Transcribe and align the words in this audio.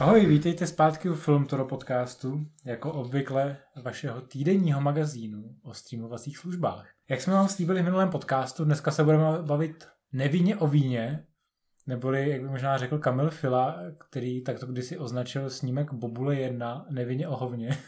Ahoj, 0.00 0.26
vítejte 0.26 0.66
zpátky 0.66 1.08
u 1.10 1.14
Filmtoro 1.14 1.64
podcastu, 1.64 2.46
jako 2.64 2.92
obvykle 2.92 3.56
vašeho 3.82 4.20
týdenního 4.20 4.80
magazínu 4.80 5.44
o 5.62 5.74
streamovacích 5.74 6.38
službách. 6.38 6.88
Jak 7.10 7.20
jsme 7.20 7.32
vám 7.32 7.48
slíbili 7.48 7.82
v 7.82 7.84
minulém 7.84 8.10
podcastu, 8.10 8.64
dneska 8.64 8.90
se 8.90 9.04
budeme 9.04 9.42
bavit 9.42 9.88
nevinně 10.12 10.56
o 10.56 10.66
víně, 10.66 11.24
neboli, 11.86 12.30
jak 12.30 12.42
by 12.42 12.48
možná 12.48 12.78
řekl 12.78 12.98
Kamil 12.98 13.30
Fila, 13.30 13.78
který 14.08 14.44
takto 14.44 14.66
kdysi 14.66 14.98
označil 14.98 15.50
snímek 15.50 15.92
Bobule 15.92 16.36
1 16.36 16.86
nevinně 16.90 17.28
o 17.28 17.36
hovně. 17.36 17.78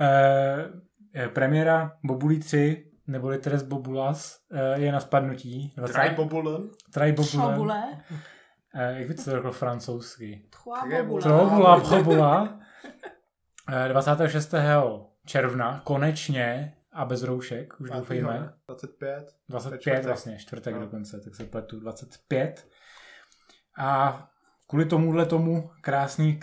e, 0.00 1.28
premiéra 1.28 1.96
Bobulí 2.04 2.38
3, 2.38 2.90
neboli 3.06 3.38
Teres 3.38 3.62
Bobulas, 3.62 4.38
e, 4.50 4.80
je 4.80 4.92
na 4.92 5.00
spadnutí. 5.00 5.72
20... 5.76 5.92
Traj 5.92 6.10
Bobule. 6.10 6.60
Traj 6.92 7.12
Bobule. 7.12 7.82
Eh, 8.74 8.98
jak 8.98 9.08
by 9.08 9.14
to 9.14 9.22
řekl 9.22 9.52
francouzsky? 9.52 10.42
Trois 10.50 11.22
Trobula, 11.22 11.80
bobula. 11.80 12.60
26. 13.88 14.54
června, 15.26 15.80
konečně, 15.84 16.74
a 16.92 17.04
bez 17.04 17.22
roušek, 17.22 17.80
už 17.80 17.90
doufejme. 17.90 18.52
25. 18.68 19.34
25 19.48 20.04
vlastně, 20.04 20.38
čtvrtek 20.38 20.74
no. 20.74 20.80
dokonce, 20.80 21.20
tak 21.20 21.34
se 21.34 21.44
pletu, 21.44 21.80
25. 21.80 22.68
A 23.78 24.20
kvůli 24.66 24.84
tomuhle 24.84 25.26
tomu 25.26 25.70
krásný, 25.80 26.40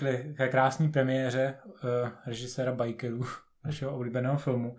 krásný 0.50 0.90
premiéře 0.90 1.60
uh, 1.66 2.10
režiséra 2.26 2.72
Bikerů, 2.72 3.22
našeho 3.66 3.96
oblíbeného 3.96 4.38
filmu, 4.38 4.78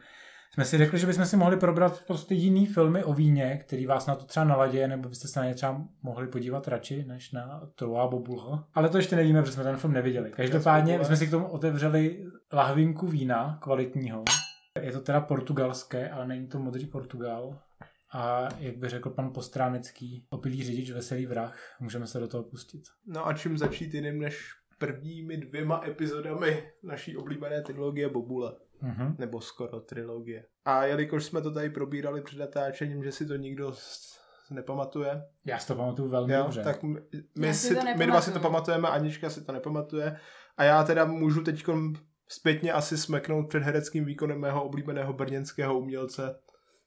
jsme 0.54 0.64
si 0.64 0.78
řekli, 0.78 0.98
že 0.98 1.06
bychom 1.06 1.26
si 1.26 1.36
mohli 1.36 1.56
probrat 1.56 2.02
prostě 2.06 2.34
jiný 2.34 2.66
filmy 2.66 3.04
o 3.04 3.12
víně, 3.12 3.56
který 3.66 3.86
vás 3.86 4.06
na 4.06 4.14
to 4.14 4.24
třeba 4.24 4.44
naladí, 4.44 4.86
nebo 4.86 5.08
byste 5.08 5.28
se 5.28 5.40
na 5.40 5.46
ně 5.46 5.54
třeba 5.54 5.84
mohli 6.02 6.26
podívat 6.26 6.68
radši, 6.68 7.04
než 7.04 7.32
na 7.32 7.60
Troa 7.74 8.08
Bobulho. 8.08 8.64
Ale 8.74 8.88
to 8.88 8.96
ještě 8.96 9.16
nevíme, 9.16 9.40
protože 9.42 9.52
jsme 9.52 9.64
ten 9.64 9.76
film 9.76 9.92
neviděli. 9.92 10.30
Každopádně 10.30 11.04
jsme 11.04 11.16
si 11.16 11.26
k 11.26 11.30
tomu 11.30 11.46
otevřeli 11.46 12.24
lahvinku 12.52 13.06
vína 13.06 13.58
kvalitního. 13.62 14.24
Je 14.80 14.92
to 14.92 15.00
teda 15.00 15.20
portugalské, 15.20 16.10
ale 16.10 16.26
není 16.26 16.46
to 16.48 16.58
modrý 16.58 16.86
Portugal. 16.86 17.58
A 18.14 18.48
jak 18.58 18.76
by 18.76 18.88
řekl 18.88 19.10
pan 19.10 19.32
Postránecký, 19.32 20.26
opilý 20.30 20.64
řidič, 20.64 20.90
veselý 20.90 21.26
vrah, 21.26 21.58
můžeme 21.80 22.06
se 22.06 22.20
do 22.20 22.28
toho 22.28 22.42
pustit. 22.42 22.82
No 23.06 23.26
a 23.26 23.32
čím 23.32 23.58
začít 23.58 23.94
jiným 23.94 24.18
než 24.18 24.61
prvními 24.86 25.36
dvěma 25.36 25.82
epizodami 25.86 26.72
naší 26.82 27.16
oblíbené 27.16 27.62
trilogie 27.62 28.08
Bobule 28.08 28.52
mm-hmm. 28.82 29.14
nebo 29.18 29.40
skoro 29.40 29.80
trilogie. 29.80 30.44
A 30.64 30.84
jelikož 30.84 31.24
jsme 31.24 31.40
to 31.40 31.50
tady 31.50 31.70
probírali 31.70 32.22
před 32.22 32.38
natáčením, 32.38 33.04
že 33.04 33.12
si 33.12 33.26
to 33.26 33.36
nikdo 33.36 33.74
nepamatuje. 34.50 35.22
Já 35.44 35.58
si 35.58 35.66
to 35.66 35.74
pamatuju 35.74 36.08
velmi 36.08 36.32
jo, 36.32 36.42
dobře. 36.42 36.62
Tak 36.62 36.82
my, 36.82 37.00
my, 37.38 37.54
si, 37.54 37.76
my 37.96 38.06
dva 38.06 38.20
si 38.20 38.32
to 38.32 38.40
pamatujeme, 38.40 38.88
Anička 38.88 39.30
si 39.30 39.44
to 39.44 39.52
nepamatuje. 39.52 40.16
A 40.56 40.64
já 40.64 40.84
teda 40.84 41.04
můžu 41.04 41.42
teď 41.42 41.64
zpětně 42.28 42.72
asi 42.72 42.98
smeknout 42.98 43.48
před 43.48 43.62
hereckým 43.62 44.04
výkonem 44.04 44.40
mého 44.40 44.64
oblíbeného 44.64 45.12
brněnského 45.12 45.78
umělce 45.78 46.38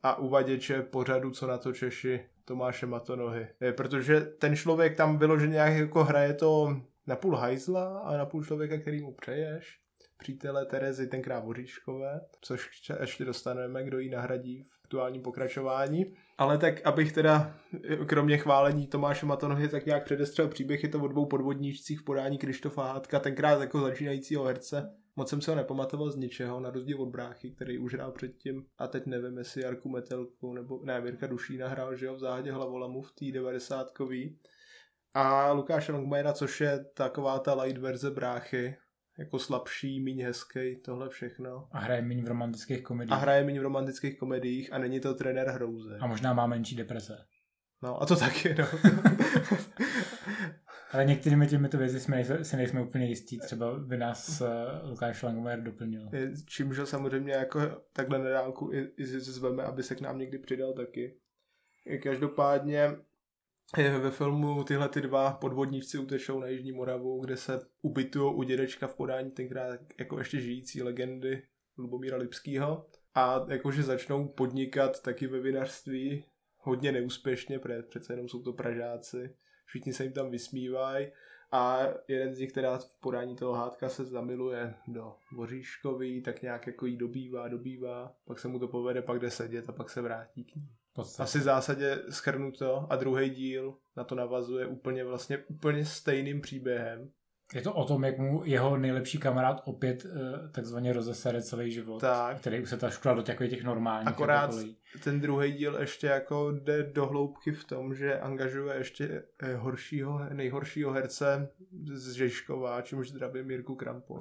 a 0.04 0.16
uvaděče 0.16 0.82
pořadu 0.82 1.32
Co 1.32 1.48
na 1.48 1.58
to 1.58 1.74
Češi 1.74 2.26
Tomáše 2.46 2.86
Matonohy. 2.86 3.48
Protože 3.78 4.22
ten 4.22 4.56
člověk 4.56 4.98
tam 4.98 5.18
vyloženě 5.18 5.54
nějak 5.54 5.74
jako 5.74 6.04
hraje 6.04 6.34
to 6.34 6.78
na 7.08 7.16
půl 7.16 7.36
hajzla 7.36 8.00
a 8.00 8.18
na 8.18 8.26
půl 8.26 8.44
člověka, 8.44 8.78
který 8.78 9.02
mu 9.02 9.14
přeješ 9.14 9.86
přítele 10.18 10.66
Terezy, 10.66 11.08
tenkrát 11.08 11.40
Voříškové, 11.40 12.22
což 12.42 12.70
ještě 13.00 13.26
dostaneme, 13.26 13.84
kdo 13.84 14.00
ji 14.00 14.10
nahradí 14.10 14.64
v 14.64 14.70
aktuálním 14.84 15.22
pokračování. 15.22 16.06
Ale 16.38 16.58
tak, 16.58 16.86
abych 16.86 17.12
teda, 17.12 17.56
kromě 18.06 18.38
chválení 18.38 18.88
Tomáše 18.88 19.26
Matonohy, 19.26 19.68
tak 19.68 19.86
nějak 19.86 20.04
předestřel 20.04 20.48
příběh, 20.48 20.84
je 20.84 20.90
to 20.90 21.00
o 21.00 21.08
dvou 21.08 21.26
podvodníčcích 21.26 22.00
v 22.00 22.04
podání 22.04 22.38
Krištofa 22.38 22.94
Hádka, 22.94 23.20
tenkrát 23.20 23.62
jako 23.62 23.80
začínajícího 23.80 24.44
herce. 24.44 24.96
Moc 25.16 25.30
jsem 25.30 25.42
se 25.42 25.52
ho 25.52 25.58
nepamatoval 25.58 26.12
z 26.12 26.16
ničeho, 26.16 26.60
na 26.60 26.70
rozdíl 26.70 27.02
od 27.02 27.10
bráchy, 27.10 27.52
který 27.52 27.80
už 27.80 27.94
hrál 27.94 28.12
předtím. 28.12 28.66
A 28.78 28.88
teď 28.88 29.06
nevím, 29.06 29.38
jestli 29.38 29.62
Jarku 29.62 29.90
Metelku 29.90 30.54
nebo 30.54 30.80
ne, 30.84 31.02
Mirka 31.02 31.28
Dušína 31.28 31.68
hrál, 31.68 31.96
že 31.96 32.06
jo, 32.06 32.16
v 32.16 32.20
záhadě 32.20 32.52
hlavolamu 32.52 33.02
v 33.02 33.12
té 33.12 33.26
90 33.32 33.92
A 35.18 35.52
Lukáš 35.52 35.90
Longmajera, 35.90 36.34
což 36.34 36.62
je 36.62 36.86
taková 36.94 37.40
ta 37.40 37.62
light 37.62 37.82
verze 37.82 38.12
bráchy, 38.12 38.78
jako 39.18 39.40
slabší, 39.40 40.00
míň 40.00 40.24
hezký, 40.24 40.76
tohle 40.86 41.10
všechno. 41.10 41.68
A 41.72 41.80
hraje 41.80 42.02
méně 42.02 42.24
v 42.24 42.28
romantických 42.28 42.84
komediích. 42.84 43.14
A 43.14 43.16
hraje 43.16 43.44
méně 43.44 43.60
v 43.60 43.64
romantických 43.64 44.18
komediích 44.18 44.74
a 44.74 44.78
není 44.78 45.00
to 45.00 45.14
trenér 45.14 45.50
hrouze. 45.50 45.98
A 46.02 46.08
možná 46.08 46.34
má 46.34 46.48
menší 46.48 46.76
deprese. 46.76 47.18
No 47.84 48.02
a 48.02 48.06
to 48.06 48.16
taky, 48.16 48.56
no. 48.56 48.66
Ale 50.92 51.06
některými 51.06 51.48
těmito 51.48 51.78
věci 51.78 52.00
jsme, 52.00 52.24
si 52.44 52.58
nejsme 52.58 52.82
úplně 52.82 53.06
jistí, 53.06 53.40
třeba 53.40 53.80
by 53.80 53.98
nás 53.98 54.42
uh, 54.42 54.48
Lukáš 54.90 55.24
Langmajer 55.24 55.64
doplnil. 55.64 56.10
Čímž 56.46 56.80
samozřejmě 56.84 57.34
jako 57.34 57.60
takhle 57.94 58.20
na 58.20 58.30
dálku 58.30 58.72
i, 58.74 58.92
i 58.98 59.06
zveme, 59.06 59.64
aby 59.64 59.84
se 59.84 59.96
k 59.96 60.02
nám 60.02 60.18
někdy 60.18 60.38
přidal 60.38 60.74
taky. 60.74 61.18
Každopádně 62.04 62.92
ve 63.78 64.12
filmu 64.12 64.64
tyhle 64.64 64.90
ty 64.90 65.02
dva 65.02 65.34
podvodníci 65.34 65.98
utečou 65.98 66.40
na 66.40 66.48
Jižní 66.48 66.72
Moravu, 66.72 67.22
kde 67.22 67.38
se 67.38 67.60
ubytují 67.82 68.36
u 68.36 68.44
dědečka 68.44 68.88
v 68.88 68.96
podání 68.96 69.32
tenkrát 69.32 69.80
jako 70.00 70.18
ještě 70.18 70.42
žijící 70.42 70.84
legendy 70.84 71.44
Lubomíra 71.78 72.18
Lipského 72.18 72.86
a 73.16 73.46
jakože 73.50 73.84
začnou 73.84 74.28
podnikat 74.28 75.02
taky 75.02 75.28
ve 75.28 75.40
vinařství 75.40 76.26
hodně 76.58 76.92
neúspěšně, 76.92 77.60
protože 77.60 77.82
přece 77.82 78.14
jenom 78.14 78.30
jsou 78.30 78.42
to 78.42 78.54
Pražáci, 78.54 79.36
všichni 79.66 79.94
se 79.94 80.04
jim 80.04 80.14
tam 80.14 80.32
vysmívají 80.32 81.08
a 81.52 81.80
jeden 82.08 82.34
z 82.36 82.40
nich 82.40 82.52
teda 82.52 82.78
v 82.78 83.00
podání 83.00 83.36
toho 83.36 83.54
hádka 83.54 83.90
se 83.90 84.06
zamiluje 84.06 84.74
do 84.88 85.16
Voříškový, 85.36 86.22
tak 86.22 86.42
nějak 86.42 86.68
jako 86.68 86.86
jí 86.86 86.98
dobývá, 86.98 87.48
dobývá, 87.48 88.16
pak 88.26 88.40
se 88.40 88.48
mu 88.48 88.60
to 88.60 88.68
povede, 88.68 89.02
pak 89.02 89.20
jde 89.20 89.32
sedět 89.32 89.70
a 89.70 89.72
pak 89.72 89.90
se 89.90 90.02
vrátí 90.02 90.44
k 90.44 90.56
ní. 90.56 90.76
Podstatě. 90.96 91.24
Asi 91.24 91.40
v 91.40 91.44
zásadě 91.44 92.00
schrnuto 92.10 92.88
a 92.90 92.96
druhý 92.96 93.30
díl 93.30 93.78
na 93.98 94.04
to 94.04 94.16
navazuje 94.16 94.66
úplně 94.66 95.04
vlastně 95.04 95.38
úplně 95.38 95.86
stejným 95.86 96.42
příběhem. 96.42 97.10
Je 97.54 97.62
to 97.62 97.74
o 97.74 97.86
tom, 97.86 98.04
jak 98.04 98.18
mu 98.18 98.42
jeho 98.46 98.78
nejlepší 98.78 99.18
kamarád 99.18 99.62
opět 99.66 100.06
uh, 100.06 100.12
takzvaně 100.52 100.94
rozesere 100.94 101.42
celý 101.42 101.72
život, 101.72 102.02
tak. 102.02 102.38
který 102.38 102.62
už 102.62 102.70
se 102.70 102.78
ta 102.78 102.90
škola 102.90 103.16
do 103.16 103.22
těch, 103.22 103.38
těch 103.38 103.64
normálních. 103.64 104.08
Akorát 104.08 104.42
jakokolí. 104.42 104.78
ten 105.04 105.22
druhý 105.22 105.52
díl 105.52 105.76
ještě 105.80 106.08
jako 106.08 106.52
jde 106.52 106.84
do 106.84 107.06
hloubky 107.06 107.52
v 107.52 107.64
tom, 107.64 107.96
že 107.96 108.20
angažuje 108.20 108.76
ještě 108.76 109.24
eh, 109.40 109.56
horšího, 109.56 110.20
nejhoršího 110.34 110.92
herce 110.92 111.50
z 111.94 112.12
Žeškova, 112.12 112.82
čímž 112.82 113.10
zdravím 113.10 113.52
Jirku 113.52 113.76
Krampol. 113.76 114.20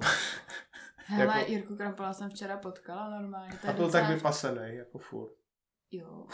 Hele, 0.95 1.37
jako... 1.39 1.51
Jirku 1.51 1.75
Krampola 1.75 2.13
jsem 2.13 2.29
včera 2.29 2.57
potkala 2.57 3.09
normálně. 3.09 3.53
A 3.67 3.73
to 3.73 3.89
tak 3.89 4.09
vypasený, 4.09 4.75
jako 4.75 4.97
furt. 4.97 5.44
Jo. 5.91 6.27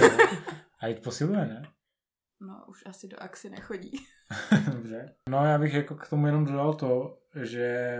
jo. 0.00 0.08
A 0.80 0.86
jít 0.86 1.02
posiluje, 1.02 1.46
ne? 1.46 1.62
No, 2.40 2.64
už 2.68 2.82
asi 2.86 3.08
do 3.08 3.22
axi 3.22 3.50
nechodí. 3.50 3.92
Dobře. 4.72 5.14
No, 5.28 5.44
já 5.44 5.58
bych 5.58 5.74
jako 5.74 5.94
k 5.94 6.08
tomu 6.08 6.26
jenom 6.26 6.44
dodal 6.44 6.74
to, 6.74 7.18
že 7.42 7.98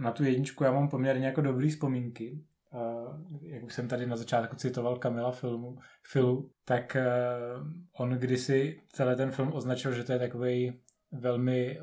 na 0.00 0.12
tu 0.12 0.24
jedničku 0.24 0.64
já 0.64 0.72
mám 0.72 0.88
poměrně 0.88 1.26
jako 1.26 1.40
dobrý 1.40 1.70
vzpomínky. 1.70 2.44
Uh, 2.72 3.16
jak 3.42 3.62
už 3.62 3.74
jsem 3.74 3.88
tady 3.88 4.06
na 4.06 4.16
začátku 4.16 4.56
citoval 4.56 4.96
Kamila 4.96 5.32
filmu, 5.32 5.78
Filu, 6.02 6.50
tak 6.64 6.96
uh, 6.96 7.66
on 7.92 8.10
kdysi 8.10 8.80
celý 8.92 9.16
ten 9.16 9.30
film 9.30 9.52
označil, 9.52 9.92
že 9.92 10.04
to 10.04 10.12
je 10.12 10.18
takový 10.18 10.80
velmi 11.12 11.78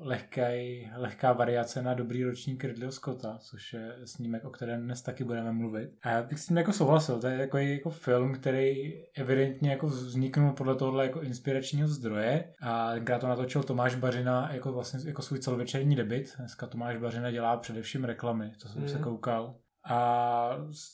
lehký, 0.00 0.90
lehká 0.96 1.32
variace 1.32 1.82
na 1.82 1.94
dobrý 1.94 2.24
ročník 2.24 2.64
Ridleyho 2.64 2.92
Scotta, 2.92 3.38
což 3.38 3.72
je 3.72 3.96
snímek, 4.04 4.44
o 4.44 4.50
kterém 4.50 4.82
dnes 4.82 5.02
taky 5.02 5.24
budeme 5.24 5.52
mluvit. 5.52 5.90
A 6.02 6.10
já 6.10 6.22
bych 6.22 6.38
s 6.38 6.46
tím 6.46 6.56
jako 6.56 6.72
souhlasil, 6.72 7.20
to 7.20 7.26
je 7.26 7.38
jako, 7.38 7.58
jako 7.58 7.90
film, 7.90 8.34
který 8.34 8.92
evidentně 9.16 9.70
jako 9.70 9.86
vzniknul 9.86 10.52
podle 10.52 10.76
tohohle 10.76 11.06
jako 11.06 11.20
inspiračního 11.20 11.88
zdroje 11.88 12.54
a 12.62 12.92
tenkrát 12.92 13.18
to 13.18 13.28
natočil 13.28 13.62
Tomáš 13.62 13.94
Bařina 13.94 14.52
jako 14.52 14.72
vlastně 14.72 15.00
jako 15.06 15.22
svůj 15.22 15.38
celovečerní 15.38 15.96
debit. 15.96 16.34
Dneska 16.38 16.66
Tomáš 16.66 16.96
Bařina 16.96 17.30
dělá 17.30 17.56
především 17.56 18.04
reklamy, 18.04 18.52
to 18.62 18.68
jsem 18.68 18.82
mm. 18.82 18.88
se 18.88 18.98
koukal. 18.98 19.56
A 19.84 20.50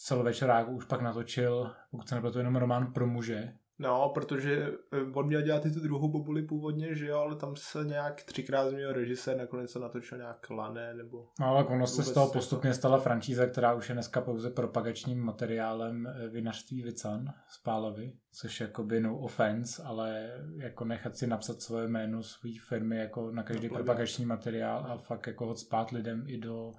celovečeráku 0.07 0.73
už 0.73 0.85
pak 0.85 1.03
natočil, 1.03 1.71
pokud 1.91 2.09
se 2.09 2.15
nepletu, 2.15 2.39
jenom 2.39 2.57
román 2.57 2.93
pro 2.93 3.07
muže, 3.07 3.53
No, 3.79 4.11
protože 4.15 4.73
eh, 4.93 5.01
on 5.15 5.27
měl 5.27 5.43
dělat 5.43 5.67
i 5.67 5.71
tu 5.71 5.81
druhou 5.81 6.09
bobuli 6.09 6.43
původně, 6.43 6.95
že 6.95 7.07
jo, 7.07 7.19
ale 7.19 7.37
tam 7.37 7.57
se 7.57 7.85
nějak 7.85 8.23
třikrát 8.23 8.69
změnil 8.69 8.93
režisér, 8.93 9.37
nakonec 9.37 9.71
se 9.71 9.79
natočil 9.79 10.19
nějak 10.19 10.51
lané, 10.51 10.95
nebo... 10.95 11.29
No, 11.41 11.47
ale 11.47 11.65
ono 11.65 11.87
se 11.87 12.03
z 12.03 12.13
toho 12.13 12.33
postupně 12.33 12.75
stala 12.75 12.99
franšíza, 12.99 13.47
která 13.47 13.75
už 13.75 13.89
je 13.89 13.93
dneska 13.93 14.21
pouze 14.21 14.51
propagačním 14.51 15.21
materiálem 15.21 16.07
eh, 16.07 16.29
vinařství 16.29 16.83
Vican 16.83 17.25
z 17.49 17.63
Pálovy, 17.63 18.13
což 18.33 18.61
je 18.61 18.67
jakoby 18.67 19.01
no 19.01 19.19
offense, 19.19 19.83
ale 19.83 20.31
jako 20.57 20.85
nechat 20.85 21.17
si 21.17 21.27
napsat 21.27 21.63
svoje 21.63 21.89
jméno 21.89 22.23
své 22.23 22.51
firmy 22.69 22.97
jako 22.97 23.31
na 23.33 23.43
každý 23.43 23.69
no, 23.69 23.75
propagační 23.75 24.27
materiál 24.27 24.87
a 24.89 24.99
fakt 24.99 25.27
jako 25.27 25.47
ho 25.47 25.57
spát 25.57 25.91
lidem 25.91 26.25
i 26.27 26.39
do 26.39 26.73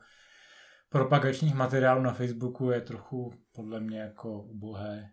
propagačních 0.90 1.56
materiálů 1.56 2.02
na 2.02 2.14
Facebooku 2.14 2.72
je 2.72 2.82
trochu 2.82 3.34
podle 3.56 3.80
mě 3.80 4.00
jako 4.00 4.42
ubohé 4.42 5.10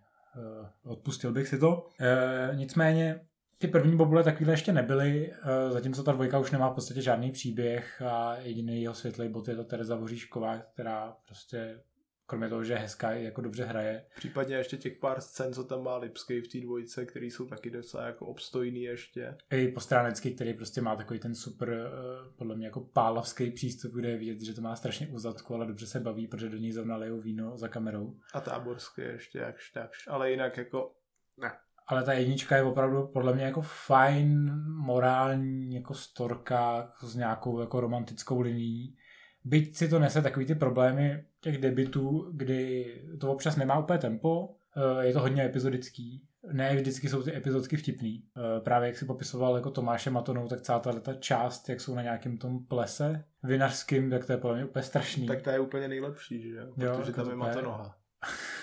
odpustil 0.84 1.32
bych 1.32 1.48
si 1.48 1.58
to. 1.58 1.86
E, 2.00 2.56
nicméně 2.56 3.20
ty 3.58 3.68
první 3.68 3.96
bobule 3.96 4.22
takovýhle 4.22 4.52
ještě 4.52 4.72
nebyly, 4.72 5.32
uh, 5.32 5.72
zatímco 5.72 6.02
ta 6.02 6.12
dvojka 6.12 6.38
už 6.38 6.50
nemá 6.50 6.68
v 6.70 6.74
podstatě 6.74 7.02
žádný 7.02 7.32
příběh 7.32 8.02
a 8.02 8.36
jediný 8.36 8.82
jeho 8.82 8.94
světlý 8.94 9.28
bod 9.28 9.48
je 9.48 9.56
to 9.56 9.64
Tereza 9.64 9.96
Voříšková, 9.96 10.58
která 10.58 11.16
prostě 11.26 11.80
kromě 12.26 12.48
toho, 12.48 12.64
že 12.64 12.74
hezká 12.74 13.12
jako 13.12 13.40
dobře 13.40 13.64
hraje. 13.64 14.06
Případně 14.16 14.56
ještě 14.56 14.76
těch 14.76 14.96
pár 14.96 15.20
scén, 15.20 15.54
co 15.54 15.64
tam 15.64 15.82
má 15.82 15.96
Lipsky 15.96 16.40
v 16.40 16.48
té 16.48 16.60
dvojce, 16.60 17.06
který 17.06 17.30
jsou 17.30 17.46
taky 17.46 17.70
docela 17.70 18.06
jako 18.06 18.26
obstojný 18.26 18.82
ještě. 18.82 19.36
I 19.50 19.68
postránecký, 19.68 20.34
který 20.34 20.54
prostě 20.54 20.80
má 20.80 20.96
takový 20.96 21.20
ten 21.20 21.34
super, 21.34 21.70
eh, 21.70 22.30
podle 22.36 22.56
mě 22.56 22.66
jako 22.66 22.80
pálavský 22.80 23.50
přístup, 23.50 23.92
kde 23.94 24.08
je 24.08 24.18
vidět, 24.18 24.40
že 24.40 24.54
to 24.54 24.60
má 24.60 24.76
strašně 24.76 25.08
uzadku, 25.08 25.54
ale 25.54 25.66
dobře 25.66 25.86
se 25.86 26.00
baví, 26.00 26.28
protože 26.28 26.48
do 26.48 26.56
ní 26.56 26.72
zrovna 26.72 26.96
lejou 26.96 27.20
víno 27.20 27.56
za 27.56 27.68
kamerou. 27.68 28.16
A 28.34 28.40
táborský 28.40 29.02
ještě 29.02 29.38
jakž 29.38 29.70
takž, 29.70 30.08
ale 30.08 30.30
jinak 30.30 30.56
jako 30.56 30.94
ne. 31.36 31.52
Ale 31.86 32.04
ta 32.04 32.12
jednička 32.12 32.56
je 32.56 32.62
opravdu 32.62 33.06
podle 33.06 33.34
mě 33.34 33.44
jako 33.44 33.62
fajn, 33.62 34.50
morální, 34.66 35.74
jako 35.74 35.94
storka 35.94 36.92
s 37.00 37.16
nějakou 37.16 37.60
jako 37.60 37.80
romantickou 37.80 38.40
linií 38.40 38.96
byť 39.44 39.76
si 39.76 39.88
to 39.88 39.98
nese 39.98 40.22
takový 40.22 40.46
ty 40.46 40.54
problémy 40.54 41.24
těch 41.40 41.58
debitů, 41.58 42.30
kdy 42.32 42.86
to 43.20 43.32
občas 43.32 43.56
nemá 43.56 43.78
úplně 43.78 43.98
tempo, 43.98 44.54
eh, 44.76 45.06
je 45.06 45.12
to 45.12 45.20
hodně 45.20 45.44
epizodický, 45.44 46.22
ne 46.52 46.76
vždycky 46.76 47.08
jsou 47.08 47.22
ty 47.22 47.36
epizodky 47.36 47.76
vtipný. 47.76 48.22
Eh, 48.36 48.60
právě 48.60 48.88
jak 48.88 48.98
si 48.98 49.04
popisoval 49.04 49.56
jako 49.56 49.70
Tomáše 49.70 50.10
Matonou, 50.10 50.48
tak 50.48 50.60
celá 50.60 50.78
ta 50.78 51.14
část, 51.14 51.68
jak 51.68 51.80
jsou 51.80 51.94
na 51.94 52.02
nějakém 52.02 52.38
tom 52.38 52.66
plese 52.66 53.24
vinařským, 53.42 54.10
tak 54.10 54.24
to 54.24 54.32
je 54.32 54.38
podle 54.38 54.56
mě 54.56 54.64
úplně 54.64 54.82
strašný. 54.82 55.26
Tak 55.26 55.42
to 55.42 55.50
je 55.50 55.58
úplně 55.58 55.88
nejlepší, 55.88 56.42
že 56.42 56.56
jo? 56.56 56.72
Protože 56.74 57.10
jo, 57.10 57.16
tam 57.16 57.30
je 57.30 57.36
Matonoha. 57.36 57.96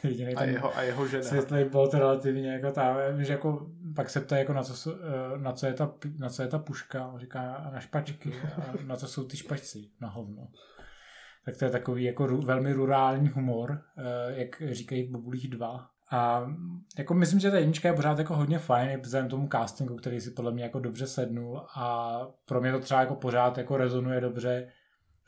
jediný 0.08 0.34
a 0.34 0.44
jeho, 0.44 0.76
a 0.76 0.82
jeho 0.82 1.06
žena. 1.06 1.22
Světlý 1.22 1.64
bod 1.64 1.94
relativně 1.94 2.52
jako 2.52 2.72
tam, 2.72 2.96
že 3.18 3.32
jako 3.32 3.66
pak 3.96 4.10
se 4.10 4.20
ptá 4.20 4.38
jako 4.38 4.52
na 4.52 4.62
co, 4.62 4.94
eh, 4.94 5.38
na 5.38 5.52
co, 5.52 5.66
je, 5.66 5.72
ta, 5.72 5.92
na 6.18 6.28
co 6.28 6.42
je 6.42 6.48
ta 6.48 6.58
puška, 6.58 7.06
on 7.06 7.20
říká 7.20 7.70
na 7.72 7.80
špačky 7.80 8.32
a 8.56 8.72
na 8.86 8.96
co 8.96 9.08
jsou 9.08 9.24
ty 9.24 9.36
špačci, 9.36 9.90
na 10.00 10.08
hovno. 10.08 10.48
Tak 11.44 11.56
to 11.56 11.64
je 11.64 11.70
takový 11.70 12.04
jako 12.04 12.26
ru, 12.26 12.40
velmi 12.40 12.72
rurální 12.72 13.28
humor, 13.28 13.82
eh, 13.98 14.40
jak 14.40 14.62
říkají 14.70 15.08
v 15.08 15.10
Bobulích 15.10 15.48
dva. 15.48 15.86
A 16.12 16.46
jako 16.98 17.14
myslím, 17.14 17.40
že 17.40 17.50
ta 17.50 17.58
jednička 17.58 17.88
je 17.88 17.94
pořád 17.94 18.18
jako 18.18 18.36
hodně 18.36 18.58
fajn, 18.58 19.00
vzhledem 19.00 19.28
tomu 19.28 19.48
castingu, 19.52 19.96
který 19.96 20.20
si 20.20 20.30
podle 20.30 20.52
mě 20.52 20.62
jako 20.62 20.80
dobře 20.80 21.06
sednul 21.06 21.66
a 21.76 22.20
pro 22.44 22.60
mě 22.60 22.72
to 22.72 22.78
třeba 22.78 23.00
jako 23.00 23.14
pořád 23.14 23.58
jako 23.58 23.76
rezonuje 23.76 24.20
dobře 24.20 24.68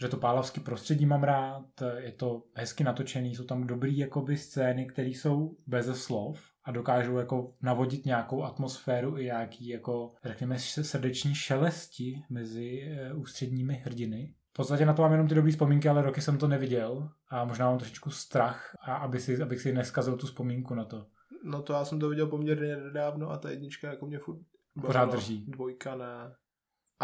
že 0.02 0.08
to 0.08 0.16
pálavský 0.16 0.60
prostředí 0.60 1.06
mám 1.06 1.22
rád, 1.22 1.64
je 1.96 2.12
to 2.12 2.42
hezky 2.54 2.84
natočený, 2.84 3.34
jsou 3.34 3.44
tam 3.44 3.66
dobrý 3.66 3.98
jakoby 3.98 4.36
scény, 4.36 4.86
které 4.86 5.08
jsou 5.08 5.56
bez 5.66 6.02
slov 6.04 6.40
a 6.64 6.72
dokážou 6.72 7.18
jako 7.18 7.54
navodit 7.62 8.06
nějakou 8.06 8.42
atmosféru 8.42 9.18
i 9.18 9.24
nějaký 9.24 9.68
jako, 9.68 10.12
řekněme, 10.24 10.58
srdeční 10.58 11.34
šelesti 11.34 12.22
mezi 12.30 12.82
eh, 12.82 13.14
ústředními 13.14 13.74
hrdiny. 13.74 14.34
V 14.50 14.52
podstatě 14.52 14.86
na 14.86 14.92
to 14.92 15.02
mám 15.02 15.12
jenom 15.12 15.28
ty 15.28 15.34
dobré 15.34 15.50
vzpomínky, 15.50 15.88
ale 15.88 16.02
roky 16.02 16.20
jsem 16.20 16.38
to 16.38 16.48
neviděl 16.48 17.08
a 17.28 17.44
možná 17.44 17.66
mám 17.66 17.78
trošičku 17.78 18.10
strach, 18.10 18.76
a 18.80 18.94
aby 18.94 19.20
si, 19.20 19.42
abych 19.42 19.60
si 19.60 19.72
neskazil 19.72 20.16
tu 20.16 20.26
vzpomínku 20.26 20.74
na 20.74 20.84
to. 20.84 21.06
No 21.44 21.62
to 21.62 21.72
já 21.72 21.84
jsem 21.84 22.00
to 22.00 22.08
viděl 22.08 22.26
poměrně 22.26 22.76
nedávno 22.76 23.30
a 23.30 23.38
ta 23.38 23.50
jednička 23.50 23.88
jako 23.88 24.06
mě 24.06 24.18
furt 24.18 24.38
pořád 24.86 25.12
drží. 25.12 25.46
Dvojka 25.48 25.96
ne 25.96 26.34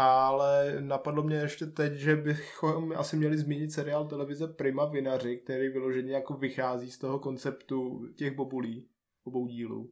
ale 0.01 0.75
napadlo 0.79 1.23
mě 1.23 1.35
ještě 1.35 1.65
teď, 1.65 1.93
že 1.93 2.15
bychom 2.15 2.93
asi 2.97 3.17
měli 3.17 3.37
zmínit 3.37 3.71
seriál 3.71 4.07
televize 4.07 4.47
Prima 4.47 4.85
Vinaři, 4.85 5.37
který 5.37 5.69
vyloženě 5.69 6.13
jako 6.13 6.33
vychází 6.33 6.91
z 6.91 6.97
toho 6.97 7.19
konceptu 7.19 8.07
těch 8.15 8.35
bobulí, 8.35 8.87
obou 9.23 9.47
dílů. 9.47 9.91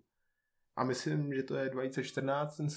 A 0.75 0.83
myslím, 0.83 1.33
že 1.33 1.43
to 1.43 1.55
je 1.55 1.69
2014, 1.69 2.57
ten, 2.57 2.67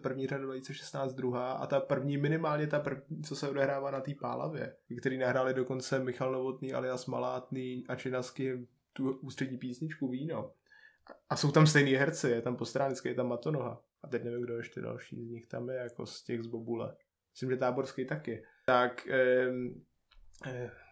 první 0.00 0.26
řada 0.26 0.44
2016, 0.44 1.14
druhá 1.14 1.52
a 1.52 1.66
ta 1.66 1.80
první, 1.80 2.16
minimálně 2.16 2.66
ta 2.66 2.80
první, 2.80 3.22
co 3.22 3.36
se 3.36 3.48
odehrává 3.48 3.90
na 3.90 4.00
té 4.00 4.14
Pálavě, 4.20 4.76
který 4.98 5.18
nahráli 5.18 5.54
dokonce 5.54 5.98
Michal 5.98 6.32
Novotný 6.32 6.72
alias 6.72 7.06
Malátný 7.06 7.84
a 7.88 7.94
Činasky 7.94 8.66
tu 8.92 9.12
ústřední 9.12 9.58
písničku 9.58 10.08
Víno. 10.08 10.52
A 11.28 11.36
jsou 11.36 11.50
tam 11.50 11.66
stejný 11.66 11.92
herci, 11.92 12.30
je 12.30 12.42
tam 12.42 12.56
Postránický, 12.56 13.08
je 13.08 13.14
tam 13.14 13.28
Matonoha 13.28 13.82
a 14.04 14.08
teď 14.08 14.24
nevím, 14.24 14.42
kdo 14.42 14.56
ještě 14.56 14.80
další 14.80 15.16
z 15.16 15.30
nich 15.30 15.46
tam 15.46 15.70
je, 15.70 15.76
jako 15.76 16.06
z 16.06 16.24
těch 16.24 16.42
z 16.42 16.46
Bobule. 16.46 16.96
Myslím, 17.34 17.50
že 17.50 17.56
Táborský 17.56 18.06
taky. 18.06 18.44
Tak 18.66 19.06
eh, 19.06 19.52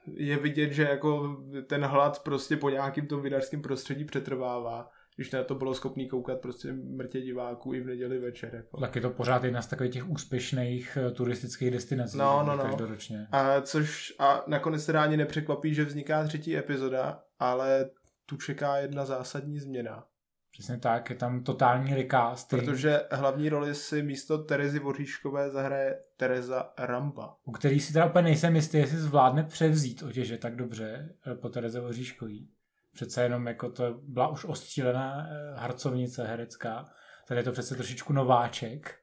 je 0.06 0.38
vidět, 0.38 0.72
že 0.72 0.82
jako 0.82 1.36
ten 1.66 1.84
hlad 1.84 2.22
prostě 2.22 2.56
po 2.56 2.70
nějakým 2.70 3.06
tom 3.06 3.22
vinařském 3.22 3.62
prostředí 3.62 4.04
přetrvává 4.04 4.90
když 5.20 5.30
na 5.30 5.44
to 5.44 5.54
bylo 5.54 5.74
schopný 5.74 6.08
koukat 6.08 6.40
prostě 6.40 6.72
mrtě 6.72 7.20
diváků 7.20 7.74
i 7.74 7.80
v 7.80 7.86
neděli 7.86 8.18
večer. 8.18 8.54
Jako. 8.54 8.80
Tak 8.80 8.96
je 8.96 9.02
to 9.02 9.10
pořád 9.10 9.44
jedna 9.44 9.62
z 9.62 9.66
takových 9.66 9.92
těch 9.92 10.10
úspěšných 10.10 10.98
eh, 11.00 11.10
turistických 11.10 11.70
destinací 11.70 12.18
no, 12.18 12.42
no, 12.46 12.56
no. 12.56 12.62
každoročně. 12.62 13.26
A, 13.32 13.60
což 13.60 14.14
a 14.18 14.44
nakonec 14.46 14.86
teda 14.86 15.02
ani 15.02 15.16
nepřekvapí, 15.16 15.74
že 15.74 15.84
vzniká 15.84 16.24
třetí 16.24 16.56
epizoda, 16.56 17.22
ale 17.38 17.90
tu 18.26 18.36
čeká 18.36 18.76
jedna 18.76 19.04
zásadní 19.04 19.58
změna. 19.58 20.04
Přesně 20.52 20.78
tak, 20.78 21.10
je 21.10 21.16
tam 21.16 21.44
totální 21.44 21.94
recast. 21.94 22.48
Protože 22.48 23.00
hlavní 23.10 23.48
roli 23.48 23.74
si 23.74 24.02
místo 24.02 24.38
Terezy 24.38 24.78
Voříškové 24.78 25.50
zahraje 25.50 25.98
Tereza 26.16 26.72
Ramba. 26.78 27.36
U 27.44 27.52
který 27.52 27.80
si 27.80 27.92
teda 27.92 28.06
úplně 28.06 28.22
nejsem 28.22 28.56
jistý, 28.56 28.78
jestli 28.78 28.98
zvládne 28.98 29.44
převzít 29.44 30.02
otěže 30.02 30.38
tak 30.38 30.56
dobře 30.56 31.14
eh, 31.26 31.34
po 31.34 31.48
Tereze 31.48 31.80
Voříškový. 31.80 32.50
Přece 32.94 33.22
jenom 33.22 33.46
jako 33.46 33.70
to 33.70 34.00
byla 34.02 34.28
už 34.28 34.44
ostřílená 34.44 35.26
eh, 35.26 35.60
harcovnice 35.60 36.26
herecká. 36.26 36.84
Tady 37.28 37.40
je 37.40 37.44
to 37.44 37.52
přece 37.52 37.74
trošičku 37.74 38.12
nováček 38.12 38.94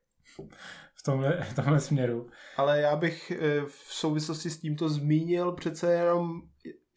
v 0.95 1.03
tomhle, 1.03 1.41
v 1.41 1.55
tomhle 1.55 1.79
směru. 1.79 2.29
Ale 2.57 2.81
já 2.81 2.95
bych 2.95 3.31
eh, 3.31 3.61
v 3.65 3.93
souvislosti 3.93 4.49
s 4.49 4.59
tímto 4.59 4.89
zmínil 4.89 5.51
přece 5.51 5.93
jenom 5.93 6.41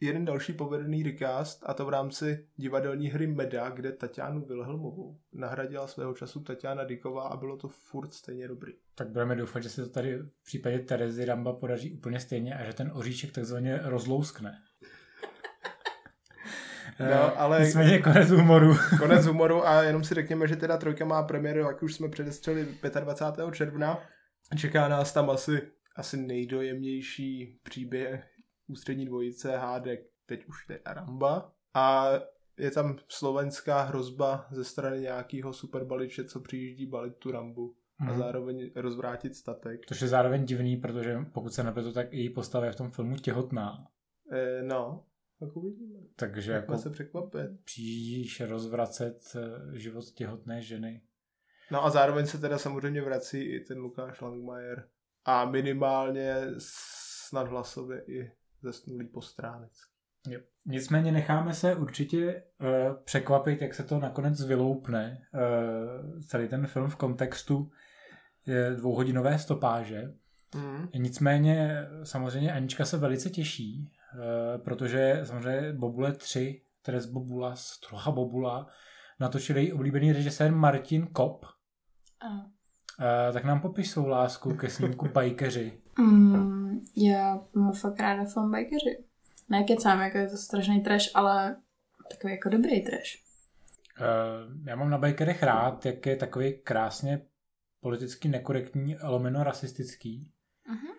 jeden 0.01 0.25
další 0.25 0.53
povedený 0.53 1.03
recast 1.03 1.63
a 1.65 1.73
to 1.73 1.85
v 1.85 1.89
rámci 1.89 2.45
divadelní 2.55 3.07
hry 3.07 3.27
Meda, 3.27 3.69
kde 3.69 3.91
Tatianu 3.91 4.45
Wilhelmovou 4.45 5.17
nahradila 5.33 5.87
svého 5.87 6.13
času 6.13 6.39
Tatiana 6.39 6.83
Diková 6.83 7.27
a 7.27 7.37
bylo 7.37 7.57
to 7.57 7.67
furt 7.67 8.13
stejně 8.13 8.47
dobrý. 8.47 8.73
Tak 8.95 9.09
budeme 9.09 9.35
doufat, 9.35 9.63
že 9.63 9.69
se 9.69 9.83
to 9.83 9.89
tady 9.89 10.17
v 10.17 10.43
případě 10.45 10.79
Terezy 10.79 11.25
Ramba 11.25 11.53
podaří 11.53 11.93
úplně 11.93 12.19
stejně 12.19 12.55
a 12.55 12.63
že 12.63 12.73
ten 12.73 12.91
oříšek 12.93 13.31
takzvaně 13.31 13.79
rozlouskne. 13.83 14.57
No, 16.99 17.39
ale... 17.39 17.59
Nicméně 17.59 17.99
konec 17.99 18.29
humoru. 18.29 18.75
konec 18.99 19.25
humoru 19.25 19.67
a 19.67 19.83
jenom 19.83 20.03
si 20.03 20.13
řekněme, 20.13 20.47
že 20.47 20.55
teda 20.55 20.77
trojka 20.77 21.05
má 21.05 21.23
premiéru, 21.23 21.59
jak 21.59 21.83
už 21.83 21.95
jsme 21.95 22.09
předestřeli 22.09 22.67
25. 22.99 23.55
června. 23.55 23.99
Čeká 24.57 24.87
nás 24.87 25.13
tam 25.13 25.29
asi, 25.29 25.61
asi 25.95 26.17
nejdojemnější 26.17 27.59
příběh 27.63 28.30
ústřední 28.71 29.05
dvojice 29.05 29.57
Hádek, 29.57 29.99
teď 30.25 30.45
už 30.45 30.69
je 30.69 30.79
Aramba. 30.79 31.53
A 31.73 32.09
je 32.57 32.71
tam 32.71 32.95
slovenská 33.07 33.81
hrozba 33.81 34.47
ze 34.51 34.63
strany 34.63 34.99
nějakého 34.99 35.53
superbaliče, 35.53 36.23
co 36.23 36.39
přijíždí 36.39 36.85
balit 36.85 37.15
tu 37.15 37.31
Rambu 37.31 37.75
a 37.99 38.03
mm. 38.03 38.17
zároveň 38.17 38.71
rozvrátit 38.75 39.35
statek. 39.35 39.85
To 39.85 39.95
je 40.01 40.07
zároveň 40.07 40.45
divný, 40.45 40.77
protože 40.77 41.17
pokud 41.33 41.53
se 41.53 41.63
nepletu, 41.63 41.93
tak 41.93 42.07
i 42.11 42.29
postava 42.29 42.65
je 42.65 42.71
v 42.71 42.75
tom 42.75 42.91
filmu 42.91 43.15
těhotná. 43.15 43.87
E, 44.31 44.63
no, 44.63 45.05
tak 45.39 45.57
uvidíme. 45.57 45.99
Takže 46.15 46.51
jako 46.51 46.77
se 46.77 46.89
překvapit. 46.89 47.63
přijíždíš 47.63 48.41
rozvracet 48.41 49.35
eh, 49.35 49.79
život 49.79 50.05
těhotné 50.11 50.61
ženy. 50.61 51.01
No 51.71 51.85
a 51.85 51.89
zároveň 51.89 52.25
se 52.25 52.37
teda 52.37 52.57
samozřejmě 52.57 53.01
vrací 53.01 53.39
i 53.39 53.59
ten 53.59 53.77
Lukáš 53.77 54.21
Langmajer. 54.21 54.87
A 55.25 55.45
minimálně 55.45 56.35
snad 56.57 57.47
hlasově 57.47 58.03
i 58.07 58.31
zesnulý 58.61 59.07
postránec. 59.07 59.71
Yep. 60.27 60.45
Nicméně 60.65 61.11
necháme 61.11 61.53
se 61.53 61.75
určitě 61.75 62.43
uh, 62.61 62.95
překvapit, 63.03 63.61
jak 63.61 63.73
se 63.73 63.83
to 63.83 63.99
nakonec 63.99 64.45
vyloupne. 64.45 65.27
Uh, 65.33 66.19
celý 66.19 66.47
ten 66.47 66.67
film 66.67 66.89
v 66.89 66.95
kontextu 66.95 67.71
je 68.45 68.71
dvouhodinové 68.71 69.39
stopáže. 69.39 70.13
Mm. 70.55 70.87
Nicméně 70.97 71.87
samozřejmě 72.03 72.53
Anička 72.53 72.85
se 72.85 72.97
velice 72.97 73.29
těší, 73.29 73.91
uh, 74.13 74.63
protože 74.63 75.21
samozřejmě 75.23 75.73
Bobule 75.73 76.13
3, 76.13 76.61
z 76.97 77.05
Bobula, 77.05 77.55
trocha 77.87 78.11
Bobula, 78.11 78.67
natočil 79.19 79.57
její 79.57 79.73
oblíbený 79.73 80.13
režisér 80.13 80.51
Martin 80.51 81.07
Kop. 81.07 81.45
Uh. 82.25 82.37
Uh, 82.37 83.33
tak 83.33 83.43
nám 83.43 83.61
popiš 83.61 83.89
svou 83.89 84.07
lásku 84.07 84.55
ke 84.55 84.69
snímku 84.69 85.07
Bajkeři. 85.09 85.80
Mm, 85.99 86.79
já 86.97 87.41
mám 87.53 87.73
fakt 87.73 87.99
ráda 87.99 88.25
film 88.25 88.51
bikeři. 88.51 89.03
Ne 89.49 89.63
kecám, 89.63 90.01
jako 90.01 90.17
je 90.17 90.27
to 90.27 90.37
strašný 90.37 90.81
trash, 90.81 91.05
ale 91.13 91.55
takový 92.11 92.33
jako 92.33 92.49
dobrý 92.49 92.81
trash. 92.81 93.15
Uh, 93.99 94.67
já 94.67 94.75
mám 94.75 94.89
na 94.89 94.97
bikerech 94.97 95.43
rád, 95.43 95.85
jak 95.85 96.05
je 96.05 96.15
takový 96.15 96.53
krásně 96.63 97.21
politicky 97.79 98.27
nekorektní, 98.27 98.97
lomeno 99.03 99.43
rasistický. 99.43 100.31
Uh-huh. 100.73 100.95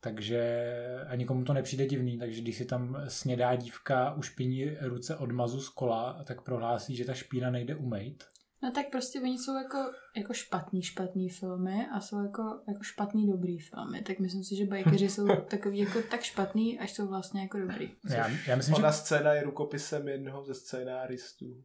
Takže 0.00 0.74
a 1.08 1.16
nikomu 1.16 1.44
to 1.44 1.52
nepřijde 1.52 1.86
divný, 1.86 2.18
takže 2.18 2.40
když 2.40 2.56
si 2.56 2.64
tam 2.64 2.96
snědá 3.08 3.54
dívka 3.54 4.14
ušpiní 4.14 4.70
ruce 4.80 5.16
od 5.16 5.32
mazu 5.32 5.60
z 5.60 5.68
kola, 5.68 6.24
tak 6.24 6.42
prohlásí, 6.42 6.96
že 6.96 7.04
ta 7.04 7.14
špína 7.14 7.50
nejde 7.50 7.76
umejt. 7.76 8.24
No 8.62 8.70
tak 8.70 8.90
prostě 8.90 9.20
oni 9.20 9.38
jsou 9.38 9.56
jako, 9.56 9.78
jako 10.16 10.32
špatný, 10.32 10.82
špatný 10.82 11.28
filmy 11.28 11.86
a 11.94 12.00
jsou 12.00 12.22
jako, 12.22 12.42
jako 12.68 12.82
špatný, 12.82 13.30
dobrý 13.30 13.58
filmy. 13.58 14.02
Tak 14.02 14.18
myslím 14.18 14.44
si, 14.44 14.56
že 14.56 14.66
bajkeři 14.66 15.08
jsou 15.08 15.26
takový 15.50 15.78
jako 15.78 16.02
tak 16.10 16.22
špatný, 16.22 16.78
až 16.78 16.92
jsou 16.92 17.08
vlastně 17.08 17.42
jako 17.42 17.58
dobrý. 17.58 17.94
Já, 18.10 18.28
já 18.46 18.56
myslím, 18.56 18.74
Ona 18.74 18.90
že... 18.90 18.96
scéna 18.96 19.32
je 19.32 19.42
rukopisem 19.42 20.08
jednoho 20.08 20.44
ze 20.44 20.54
scénáristů. 20.54 21.64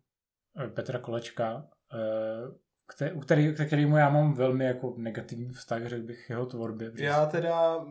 Petra 0.74 1.00
Kolečka, 1.00 1.70
eh, 1.94 3.14
u 3.14 3.20
který, 3.20 3.54
kterýmu 3.54 3.98
já 3.98 4.10
mám 4.10 4.34
velmi 4.34 4.66
jako 4.66 4.96
negativní 4.98 5.50
vztah, 5.50 5.86
řekl 5.86 6.06
bych 6.06 6.30
jeho 6.30 6.46
tvorbě. 6.46 6.92
Já 6.96 7.26
teda, 7.26 7.86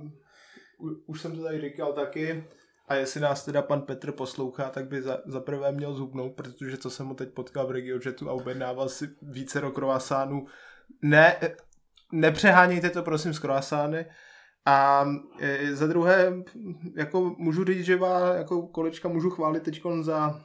už 1.07 1.21
jsem 1.21 1.37
to 1.37 1.43
tady 1.43 1.61
říkal 1.61 1.93
taky, 1.93 2.45
a 2.89 2.95
jestli 2.95 3.21
nás 3.21 3.45
teda 3.45 3.63
pan 3.63 3.83
Petr 3.83 4.13
poslouchá, 4.13 4.71
tak 4.71 4.89
by 4.89 5.03
za, 5.03 5.19
za 5.27 5.41
prvé 5.41 5.73
měl 5.73 5.95
zhubnout, 5.95 6.35
protože 6.35 6.77
co 6.77 6.91
jsem 6.91 7.07
mu 7.07 7.15
teď 7.15 7.29
potkal 7.29 7.67
v 7.67 7.71
RegioJetu 7.71 8.31
a 8.31 8.33
objednával 8.33 8.89
si 8.89 9.09
více 9.23 9.63
kroasánů. 9.75 10.47
Ne, 11.03 11.37
nepřehánějte 12.13 12.91
to 12.91 13.03
prosím 13.03 13.35
z 13.35 13.39
kroasány. 13.39 14.07
A 14.67 15.07
e, 15.41 15.75
za 15.75 15.87
druhé, 15.87 16.33
jako 16.97 17.35
můžu 17.39 17.65
říct, 17.65 17.85
že 17.85 17.97
vás 17.97 18.37
jako 18.37 18.67
kolečka 18.67 19.09
můžu 19.09 19.31
chválit 19.31 19.63
teď 19.63 19.83
za 20.01 20.41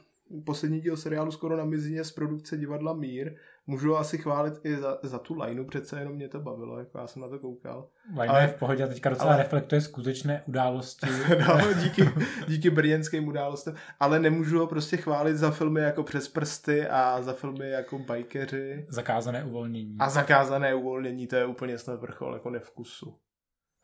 poslední 0.46 0.80
díl 0.80 0.96
seriálu 0.96 1.30
skoro 1.30 1.56
na 1.56 1.64
mizině 1.64 2.04
z 2.04 2.12
produkce 2.12 2.56
divadla 2.56 2.92
Mír. 2.92 3.34
Můžu 3.66 3.96
asi 3.96 4.18
chválit 4.18 4.54
i 4.64 4.76
za, 4.76 4.98
za 5.02 5.18
tu 5.18 5.40
lineu, 5.40 5.64
přece 5.64 5.98
jenom 5.98 6.14
mě 6.14 6.28
to 6.28 6.40
bavilo, 6.40 6.78
jako 6.78 6.98
já 6.98 7.06
jsem 7.06 7.22
na 7.22 7.28
to 7.28 7.38
koukal. 7.38 7.88
Line 8.10 8.28
ale, 8.28 8.42
je 8.42 8.48
v 8.48 8.54
pohodě 8.54 8.84
a 8.84 8.86
teďka 8.86 9.10
docela 9.10 9.30
ale, 9.30 9.42
reflektuje 9.42 9.80
skutečné 9.80 10.42
události. 10.46 11.06
no, 11.48 11.74
díky, 11.82 12.10
díky 12.48 12.70
brněnským 12.70 13.28
událostem, 13.28 13.74
ale 14.00 14.18
nemůžu 14.18 14.58
ho 14.58 14.66
prostě 14.66 14.96
chválit 14.96 15.36
za 15.36 15.50
filmy 15.50 15.80
jako 15.80 16.02
Přes 16.02 16.28
prsty 16.28 16.88
a 16.88 17.22
za 17.22 17.32
filmy 17.32 17.70
jako 17.70 17.98
Bajkeři. 17.98 18.86
Zakázané 18.88 19.44
uvolnění. 19.44 19.96
A 19.98 20.10
zakázané 20.10 20.74
uvolnění, 20.74 21.26
to 21.26 21.36
je 21.36 21.46
úplně 21.46 21.78
snad 21.78 22.00
vrchol 22.00 22.34
jako 22.34 22.50
nevkusu. 22.50 23.18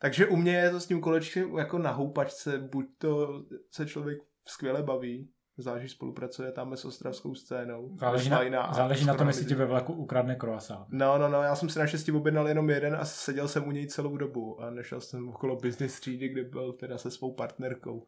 Takže 0.01 0.27
u 0.27 0.35
mě 0.35 0.55
je 0.57 0.71
to 0.71 0.79
s 0.79 0.85
tím 0.85 1.01
kolečkem 1.01 1.57
jako 1.57 1.77
na 1.77 1.91
houpačce, 1.91 2.57
buď 2.57 2.85
to 2.97 3.43
se 3.71 3.85
člověk 3.85 4.19
skvěle 4.47 4.83
baví, 4.83 5.31
záleží 5.61 5.89
spolupracuje 5.89 6.51
tam 6.51 6.77
s 6.77 6.85
ostravskou 6.85 7.35
scénou. 7.35 7.89
Záleží 7.99 8.29
na, 8.29 8.73
záleží 8.73 9.05
na 9.05 9.13
tom, 9.13 9.27
jestli 9.27 9.45
ti 9.45 9.55
ve 9.55 9.65
vlaku 9.65 9.93
ukradne 9.93 10.35
croissant. 10.35 10.85
No, 10.89 11.17
no, 11.17 11.29
no, 11.29 11.41
já 11.41 11.55
jsem 11.55 11.69
si 11.69 11.79
naštěstí 11.79 12.11
objednal 12.11 12.47
jenom 12.47 12.69
jeden 12.69 12.95
a 12.95 13.05
seděl 13.05 13.47
jsem 13.47 13.67
u 13.67 13.71
něj 13.71 13.87
celou 13.87 14.17
dobu 14.17 14.61
a 14.61 14.69
nešel 14.69 15.01
jsem 15.01 15.29
okolo 15.29 15.55
business 15.55 15.99
třídy, 15.99 16.29
kde 16.29 16.43
byl 16.43 16.73
teda 16.73 16.97
se 16.97 17.11
svou 17.11 17.33
partnerkou. 17.33 18.07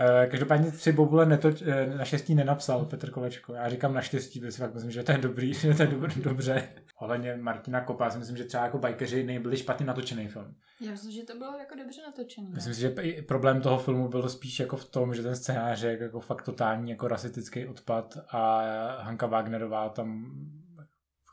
Eh, 0.00 0.26
každopádně 0.26 0.70
tři 0.70 0.92
bobule 0.92 1.26
netoč, 1.26 1.62
eh, 1.62 1.86
naštěstí 1.86 2.34
nenapsal 2.34 2.84
Petr 2.84 3.10
Kolečko. 3.10 3.54
Já 3.54 3.68
říkám 3.68 3.94
naštěstí, 3.94 4.40
protože 4.40 4.52
si 4.52 4.58
fakt 4.58 4.74
myslím, 4.74 4.90
že 4.90 5.02
to 5.02 5.12
je 5.12 5.18
dobrý, 5.18 5.54
že 5.60 5.74
to 5.74 5.82
je 5.82 5.88
dobře. 5.88 6.20
dobře. 6.20 6.68
Ohledně 6.98 7.36
Martina 7.36 7.80
Kopa, 7.80 8.04
já 8.04 8.10
si 8.10 8.18
myslím, 8.18 8.36
že 8.36 8.44
třeba 8.44 8.64
jako 8.64 8.78
bajkeři 8.78 9.24
nebyli 9.24 9.56
špatně 9.56 9.86
natočený 9.86 10.28
film. 10.28 10.54
Já 10.80 10.90
myslím, 10.90 11.12
že 11.12 11.22
to 11.22 11.38
bylo 11.38 11.58
jako 11.58 11.74
dobře 11.74 12.02
natočený. 12.02 12.50
Myslím 12.50 12.74
si, 12.74 12.80
že 12.80 12.94
problém 13.28 13.60
toho 13.60 13.78
filmu 13.78 14.08
byl 14.08 14.28
spíš 14.28 14.60
jako 14.60 14.76
v 14.76 14.84
tom, 14.84 15.14
že 15.14 15.22
ten 15.22 15.36
scénář 15.36 15.82
je 15.82 15.98
jako 16.00 16.20
fakt 16.20 16.42
totální 16.42 16.90
jako 16.90 17.08
rasistický 17.08 17.66
odpad 17.66 18.18
a 18.28 18.62
Hanka 19.02 19.26
Wagnerová 19.26 19.88
tam 19.88 20.32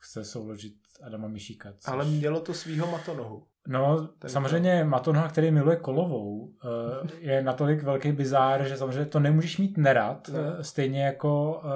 chce 0.02 0.26
souložit 0.26 0.74
Adama 1.02 1.28
Mišíka. 1.28 1.74
Což... 1.80 1.94
Ale 1.94 2.06
mělo 2.06 2.40
to 2.40 2.54
svýho 2.54 2.92
matonohu. 2.92 3.48
No, 3.68 4.08
Ten 4.08 4.30
samozřejmě 4.30 4.80
to... 4.84 4.90
Matonoha, 4.90 5.28
který 5.28 5.52
miluje 5.52 5.78
kolovou, 5.78 6.50
eh, 6.66 7.12
je 7.20 7.42
natolik 7.42 7.84
velký 7.84 8.12
bizár, 8.12 8.68
že 8.68 8.78
samozřejmě 8.78 9.06
to 9.06 9.20
nemůžeš 9.20 9.58
mít 9.58 9.78
nerad, 9.78 10.30
no. 10.34 10.64
stejně 10.64 11.06
jako 11.06 11.62
eh, 11.64 11.70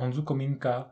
Honzu 0.00 0.22
Komínka, 0.22 0.90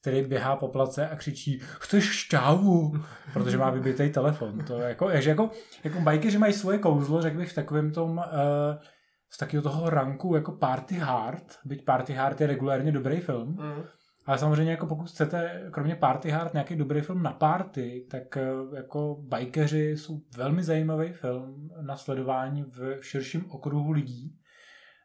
který 0.00 0.22
běhá 0.22 0.56
po 0.56 0.68
place 0.68 1.08
a 1.08 1.16
křičí, 1.16 1.60
chceš 1.62 2.04
šťávu, 2.04 2.92
protože 3.32 3.58
má 3.58 3.70
vybitý 3.70 4.10
telefon. 4.10 4.58
To 4.58 4.78
je 4.78 4.88
jako, 4.88 5.10
že 5.14 5.30
jako, 5.30 5.50
jako 5.84 6.00
bajkeři 6.00 6.38
mají 6.38 6.52
svoje 6.52 6.78
kouzlo, 6.78 7.22
řekl 7.22 7.36
bych 7.36 7.50
v 7.52 7.54
takovém 7.54 7.92
tom, 7.92 8.22
z 9.30 9.38
takového 9.38 9.62
toho 9.62 9.90
ranku 9.90 10.34
jako 10.34 10.52
Party 10.52 10.94
Hard, 10.94 11.44
byť 11.64 11.84
Party 11.84 12.12
Hard 12.12 12.40
je 12.40 12.46
regulárně 12.46 12.92
dobrý 12.92 13.20
film, 13.20 13.48
mm. 13.48 13.82
Ale 14.26 14.38
samozřejmě 14.38 14.70
jako 14.70 14.86
pokud 14.86 15.10
chcete, 15.10 15.68
kromě 15.70 15.94
Party 15.94 16.30
Hard, 16.30 16.52
nějaký 16.52 16.76
dobrý 16.76 17.00
film 17.00 17.22
na 17.22 17.32
party, 17.32 18.06
tak 18.10 18.38
uh, 18.66 18.76
jako 18.76 19.16
bajkeři 19.20 19.96
jsou 19.96 20.20
velmi 20.36 20.62
zajímavý 20.62 21.12
film 21.12 21.70
na 21.80 21.96
sledování 21.96 22.62
v 22.62 22.98
širším 23.00 23.50
okruhu 23.50 23.92
lidí 23.92 24.40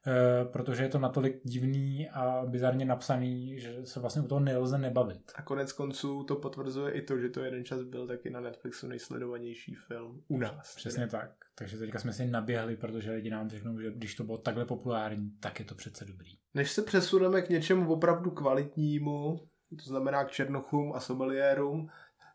Eh, 0.07 0.45
protože 0.45 0.83
je 0.83 0.89
to 0.89 0.99
natolik 0.99 1.39
divný 1.43 2.09
a 2.09 2.45
bizarně 2.45 2.85
napsaný, 2.85 3.59
že 3.59 3.85
se 3.85 3.99
vlastně 3.99 4.21
u 4.21 4.27
toho 4.27 4.39
nelze 4.39 4.77
nebavit. 4.77 5.31
A 5.35 5.41
konec 5.41 5.71
konců 5.71 6.23
to 6.23 6.35
potvrzuje 6.35 6.93
i 6.93 7.01
to, 7.01 7.17
že 7.17 7.29
to 7.29 7.43
jeden 7.43 7.65
čas 7.65 7.83
byl 7.83 8.07
taky 8.07 8.29
na 8.29 8.39
Netflixu 8.39 8.87
nejsledovanější 8.87 9.75
film 9.75 10.23
u 10.27 10.37
nás. 10.37 10.75
Přesně 10.75 11.07
tak. 11.07 11.44
Takže 11.57 11.77
teďka 11.77 11.99
jsme 11.99 12.13
si 12.13 12.25
naběhli, 12.25 12.75
protože 12.75 13.11
lidi 13.11 13.29
nám 13.29 13.49
řeknou, 13.49 13.79
že 13.79 13.91
když 13.91 14.15
to 14.15 14.23
bylo 14.23 14.37
takhle 14.37 14.65
populární, 14.65 15.31
tak 15.39 15.59
je 15.59 15.65
to 15.65 15.75
přece 15.75 16.05
dobrý. 16.05 16.31
Než 16.53 16.71
se 16.71 16.81
přesuneme 16.81 17.41
k 17.41 17.49
něčemu 17.49 17.93
opravdu 17.93 18.31
kvalitnímu, 18.31 19.39
to 19.69 19.85
znamená 19.85 20.25
k 20.25 20.31
černochům 20.31 20.93
a 20.93 20.99
someliérům, 20.99 21.89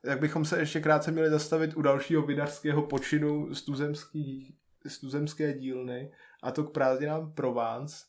tak 0.04 0.20
bychom 0.20 0.44
se 0.44 0.58
ještě 0.58 0.80
krátce 0.80 1.10
měli 1.10 1.30
zastavit 1.30 1.76
u 1.76 1.82
dalšího 1.82 2.22
vinařského 2.22 2.82
počinu 2.82 3.54
z 3.54 3.64
tuzemských 3.64 4.60
z 4.86 4.98
tuzemské 4.98 5.58
dílny 5.58 6.12
a 6.42 6.50
to 6.50 6.64
k 6.64 6.72
prázdninám 6.72 7.32
Provence. 7.32 8.04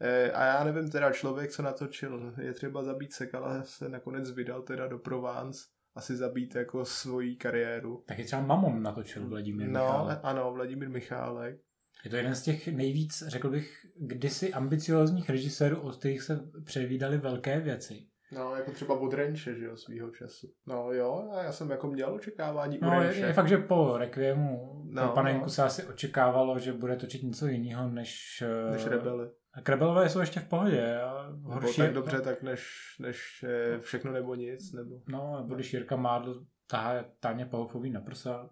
E, 0.00 0.32
a 0.32 0.44
já 0.44 0.64
nevím 0.64 0.90
teda 0.90 1.12
člověk, 1.12 1.50
co 1.50 1.62
natočil. 1.62 2.34
Je 2.40 2.52
třeba 2.52 2.84
zabít 2.84 3.12
Sekala, 3.12 3.62
se 3.62 3.88
nakonec 3.88 4.30
vydal 4.30 4.62
teda 4.62 4.86
do 4.86 4.98
Provence 4.98 5.64
asi 6.00 6.16
zabít 6.16 6.54
jako 6.54 6.84
svoji 6.84 7.36
kariéru. 7.36 8.04
Tak 8.06 8.18
je 8.18 8.24
třeba 8.24 8.42
Mamon 8.42 8.82
natočil 8.82 9.28
Vladimír 9.28 9.68
no, 9.68 9.80
Michálek. 9.80 10.18
ano, 10.22 10.52
Vladimír 10.52 10.88
Michálek. 10.88 11.56
Je 12.04 12.10
to 12.10 12.16
jeden 12.16 12.34
z 12.34 12.42
těch 12.42 12.68
nejvíc, 12.68 13.22
řekl 13.26 13.50
bych, 13.50 13.86
kdysi 13.96 14.52
ambiciozních 14.52 15.30
režisérů, 15.30 15.80
od 15.80 15.96
kterých 15.96 16.22
se 16.22 16.40
převídali 16.64 17.18
velké 17.18 17.60
věci. 17.60 18.06
No, 18.32 18.54
jako 18.56 18.70
třeba 18.70 19.00
od 19.00 19.14
Renče, 19.14 19.54
že 19.54 19.64
jo, 19.64 19.76
svýho 19.76 20.10
času. 20.10 20.46
No 20.66 20.92
jo, 20.92 21.30
a 21.32 21.42
já 21.42 21.52
jsem 21.52 21.70
jako 21.70 21.86
měl 21.86 22.14
očekávání 22.14 22.78
no, 22.82 22.98
u. 22.98 23.02
Je, 23.02 23.16
je 23.16 23.32
fakt, 23.32 23.48
že 23.48 23.58
po 23.58 23.98
Requiemu, 23.98 24.82
no, 24.90 25.08
po 25.08 25.14
panenku 25.14 25.42
no. 25.42 25.48
se 25.48 25.62
asi 25.62 25.84
očekávalo, 25.84 26.58
že 26.58 26.72
bude 26.72 26.96
točit 26.96 27.22
něco 27.22 27.46
jiného 27.46 27.88
než... 27.88 28.42
Než 28.70 28.86
Rebely. 28.86 29.28
A 29.54 29.70
Rebelové 29.70 30.08
jsou 30.08 30.20
ještě 30.20 30.40
v 30.40 30.48
pohodě. 30.48 31.00
Horší, 31.42 31.76
tak 31.76 31.92
dobře, 31.92 32.20
tak 32.20 32.42
než, 32.42 32.70
než 33.00 33.44
všechno 33.80 34.12
nebo 34.12 34.34
nic. 34.34 34.72
Nebo... 34.72 35.00
No, 35.08 35.40
nebo 35.40 35.54
když 35.54 35.72
Jirka 35.72 35.96
Mádl 35.96 36.44
tahá 36.66 37.04
Táně 37.20 37.46
Paufový 37.46 37.90
na 37.90 38.00
prsa, 38.00 38.50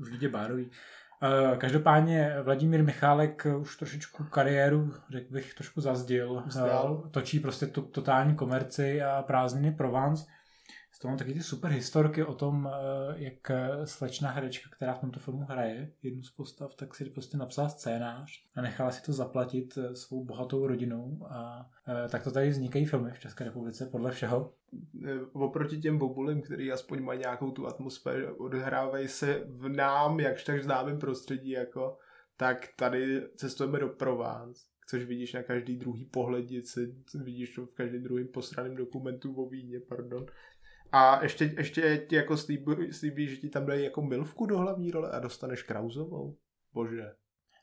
v 0.00 0.12
Lidě 0.12 0.28
Bárový. 0.28 0.70
Eh, 1.22 1.56
každopádně 1.56 2.36
Vladimír 2.42 2.84
Michálek 2.84 3.46
už 3.58 3.76
trošičku 3.76 4.24
kariéru, 4.24 4.92
řekl 5.10 5.32
bych, 5.32 5.54
trošku 5.54 5.80
zazdil. 5.80 6.44
Eh, 6.56 7.10
točí 7.10 7.40
prostě 7.40 7.66
tu 7.66 7.82
totální 7.82 8.34
komerci 8.34 9.02
a 9.02 9.22
prázdniny 9.22 9.72
Provence. 9.72 10.24
S 11.02 11.04
tom 11.04 11.16
taky 11.16 11.34
ty 11.34 11.42
super 11.42 11.70
historky 11.70 12.24
o 12.24 12.34
tom, 12.34 12.68
eh, 12.72 13.14
jak 13.16 13.50
slečná 13.84 14.30
herečka, 14.30 14.70
která 14.72 14.94
v 14.94 15.00
tomto 15.00 15.20
filmu 15.20 15.44
hraje 15.44 15.92
jednu 16.02 16.22
z 16.22 16.30
postav, 16.30 16.74
tak 16.74 16.94
si 16.94 17.04
prostě 17.04 17.36
napsala 17.36 17.68
scénář 17.68 18.44
a 18.54 18.62
nechala 18.62 18.90
si 18.90 19.02
to 19.02 19.12
zaplatit 19.12 19.78
svou 19.92 20.24
bohatou 20.24 20.66
rodinou 20.66 21.26
a 21.30 21.70
tak 22.08 22.24
to 22.24 22.30
tady 22.30 22.48
vznikají 22.48 22.84
filmy 22.84 23.10
v 23.10 23.20
České 23.20 23.44
republice 23.44 23.86
podle 23.86 24.12
všeho. 24.12 24.54
Eh, 25.06 25.20
oproti 25.32 25.78
těm 25.78 25.98
bobulím, 25.98 26.42
který 26.42 26.72
aspoň 26.72 27.02
mají 27.02 27.20
nějakou 27.20 27.50
tu 27.50 27.66
atmosféru, 27.66 28.36
odehrávají 28.36 29.08
se 29.08 29.44
v 29.46 29.68
nám, 29.68 30.20
jakž 30.20 30.44
tak 30.44 30.62
známém 30.62 30.98
prostředí, 30.98 31.50
jako, 31.50 31.98
tak 32.36 32.68
tady 32.76 33.22
cestujeme 33.36 33.78
do 33.78 33.88
Provence, 33.88 34.62
což 34.88 35.04
vidíš 35.04 35.32
na 35.32 35.42
každý 35.42 35.76
druhý 35.76 36.04
pohlednici, 36.04 36.94
vidíš 37.14 37.54
to 37.54 37.66
v 37.66 37.74
každém 37.74 38.02
druhém 38.02 38.28
posraném 38.28 38.76
dokumentu 38.76 39.34
o 39.34 39.48
víně, 39.48 39.80
pardon. 39.80 40.26
A 40.92 41.22
ještě, 41.22 41.54
ještě 41.56 42.06
ti 42.08 42.16
jako 42.16 42.36
slíbí, 42.36 42.92
slíbí, 42.92 43.28
že 43.28 43.36
ti 43.36 43.48
tam 43.48 43.66
dají 43.66 43.84
jako 43.84 44.02
milvku 44.02 44.46
do 44.46 44.58
hlavní 44.58 44.90
role 44.90 45.10
a 45.10 45.18
dostaneš 45.18 45.62
Krauzovou. 45.62 46.36
Bože. 46.74 47.12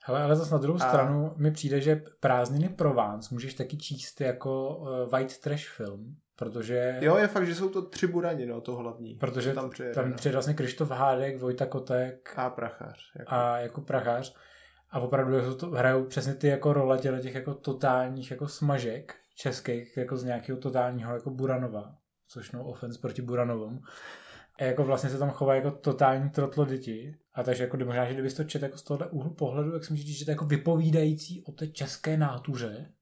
Hele, 0.03 0.23
ale 0.23 0.35
zase 0.35 0.51
na 0.51 0.57
druhou 0.57 0.79
a... 0.81 0.89
stranu 0.89 1.33
mi 1.37 1.51
přijde, 1.51 1.81
že 1.81 2.03
prázdniny 2.19 2.69
Provence 2.69 3.29
můžeš 3.31 3.53
taky 3.53 3.77
číst 3.77 4.21
jako 4.21 4.77
uh, 4.77 5.09
white 5.11 5.37
trash 5.37 5.67
film, 5.67 6.15
Protože... 6.39 6.97
Jo, 7.01 7.17
je 7.17 7.27
fakt, 7.27 7.47
že 7.47 7.55
jsou 7.55 7.69
to 7.69 7.81
tři 7.81 8.07
burani, 8.07 8.45
no, 8.45 8.61
to 8.61 8.75
hlavní. 8.75 9.15
Protože 9.15 9.53
tam 9.53 9.69
přijede, 9.69 9.95
tam 9.95 10.09
no. 10.09 10.15
přijede 10.15 10.35
vlastně 10.35 10.53
Krištof 10.53 10.89
Hádek, 10.89 11.39
Vojta 11.39 11.65
Kotek. 11.65 12.33
A 12.35 12.49
Prachař. 12.49 13.11
Jako. 13.19 13.33
A 13.33 13.57
jako 13.57 13.81
Prachař. 13.81 14.35
A 14.91 14.99
opravdu 14.99 15.55
to, 15.55 15.69
hrajou 15.69 16.05
přesně 16.05 16.33
ty 16.33 16.47
jako 16.47 16.73
role 16.73 16.97
těch 16.97 17.35
jako 17.35 17.53
totálních 17.53 18.31
jako 18.31 18.47
smažek 18.47 19.15
českých, 19.35 19.97
jako 19.97 20.17
z 20.17 20.23
nějakého 20.23 20.59
totálního 20.59 21.13
jako 21.13 21.29
Buranova. 21.29 21.95
Což 22.29 22.51
no 22.51 22.65
offense 22.65 22.99
proti 22.99 23.21
Buranovom. 23.21 23.79
A 24.59 24.63
jako 24.63 24.83
vlastně 24.83 25.09
se 25.09 25.17
tam 25.17 25.29
chová 25.29 25.55
jako 25.55 25.71
totální 25.71 26.29
trotlo 26.29 26.65
děti. 26.65 27.15
A 27.33 27.43
takže 27.43 27.63
jako 27.63 27.77
možná, 27.77 28.05
že 28.05 28.13
kdybys 28.13 28.33
to 28.33 28.43
čet 28.43 28.61
jako 28.61 28.77
z 28.77 28.83
tohohle 28.83 29.09
úhlu 29.09 29.33
pohledu, 29.33 29.73
jak 29.73 29.85
si 29.85 29.93
myslíš, 29.93 30.19
že 30.19 30.25
to 30.25 30.31
jako 30.31 30.45
vypovídající 30.45 31.43
o 31.43 31.51
té 31.51 31.67
české 31.67 32.17
nátuře, 32.17 32.93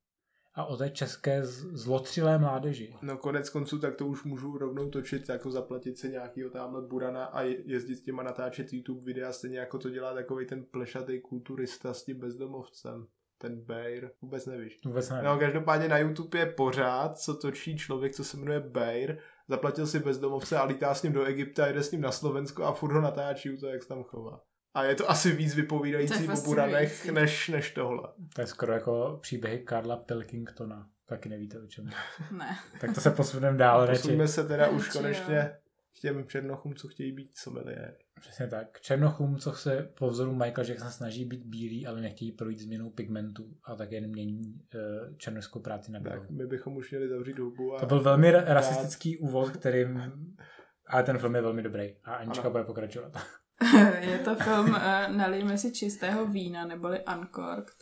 a 0.58 0.66
o 0.66 0.78
té 0.78 0.90
české 0.90 1.46
zlotřilé 1.46 2.38
mládeži. 2.38 2.96
No 3.02 3.18
konec 3.18 3.50
konců, 3.50 3.80
tak 3.80 3.96
to 3.96 4.08
už 4.08 4.24
můžu 4.24 4.58
rovnou 4.58 4.90
točit, 4.90 5.30
jako 5.30 5.52
zaplatit 5.52 5.98
se 5.98 6.08
nějakýho 6.08 6.50
tamhle 6.50 6.82
burana 6.82 7.26
a 7.26 7.42
jezdit 7.42 7.96
s 7.96 8.02
těma 8.02 8.24
natáčet 8.24 8.74
YouTube 8.74 9.06
videa, 9.06 9.34
stejně 9.34 9.60
jako 9.60 9.78
to 9.78 9.90
dělá 9.90 10.14
takový 10.14 10.46
ten 10.46 10.64
plešatý 10.64 11.22
kulturista 11.22 11.94
s 11.94 12.04
tím 12.04 12.20
bezdomovcem 12.20 13.08
ten 13.38 13.62
Bayer, 13.66 14.12
vůbec 14.22 14.46
nevíš. 14.46 14.80
Vůbec 14.86 15.10
nevím. 15.10 15.26
No, 15.26 15.38
každopádně 15.38 15.88
na 15.88 15.98
YouTube 15.98 16.40
je 16.40 16.46
pořád, 16.46 17.18
co 17.18 17.34
točí 17.34 17.78
člověk, 17.78 18.14
co 18.14 18.24
se 18.24 18.38
jmenuje 18.38 18.60
Bayer, 18.60 19.20
zaplatil 19.48 19.88
si 19.88 20.00
bezdomovce 20.00 20.58
a 20.58 20.64
lítá 20.64 20.94
s 20.94 21.04
ním 21.04 21.14
do 21.14 21.26
Egypta, 21.26 21.68
jede 21.68 21.84
s 21.84 21.92
ním 21.92 22.02
na 22.02 22.12
Slovensko 22.12 22.64
a 22.64 22.74
furt 22.74 22.94
ho 22.94 23.02
natáčí 23.02 23.58
to, 23.58 23.68
jak 23.68 23.84
se 23.84 23.90
tam 23.90 24.04
chová. 24.04 24.42
A 24.74 24.84
je 24.84 24.96
to 24.96 25.10
asi 25.10 25.32
víc 25.32 25.56
vypovídající 25.56 26.30
o 26.30 26.42
Buranech, 26.42 27.06
než, 27.06 27.50
než 27.50 27.72
tohle. 27.72 28.04
To 28.36 28.42
je 28.42 28.48
skoro 28.48 28.74
jako 28.74 29.20
příběhy 29.22 29.60
Karla 29.60 29.98
Pilkingtona. 29.98 30.90
Taky 31.06 31.30
nevíte 31.30 31.60
o 31.60 31.68
čem. 31.68 31.90
Ne. 32.32 32.58
tak 32.82 32.94
to 32.94 33.02
se 33.02 33.12
posuneme 33.12 33.58
dál. 33.58 33.88
Posuneme 33.88 34.28
se 34.28 34.48
teda 34.48 34.68
už 34.70 34.90
konečně 34.90 35.52
těm 36.00 36.28
černochům, 36.28 36.76
co 36.76 36.88
chtějí 36.88 37.12
být 37.12 37.38
sommeliéry. 37.38 37.98
Přesně 38.20 38.48
tak. 38.48 38.82
Černochům, 38.82 39.38
co 39.38 39.52
se 39.52 39.90
po 39.98 40.08
vzoru 40.08 40.34
Michael 40.34 40.68
Jackson 40.68 40.92
snaží 40.92 41.26
být 41.26 41.46
bílí, 41.46 41.88
ale 41.88 42.02
nechtějí 42.02 42.32
projít 42.32 42.60
změnou 42.60 42.90
pigmentu 42.90 43.58
a 43.64 43.76
tak 43.76 43.92
jen 43.92 44.08
mění 44.10 44.42
uh, 44.44 45.18
černožskou 45.18 45.60
práci 45.60 45.92
na 45.92 46.00
bílou. 46.00 46.20
Tak 46.20 46.30
my 46.30 46.48
bychom 46.48 46.76
už 46.76 46.92
měli 46.92 47.10
zavřít 47.10 47.40
hubu. 47.40 47.76
A... 47.76 47.80
To 47.80 47.86
byl 47.86 48.04
velmi 48.04 48.32
rasistický 48.32 49.18
úvod, 49.18 49.50
kterým... 49.50 50.02
Ale 50.90 51.04
ten 51.04 51.18
film 51.18 51.36
je 51.36 51.42
velmi 51.42 51.64
dobrý 51.64 51.96
a 52.04 52.16
Anička 52.16 52.42
ano. 52.42 52.52
bude 52.52 52.64
pokračovat. 52.64 53.14
je 54.00 54.20
to 54.20 54.36
film 54.36 54.70
uh, 54.70 55.18
Nalijme 55.18 55.58
si 55.58 55.72
čistého 55.72 56.26
vína, 56.26 56.66
neboli 56.66 57.04
Uncorked, 57.18 57.76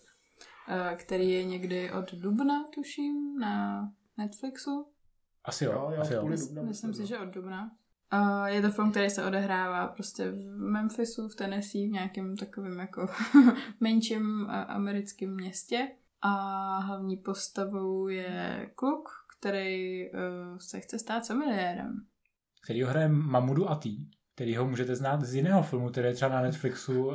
uh, 0.70 0.98
který 0.98 1.32
je 1.32 1.44
někdy 1.44 1.92
od 1.92 2.14
dubna, 2.14 2.64
tuším, 2.76 3.40
na 3.40 3.86
Netflixu. 4.18 4.92
Asi 5.44 5.66
jo, 5.66 5.72
jo, 5.72 6.02
asi 6.02 6.14
jo. 6.14 6.22
Dubna, 6.22 6.62
Myslím 6.62 6.94
si, 6.94 7.06
že 7.06 7.20
od 7.20 7.30
dubna. 7.30 7.72
Uh, 8.14 8.46
je 8.46 8.62
to 8.62 8.72
film, 8.72 8.92
který 8.92 9.10
se 9.10 9.26
odehrává 9.26 9.88
prostě 9.88 10.32
v 10.32 10.58
Memphisu, 10.58 11.28
v 11.28 11.36
Tennessee, 11.36 11.88
v 11.88 11.92
nějakém 11.92 12.38
takovém 12.38 12.80
jako 12.80 13.08
menším 13.80 14.50
americkém 14.50 15.34
městě. 15.34 15.88
A 16.22 16.30
hlavní 16.80 17.18
postavou 17.18 18.08
je 18.08 18.70
kluk, 18.76 19.10
který 19.40 20.04
uh, 20.12 20.58
se 20.58 20.80
chce 20.80 21.00
stát 21.00 21.26
sommeliérem. 21.26 22.06
Který 22.64 22.84
ho 22.84 22.90
hraje 22.90 23.08
Mamudu 23.08 23.70
Ati 23.70 23.98
který 24.36 24.56
ho 24.56 24.68
můžete 24.68 24.96
znát 24.96 25.22
z 25.22 25.36
jiného 25.36 25.64
filmu, 25.64 25.90
který 25.90 26.08
je 26.08 26.14
třeba 26.14 26.32
na 26.36 26.42
Netflixu 26.42 27.06
uh, 27.06 27.14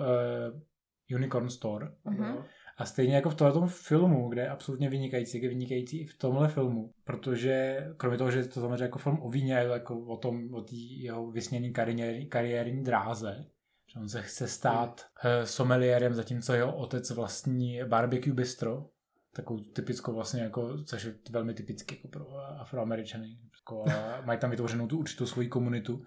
Unicorn 1.15 1.51
Store. 1.51 1.89
Uh-huh. 2.07 2.45
A 2.81 2.85
stejně 2.85 3.15
jako 3.15 3.31
v 3.31 3.35
tomhle 3.35 3.69
filmu, 3.69 4.29
kde 4.29 4.43
je 4.43 4.49
absolutně 4.49 4.91
vynikající, 4.91 5.43
je 5.43 5.49
vynikající 5.49 6.01
i 6.01 6.07
v 6.07 6.19
tomhle 6.19 6.49
filmu, 6.49 6.93
protože 7.05 7.87
kromě 7.97 8.19
toho, 8.19 8.31
že 8.31 8.45
to 8.45 8.61
samozřejmě 8.61 8.85
jako 8.85 8.99
film 8.99 9.19
o 9.23 9.31
víně, 9.31 9.55
jako 9.55 10.01
o 10.01 10.17
tom, 10.17 10.55
o 10.55 10.63
té 10.63 10.77
jeho 10.77 11.31
vysněné 11.31 11.71
kariér, 11.71 12.27
kariérní 12.29 12.85
dráze, 12.85 13.47
že 13.87 14.01
on 14.01 14.09
se 14.09 14.23
chce 14.23 14.49
stát 14.49 15.07
uh, 15.25 15.45
sommeliérem, 15.45 16.15
zatímco 16.15 16.53
jeho 16.53 16.77
otec 16.77 17.11
vlastní 17.11 17.81
barbecue 17.85 18.35
bistro, 18.35 18.89
takovou 19.33 19.61
typickou 19.61 20.15
vlastně 20.15 20.43
jako, 20.43 20.85
což 20.85 21.05
je 21.05 21.15
velmi 21.31 21.55
typicky 21.55 21.95
jako 21.95 22.09
pro 22.09 22.37
afroameričany. 22.61 23.39
Jako, 23.61 23.85
mají 24.25 24.39
tam 24.39 24.51
vytvořenou 24.51 24.87
tu 24.87 24.99
určitou 24.99 25.27
svoji 25.27 25.49
komunitu 25.49 26.03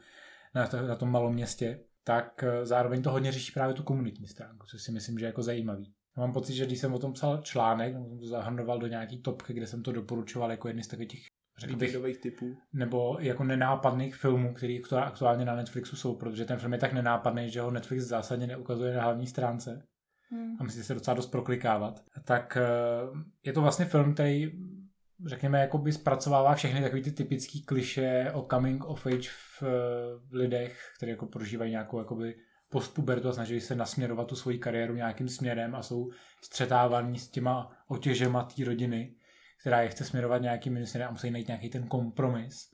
na, 0.56 0.70
na 0.88 0.96
tom 0.96 1.12
malom 1.12 1.34
městě, 1.34 1.80
tak 2.04 2.44
eh, 2.44 2.66
zároveň 2.66 3.02
to 3.02 3.12
hodně 3.12 3.32
řeší 3.32 3.52
právě 3.52 3.76
tu 3.76 3.84
komunitní 3.84 4.28
stránku, 4.28 4.68
což 4.68 4.82
si 4.82 4.92
myslím, 4.92 5.20
že 5.20 5.26
je 5.26 5.28
jako 5.28 5.44
zajímavý. 5.44 5.94
Já 6.18 6.22
mám 6.22 6.34
pocit, 6.34 6.54
že 6.54 6.66
když 6.66 6.80
jsem 6.80 6.94
o 6.94 7.00
tom 7.00 7.14
psal 7.14 7.42
článek, 7.42 7.94
jsem 7.94 8.20
to 8.20 8.28
zahrnoval 8.28 8.80
do 8.80 8.88
nějaký 8.88 9.18
topky, 9.18 9.54
kde 9.54 9.68
jsem 9.68 9.84
to 9.84 9.92
doporučoval 9.92 10.52
jako 10.52 10.68
jedny 10.68 10.84
z 10.84 10.88
takových 10.88 11.10
těch 11.10 11.22
řekl 11.58 11.76
bych, 12.02 12.18
typů. 12.18 12.58
Nebo 12.74 13.18
jako 13.20 13.44
nenápadných 13.44 14.16
filmů, 14.16 14.54
které 14.54 14.80
aktuálně 15.04 15.46
na 15.46 15.56
Netflixu 15.56 15.96
jsou, 15.96 16.16
protože 16.16 16.46
ten 16.46 16.60
film 16.60 16.74
je 16.74 16.80
tak 16.80 16.94
nenápadný, 16.94 17.50
že 17.50 17.62
ho 17.62 17.72
Netflix 17.72 18.04
zásadně 18.04 18.48
neukazuje 18.48 18.96
na 18.96 19.04
hlavní 19.04 19.28
stránce. 19.28 19.88
Hmm. 20.30 20.58
A 20.60 20.64
musí 20.64 20.84
se 20.84 20.94
docela 20.94 21.16
dost 21.16 21.28
proklikávat. 21.28 22.04
Tak 22.24 22.58
eh, 22.58 23.20
je 23.44 23.54
to 23.54 23.62
vlastně 23.62 23.86
film, 23.86 24.14
který 24.14 24.52
řekněme, 25.26 25.60
jakoby 25.60 25.92
zpracovává 25.92 26.56
všechny 26.56 26.82
takové 26.82 27.02
ty 27.02 27.12
typické 27.12 27.60
kliše 27.66 28.32
o 28.34 28.48
coming 28.50 28.86
of 28.86 29.06
age 29.06 29.30
v, 29.30 29.64
v 30.30 30.34
lidech, 30.34 30.92
kteří 30.98 31.10
jako 31.10 31.26
prožívají 31.26 31.72
nějakou 31.72 32.00
jakoby 32.00 32.36
postpubertu 32.74 33.30
a 33.30 33.34
snaží 33.34 33.62
se 33.62 33.76
nasměrovat 33.76 34.28
tu 34.28 34.36
svoji 34.36 34.58
kariéru 34.58 34.96
nějakým 34.96 35.30
směrem 35.30 35.76
a 35.76 35.84
jsou 35.84 36.10
střetávaní 36.42 37.20
s 37.20 37.30
těma 37.30 37.72
otěžema 37.88 38.44
té 38.44 38.66
rodiny, 38.66 39.16
která 39.62 39.82
je 39.82 39.90
chce 39.90 40.06
směrovat 40.06 40.42
nějakým 40.42 40.86
směrem 40.86 41.10
a 41.10 41.12
musí 41.12 41.32
najít 41.32 41.48
nějaký 41.48 41.70
ten 41.70 41.88
kompromis 41.88 42.72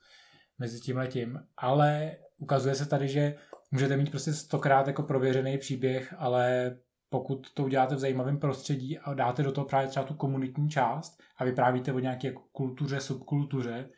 mezi 0.59 0.79
tím 0.79 0.97
letím. 0.97 1.39
Ale 1.57 2.17
ukazuje 2.37 2.75
se 2.75 2.85
tady, 2.85 3.07
že 3.07 3.35
můžete 3.71 3.97
mít 3.97 4.11
prostě 4.11 4.33
stokrát 4.33 4.87
jako 4.87 5.03
prověřený 5.03 5.57
příběh, 5.57 6.13
ale 6.17 6.75
pokud 7.09 7.53
to 7.53 7.63
uděláte 7.63 7.95
v 7.95 7.99
zajímavém 7.99 8.39
prostředí 8.39 8.99
a 8.99 9.13
dáte 9.13 9.43
do 9.43 9.51
toho 9.51 9.67
právě 9.67 9.87
třeba 9.87 10.05
tu 10.05 10.13
komunitní 10.13 10.69
část 10.69 11.19
a 11.37 11.45
vyprávíte 11.45 11.93
o 11.93 11.99
nějaké 11.99 12.27
jako 12.27 12.41
kultuře, 12.51 12.99
subkultuře, 12.99 13.89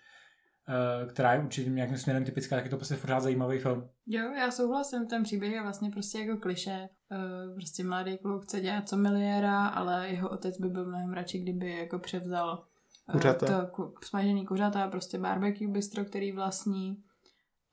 která 1.10 1.34
je 1.34 1.44
určitě 1.44 1.70
nějakým 1.70 1.98
směrem 1.98 2.26
typická, 2.26 2.56
tak 2.56 2.66
je 2.66 2.72
to 2.72 2.78
prostě 2.78 2.96
pořád 2.96 3.20
zajímavý 3.20 3.60
film. 3.60 3.90
Jo, 4.08 4.32
já 4.32 4.52
souhlasím, 4.52 5.08
ten 5.08 5.24
příběh 5.24 5.54
je 5.54 5.62
vlastně 5.62 5.90
prostě 5.90 6.20
jako 6.20 6.38
kliše. 6.38 6.90
Eh, 7.12 7.54
prostě 7.56 7.84
mladý 7.84 8.18
kluk 8.18 8.44
chce 8.44 8.62
dělat 8.62 8.90
co 8.90 8.98
miliéra, 8.98 9.68
ale 9.68 10.10
jeho 10.10 10.30
otec 10.30 10.58
by 10.58 10.70
byl 10.70 10.86
mnohem 10.86 11.14
radši, 11.14 11.40
kdyby 11.40 11.78
jako 11.78 12.00
převzal 12.00 12.66
eh, 13.10 13.12
kuřata. 13.12 13.66
to 13.66 13.94
smažený 14.04 14.46
kuřata, 14.46 14.88
prostě 14.88 15.18
barbecue 15.18 15.68
bistro, 15.68 16.06
který 16.06 16.32
vlastní 16.32 17.04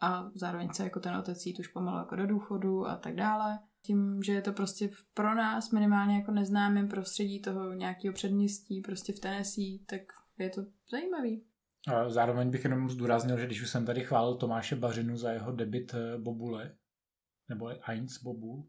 a 0.01 0.31
zároveň 0.35 0.69
se 0.73 0.85
jako 0.85 1.01
ten 1.01 1.17
otec 1.17 1.47
jít 1.47 1.59
už 1.59 1.69
pomalu 1.69 1.99
jako 1.99 2.17
do 2.17 2.27
důchodu 2.27 2.87
a 2.87 2.97
tak 2.97 3.15
dále 3.15 3.59
tím, 3.83 4.23
že 4.23 4.33
je 4.33 4.43
to 4.43 4.53
prostě 4.53 4.91
pro 5.15 5.35
nás 5.35 5.71
minimálně 5.71 6.17
jako 6.17 6.33
neznámým 6.33 6.89
prostředí 6.89 7.41
toho 7.41 7.73
nějakého 7.73 8.15
předměstí, 8.15 8.81
prostě 8.81 9.13
v 9.13 9.21
Tennessee, 9.21 9.79
tak 9.87 10.01
je 10.39 10.51
to 10.51 10.63
zajímavý. 10.91 11.45
Zároveň 12.09 12.51
bych 12.51 12.65
jenom 12.65 12.91
zdůraznil, 12.91 13.39
že 13.39 13.47
když 13.47 13.63
už 13.63 13.71
jsem 13.71 13.87
tady 13.87 14.05
chválil 14.05 14.35
Tomáše 14.35 14.77
Bařinu 14.77 15.17
za 15.17 15.33
jeho 15.33 15.53
debit 15.53 15.95
eh, 15.95 16.19
Bobule, 16.19 16.75
nebo 17.49 17.91
Eins 17.91 18.23
Bobu, 18.23 18.69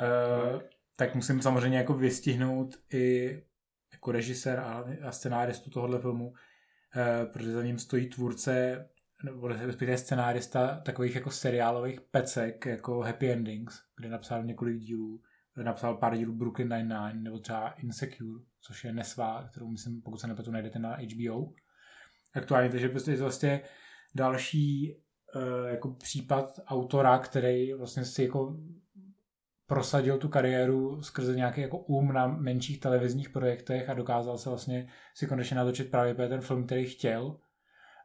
eh, 0.00 0.60
tak 0.96 1.14
musím 1.14 1.42
samozřejmě 1.42 1.78
jako 1.78 1.94
vystihnout 1.94 2.76
i 2.92 3.36
jako 3.92 4.12
režisér 4.12 4.60
a, 4.60 4.84
a 5.02 5.12
scenáristu 5.12 5.70
tohohle 5.70 6.00
filmu, 6.00 6.34
eh, 6.96 7.26
protože 7.26 7.52
za 7.52 7.62
ním 7.62 7.78
stojí 7.78 8.08
tvůrce 8.08 8.86
nebo 9.24 9.48
respektive 9.48 9.98
scenárista 9.98 10.80
takových 10.84 11.14
jako 11.14 11.30
seriálových 11.30 12.00
pecek, 12.00 12.66
jako 12.66 13.00
Happy 13.00 13.32
Endings, 13.32 13.82
kde 13.96 14.08
napsal 14.08 14.44
několik 14.44 14.78
dílů. 14.78 15.20
Napsal 15.56 15.96
pár 15.96 16.16
dílů 16.16 16.32
Brooklyn 16.34 16.68
Nine-Nine, 16.68 17.22
nebo 17.22 17.38
třeba 17.38 17.70
Insecure, 17.70 18.44
což 18.60 18.84
je 18.84 18.92
nesvá, 18.92 19.48
kterou 19.50 19.68
myslím, 19.68 20.02
pokud 20.02 20.20
se 20.20 20.26
nepletu, 20.26 20.50
najdete 20.50 20.78
na 20.78 20.96
HBO. 20.96 21.52
Aktuálně, 22.34 22.68
takže 22.68 22.88
prostě 22.88 23.10
je 23.10 23.16
to 23.16 23.22
vlastně 23.22 23.60
další 24.14 24.96
uh, 25.34 25.68
jako 25.68 25.94
případ 25.94 26.60
autora, 26.66 27.18
který 27.18 27.72
vlastně 27.72 28.04
si 28.04 28.22
jako 28.22 28.56
prosadil 29.66 30.18
tu 30.18 30.28
kariéru 30.28 31.02
skrze 31.02 31.36
nějaký 31.36 31.60
jako 31.60 31.78
um 31.78 32.12
na 32.12 32.26
menších 32.26 32.80
televizních 32.80 33.30
projektech 33.30 33.88
a 33.88 33.94
dokázal 33.94 34.38
se 34.38 34.48
vlastně 34.48 34.88
si 35.14 35.26
konečně 35.26 35.56
natočit 35.56 35.90
právě 35.90 36.14
ten 36.14 36.40
film, 36.40 36.66
který 36.66 36.86
chtěl 36.86 37.38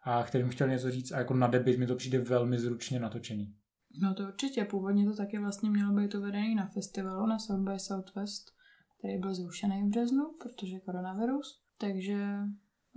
a 0.03 0.23
kterým 0.23 0.49
chtěl 0.49 0.67
něco 0.67 0.91
říct 0.91 1.11
a 1.11 1.17
jako 1.17 1.33
na 1.33 1.47
debit 1.47 1.79
mi 1.79 1.88
to 1.88 1.95
přijde 1.95 2.19
velmi 2.19 2.59
zručně 2.59 2.99
natočený. 2.99 3.55
No 4.01 4.13
to 4.13 4.23
určitě, 4.23 4.65
původně 4.65 5.05
to 5.05 5.15
taky 5.15 5.39
vlastně 5.39 5.69
mělo 5.69 5.93
být 5.93 6.15
uvedený 6.15 6.55
na 6.55 6.67
festivalu 6.67 7.25
na 7.25 7.39
South 7.39 7.59
by 7.59 7.79
Southwest, 7.79 8.51
který 8.99 9.17
byl 9.17 9.35
zrušený 9.35 9.83
v 9.83 9.89
březnu, 9.89 10.35
protože 10.43 10.79
koronavirus, 10.79 11.61
takže 11.77 12.38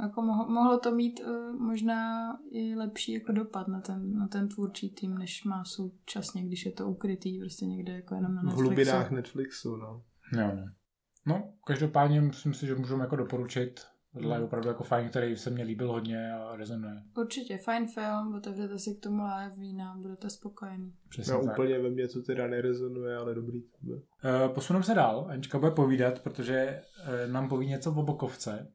jako 0.03 0.23
mohlo, 0.23 0.49
mohlo 0.49 0.79
to 0.79 0.95
mít 0.95 1.21
uh, 1.21 1.61
možná 1.61 2.33
i 2.51 2.75
lepší 2.75 3.13
jako 3.13 3.33
dopad 3.33 3.69
na 3.69 3.81
ten, 3.81 4.19
na 4.19 4.29
ten 4.29 4.49
tvůrčí 4.49 4.91
tým, 4.91 5.19
než 5.19 5.45
má 5.45 5.65
současně, 5.65 6.47
když 6.47 6.67
je 6.67 6.73
to 6.73 6.87
ukrytý 6.87 7.39
prostě 7.39 7.67
někde 7.67 7.93
jako 7.93 8.15
jenom 8.15 8.35
na 8.35 8.43
Netflixu. 8.43 8.63
V 8.63 8.67
hlubinách 8.67 9.11
Netflixu, 9.11 9.77
no. 9.77 10.03
No, 10.33 10.57
no. 10.57 10.65
No, 11.27 11.53
každopádně 11.67 12.21
myslím 12.21 12.55
si, 12.55 12.67
že 12.67 12.75
můžeme 12.75 13.05
jako 13.05 13.17
doporučit 13.17 13.81
Tohle 14.13 14.37
je 14.37 14.45
opravdu 14.45 14.69
jako 14.69 14.85
fajn, 14.85 15.09
který 15.09 15.37
se 15.37 15.51
mně 15.51 15.65
líbil 15.65 15.93
hodně 15.93 16.33
a 16.33 16.57
rezonuje. 16.57 17.03
Určitě, 17.17 17.59
fajn 17.59 17.87
film, 17.89 18.35
otevřete 18.35 18.79
si 18.79 18.95
k 18.95 19.01
tomu 19.01 19.23
live 19.23 19.57
vína, 19.57 19.97
budete 19.97 20.31
spokojení. 20.31 20.95
Přesně 21.09 21.33
no, 21.33 21.45
tak. 21.45 21.53
úplně 21.53 21.79
ve 21.79 21.91
mně 21.91 22.09
to 22.09 22.23
teda 22.23 22.47
nerezonuje, 22.47 23.17
ale 23.17 23.35
dobrý. 23.35 23.63
Uh, 23.63 23.99
posuneme 24.55 24.85
se 24.85 24.95
dál, 24.95 25.27
Anička 25.31 25.59
bude 25.59 25.71
povídat, 25.71 26.19
protože 26.19 26.83
uh, 27.01 27.33
nám 27.33 27.49
poví 27.49 27.67
něco 27.67 27.91
o 27.93 28.03
Bokovce, 28.03 28.73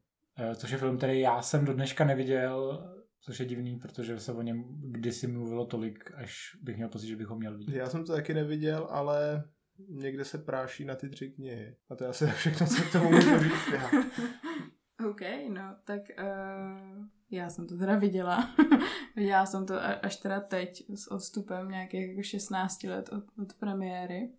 což 0.56 0.72
je 0.72 0.78
film, 0.78 0.98
který 0.98 1.20
já 1.20 1.42
jsem 1.42 1.66
do 1.66 1.74
dneška 1.74 2.06
neviděl, 2.06 2.90
což 3.22 3.40
je 3.40 3.46
divný, 3.46 3.80
protože 3.80 4.20
se 4.20 4.34
o 4.34 4.42
něm 4.42 4.64
kdysi 4.82 5.28
mluvilo 5.28 5.66
tolik, 5.66 6.12
až 6.16 6.36
bych 6.62 6.76
měl 6.76 6.90
pocit, 6.90 7.08
že 7.08 7.16
bych 7.16 7.28
ho 7.28 7.36
měl 7.36 7.58
vidět. 7.58 7.76
Já 7.76 7.90
jsem 7.90 8.06
to 8.06 8.14
taky 8.14 8.34
neviděl, 8.34 8.88
ale 8.90 9.44
někde 9.90 10.26
se 10.26 10.38
práší 10.38 10.86
na 10.86 10.96
ty 10.96 11.10
tři 11.10 11.30
knihy. 11.32 11.76
A 11.90 11.96
to 11.96 12.04
je 12.04 12.10
asi 12.10 12.26
všechno, 12.36 12.68
co 12.68 12.84
k 12.84 12.92
tomu 12.92 13.12
můžu 13.12 13.40
říct. 13.40 13.74
Já. 13.74 13.90
OK, 15.10 15.22
no, 15.50 15.76
tak 15.84 16.02
uh, 16.20 17.06
já 17.32 17.50
jsem 17.50 17.68
to 17.68 17.78
teda 17.78 17.96
viděla. 17.96 18.56
viděla 19.16 19.46
jsem 19.46 19.66
to 19.66 19.74
až 20.02 20.16
teda 20.16 20.40
teď 20.40 20.84
s 20.96 21.12
odstupem 21.12 21.70
nějakých 21.70 22.10
jako 22.10 22.24
16 22.24 22.84
let 22.84 23.10
od, 23.10 23.24
od 23.42 23.54
premiéry. 23.54 24.30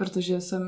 Protože 0.00 0.40
jsem 0.40 0.62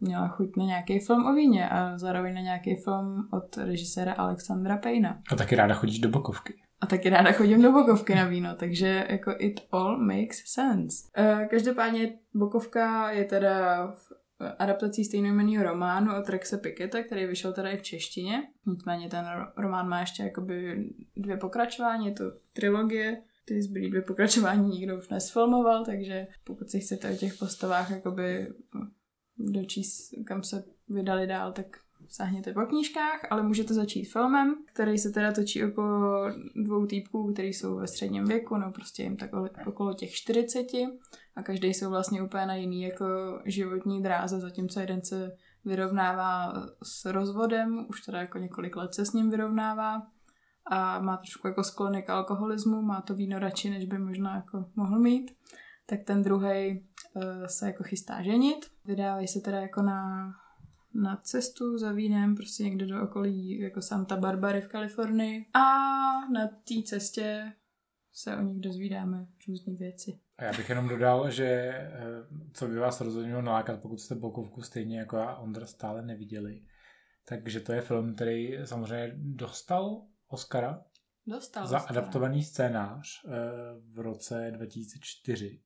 měla 0.00 0.28
chuť 0.28 0.56
na 0.56 0.64
nějaký 0.64 0.98
film 0.98 1.26
o 1.26 1.34
víně 1.34 1.68
a 1.68 1.98
zároveň 1.98 2.34
na 2.34 2.40
nějaký 2.40 2.76
film 2.76 3.28
od 3.32 3.56
režiséra 3.56 4.12
Alexandra 4.12 4.76
Pejna. 4.76 5.20
A 5.32 5.36
taky 5.36 5.56
ráda 5.56 5.74
chodíš 5.74 5.98
do 5.98 6.08
bokovky. 6.08 6.54
A 6.80 6.86
taky 6.86 7.10
ráda 7.10 7.32
chodím 7.32 7.62
do 7.62 7.72
Bokovky 7.72 8.14
na 8.14 8.24
víno, 8.24 8.54
takže 8.54 9.06
jako 9.08 9.34
it 9.38 9.60
all 9.72 9.98
makes 9.98 10.42
sense. 10.46 10.96
Uh, 11.18 11.48
každopádně 11.48 12.18
Bokovka 12.34 13.10
je 13.10 13.24
teda 13.24 13.86
v 13.86 14.12
adaptací 14.58 15.04
stejnojmenného 15.04 15.64
románu 15.64 16.16
od 16.16 16.28
Rexe 16.28 16.58
Piketa, 16.58 17.02
který 17.02 17.26
vyšel 17.26 17.52
teda 17.52 17.70
i 17.70 17.76
v 17.76 17.82
češtině. 17.82 18.42
Nicméně 18.66 19.08
ten 19.08 19.24
román 19.56 19.88
má 19.88 20.00
ještě 20.00 20.22
jakoby 20.22 20.84
dvě 21.16 21.36
pokračování, 21.36 22.06
je 22.06 22.12
to 22.12 22.24
trilogie, 22.52 23.22
ty 23.44 23.62
zbylý 23.62 23.90
dvě 23.90 24.02
pokračování 24.02 24.68
nikdo 24.68 24.98
už 24.98 25.08
nesfilmoval, 25.08 25.84
takže 25.84 26.26
pokud 26.44 26.70
si 26.70 26.80
chcete 26.80 27.10
o 27.10 27.16
těch 27.16 27.34
postavách 27.38 27.90
jakoby 27.90 28.48
dočíst, 29.38 30.10
kam 30.26 30.42
se 30.42 30.64
vydali 30.88 31.26
dál, 31.26 31.52
tak 31.52 31.66
sáhněte 32.08 32.52
po 32.52 32.60
knížkách, 32.60 33.26
ale 33.30 33.42
můžete 33.42 33.74
začít 33.74 34.04
filmem, 34.04 34.54
který 34.72 34.98
se 34.98 35.10
teda 35.10 35.32
točí 35.32 35.64
okolo 35.64 36.30
dvou 36.64 36.86
týpků, 36.86 37.32
který 37.32 37.48
jsou 37.48 37.76
ve 37.76 37.86
středním 37.86 38.24
věku, 38.24 38.56
no 38.56 38.72
prostě 38.72 39.02
jim 39.02 39.16
tak 39.16 39.30
okolo 39.66 39.94
těch 39.94 40.10
40 40.10 40.66
a 41.36 41.42
každý 41.42 41.68
jsou 41.68 41.90
vlastně 41.90 42.22
úplně 42.22 42.46
na 42.46 42.54
jiný 42.54 42.82
jako 42.82 43.06
životní 43.44 44.02
dráze, 44.02 44.40
zatímco 44.40 44.80
jeden 44.80 45.04
se 45.04 45.36
vyrovnává 45.64 46.52
s 46.82 47.04
rozvodem, 47.04 47.86
už 47.90 48.00
teda 48.02 48.18
jako 48.18 48.38
několik 48.38 48.76
let 48.76 48.94
se 48.94 49.06
s 49.06 49.12
ním 49.12 49.30
vyrovnává 49.30 50.02
a 50.66 50.98
má 50.98 51.16
trošku 51.16 51.46
jako 51.46 51.64
sklony 51.64 52.02
k 52.02 52.10
alkoholismu, 52.10 52.82
má 52.82 53.00
to 53.00 53.14
víno 53.14 53.38
radši, 53.38 53.70
než 53.70 53.84
by 53.84 53.98
možná 53.98 54.36
jako 54.36 54.64
mohl 54.76 54.98
mít, 54.98 55.30
tak 55.86 56.04
ten 56.04 56.22
druhý 56.22 56.86
uh, 57.14 57.46
se 57.46 57.66
jako 57.66 57.84
chystá 57.84 58.22
ženit. 58.22 58.66
Vydávají 58.84 59.28
se 59.28 59.40
teda 59.40 59.60
jako 59.60 59.82
na 59.82 60.32
na 60.94 61.16
cestu 61.16 61.78
za 61.78 61.92
vínem, 61.92 62.34
prostě 62.34 62.62
někde 62.62 62.86
do 62.86 63.02
okolí 63.02 63.58
jako 63.58 63.82
Santa 63.82 64.16
Barbary 64.16 64.60
v 64.60 64.68
Kalifornii 64.68 65.46
a 65.54 65.60
na 66.32 66.46
té 66.46 66.74
cestě 66.84 67.52
se 68.12 68.36
o 68.36 68.40
nich 68.40 68.60
dozvídáme 68.60 69.26
různé 69.48 69.74
věci. 69.74 70.20
A 70.38 70.44
já 70.44 70.52
bych 70.52 70.68
jenom 70.68 70.88
dodal, 70.88 71.30
že 71.30 71.44
eh, 71.44 71.92
co 72.52 72.68
by 72.68 72.76
vás 72.76 73.00
rozhodně 73.00 73.28
mělo 73.28 73.42
nalákat, 73.42 73.80
pokud 73.80 74.00
jste 74.00 74.14
Bokovku 74.14 74.62
stejně 74.62 74.98
jako 74.98 75.16
já 75.16 75.36
Ondra 75.36 75.66
stále 75.66 76.02
neviděli, 76.02 76.62
takže 77.28 77.60
to 77.60 77.72
je 77.72 77.80
film, 77.80 78.14
který 78.14 78.58
samozřejmě 78.64 79.12
dostal 79.16 80.02
Oscara 80.32 80.84
dostal 81.26 81.66
za 81.66 81.76
Oscara. 81.76 82.00
adaptovaný 82.00 82.44
scénář 82.44 83.24
eh, 83.24 83.30
v 83.92 83.98
roce 83.98 84.50
2004 84.50 85.60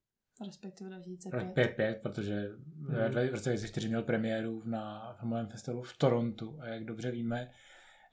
respektive 0.45 0.91
2005. 0.91 1.55
5, 1.55 1.77
5, 1.77 2.03
protože 2.03 2.49
mm. 2.67 2.87
v 2.87 3.31
roce 3.31 3.49
2004 3.49 3.89
měl 3.89 4.03
premiéru 4.03 4.63
na 4.65 5.15
filmovém 5.19 5.47
festivalu 5.47 5.83
v 5.83 5.97
Torontu 5.97 6.59
a 6.61 6.67
jak 6.67 6.85
dobře 6.85 7.11
víme, 7.11 7.51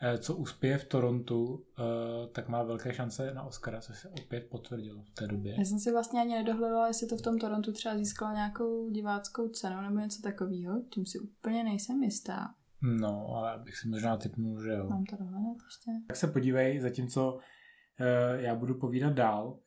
eh, 0.01 0.17
co 0.17 0.35
uspěje 0.35 0.77
v 0.77 0.85
Torontu, 0.85 1.65
eh, 1.79 1.83
tak 2.27 2.47
má 2.47 2.63
velké 2.63 2.93
šance 2.93 3.33
na 3.33 3.43
Oscara, 3.43 3.81
což 3.81 3.99
se 3.99 4.09
opět 4.09 4.49
potvrdilo 4.49 5.03
v 5.03 5.09
té 5.09 5.27
době. 5.27 5.55
Já 5.57 5.65
jsem 5.65 5.79
si 5.79 5.91
vlastně 5.91 6.21
ani 6.21 6.35
nedohledala, 6.35 6.87
jestli 6.87 7.07
to 7.07 7.17
v 7.17 7.21
tom 7.21 7.39
Torontu 7.39 7.71
třeba 7.71 7.97
získalo 7.97 8.33
nějakou 8.33 8.89
diváckou 8.89 9.49
cenu 9.49 9.81
nebo 9.81 9.99
něco 9.99 10.21
takového, 10.21 10.81
tím 10.89 11.05
si 11.05 11.19
úplně 11.19 11.63
nejsem 11.63 12.03
jistá. 12.03 12.55
No, 12.84 13.28
ale 13.36 13.60
bych 13.63 13.78
si 13.78 13.88
možná 13.88 14.17
typnul, 14.17 14.63
že 14.63 14.72
jo. 14.72 14.88
Mám 14.89 15.06
to 15.06 15.15
dohledat 15.15 15.58
ještě. 15.65 15.91
Tak 16.08 16.17
se 16.17 16.28
podívej, 16.28 16.80
zatímco 16.80 17.34
uh, 17.34 18.39
já 18.39 18.56
budu 18.56 18.80
povídat 18.80 19.13
dál, 19.13 19.60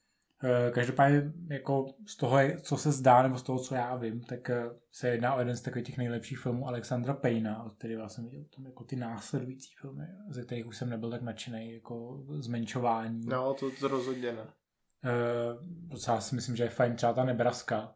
Eh, 0.44 0.70
každopádně 0.70 1.32
jako 1.50 1.86
z 2.06 2.16
toho, 2.16 2.38
co 2.62 2.76
se 2.76 2.92
zdá, 2.92 3.22
nebo 3.22 3.38
z 3.38 3.42
toho, 3.42 3.58
co 3.58 3.74
já 3.74 3.96
vím, 3.96 4.20
tak 4.20 4.50
eh, 4.50 4.70
se 4.92 5.08
jedná 5.08 5.34
o 5.34 5.38
jeden 5.38 5.56
z 5.56 5.60
takových 5.60 5.86
těch 5.86 5.98
nejlepších 5.98 6.38
filmů 6.38 6.68
Alexandra 6.68 7.14
Payna, 7.14 7.62
od 7.62 7.74
kterého 7.74 8.08
jsem 8.08 8.24
viděl 8.24 8.44
tam 8.56 8.66
jako 8.66 8.84
ty 8.84 8.96
následující 8.96 9.74
filmy, 9.80 10.06
ze 10.30 10.42
kterých 10.42 10.66
už 10.66 10.76
jsem 10.76 10.90
nebyl 10.90 11.10
tak 11.10 11.22
nadšený, 11.22 11.72
jako 11.72 12.24
zmenšování. 12.28 13.26
No, 13.26 13.54
to, 13.54 13.70
to 13.80 13.88
rozhodně 13.88 14.32
ne. 14.32 14.42
Uh, 14.42 15.68
docela 15.88 16.20
si 16.20 16.34
myslím, 16.34 16.56
že 16.56 16.64
je 16.64 16.70
fajn 16.70 16.96
třeba 16.96 17.12
ta 17.12 17.24
Nebraska. 17.24 17.94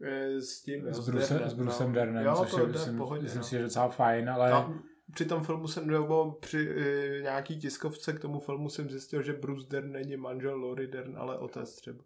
S 0.00 0.62
tím, 0.62 0.86
s, 0.86 1.08
Bruce, 1.08 1.40
s 1.46 1.54
Brucem 1.54 1.88
no. 1.88 1.94
Dernem, 1.94 2.24
jo, 2.24 2.34
což 2.36 2.50
to 2.50 2.60
je, 2.60 2.66
myslím, 2.66 2.96
pohodě, 2.98 3.22
myslím 3.22 3.38
no. 3.38 3.44
si, 3.44 3.50
že 3.50 3.56
je 3.56 3.62
docela 3.62 3.88
fajn, 3.88 4.30
ale... 4.30 4.52
A 4.52 4.72
při 5.12 5.24
tom 5.24 5.44
filmu 5.44 5.68
jsem, 5.68 5.86
nebo 5.86 6.32
při 6.32 6.70
e, 6.70 7.22
nějaký 7.22 7.58
tiskovce 7.58 8.12
k 8.12 8.20
tomu 8.20 8.40
filmu 8.40 8.68
jsem 8.68 8.90
zjistil, 8.90 9.22
že 9.22 9.32
Bruce 9.32 9.66
Dern 9.70 9.92
není 9.92 10.16
manžel 10.16 10.54
Lori 10.54 10.86
Dern, 10.86 11.18
ale 11.18 11.38
otec 11.38 11.76
třeba. 11.76 12.04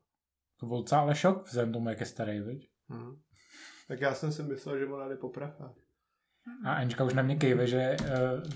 To 0.60 0.66
byl 0.66 0.76
docela 0.76 1.00
ale 1.00 1.14
šok 1.14 1.46
vzhledem 1.46 1.72
tomu, 1.72 1.88
jak 1.88 2.00
je 2.00 2.06
starý, 2.06 2.40
viď? 2.40 2.70
Hmm. 2.88 3.16
Tak 3.88 4.00
já 4.00 4.14
jsem 4.14 4.32
si 4.32 4.42
myslel, 4.42 4.78
že 4.78 4.86
ona 4.86 5.08
jde 5.08 5.16
po 5.16 5.28
prachách. 5.28 5.74
A 6.64 6.74
Ančka 6.74 7.04
už 7.04 7.14
na 7.14 7.22
mě 7.22 7.36
kejve, 7.36 7.66
že 7.66 7.96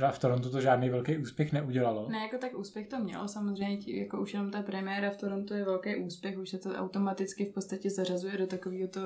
uh, 0.01 0.11
v 0.11 0.19
Torontu 0.19 0.51
to 0.51 0.61
žádný 0.61 0.91
velký 0.91 1.19
úspěch 1.19 1.53
neudělalo. 1.53 2.09
Ne, 2.11 2.19
jako 2.19 2.39
tak 2.39 2.59
úspěch 2.59 2.89
to 2.89 2.99
mělo, 2.99 3.29
samozřejmě, 3.29 4.01
jako 4.01 4.21
už 4.21 4.33
jenom 4.33 4.51
ta 4.51 4.63
premiéra 4.63 5.11
v 5.11 5.17
Torontu 5.17 5.55
je 5.55 5.65
velký 5.65 5.97
úspěch, 5.97 6.39
už 6.39 6.51
se 6.51 6.59
to 6.59 6.75
automaticky 6.75 7.45
v 7.45 7.55
podstatě 7.55 7.91
zařazuje 7.91 8.39
do 8.39 8.47
takového 8.47 8.89
to 8.89 9.01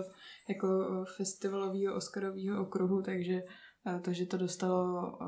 jako 0.49 0.69
festivalového 1.17 1.95
Oscarového 1.95 2.63
okruhu, 2.63 3.03
takže 3.03 3.43
uh, 3.87 4.01
to, 4.01 4.13
že 4.13 4.27
to 4.27 4.37
dostalo 4.37 5.19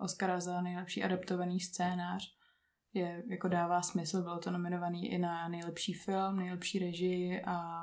Oscara 0.00 0.40
za 0.40 0.60
nejlepší 0.60 1.04
adaptovaný 1.04 1.60
scénář, 1.60 2.22
je, 2.94 3.22
jako 3.30 3.48
dává 3.48 3.82
smysl, 3.82 4.22
bylo 4.22 4.38
to 4.38 4.50
nominovaný 4.50 5.12
i 5.12 5.18
na 5.18 5.48
nejlepší 5.48 5.92
film, 5.92 6.36
nejlepší 6.36 6.78
režii 6.78 7.42
a 7.46 7.82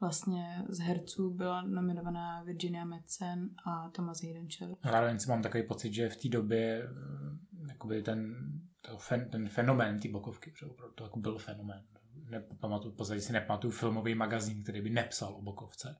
vlastně 0.00 0.64
z 0.68 0.78
herců 0.78 1.30
byla 1.30 1.62
nominovaná 1.62 2.42
Virginia 2.42 2.84
Madsen 2.84 3.50
a 3.66 3.90
Thomas 3.90 4.22
Hayden 4.22 4.48
Church. 4.58 4.78
Zároveň 4.84 5.18
si 5.18 5.28
mám 5.28 5.42
takový 5.42 5.62
pocit, 5.62 5.94
že 5.94 6.08
v 6.08 6.16
té 6.16 6.28
době 6.28 6.82
eh, 6.82 7.68
jakoby 7.68 8.02
ten, 8.02 8.36
to 8.80 8.98
fen, 8.98 9.30
ten 9.30 9.48
fenomén 9.48 10.00
té 10.00 10.08
bokovky, 10.08 10.52
že 10.58 10.66
opravdu 10.66 10.94
to 10.94 11.04
jako 11.04 11.18
byl 11.18 11.38
fenomén. 11.38 11.84
Nepamatuju, 12.30 12.94
pozadí 12.94 13.20
si 13.20 13.32
nepamatuju 13.32 13.70
filmový 13.70 14.14
magazín, 14.14 14.62
který 14.62 14.80
by 14.80 14.90
nepsal 14.90 15.34
o 15.34 15.42
bokovce. 15.42 15.96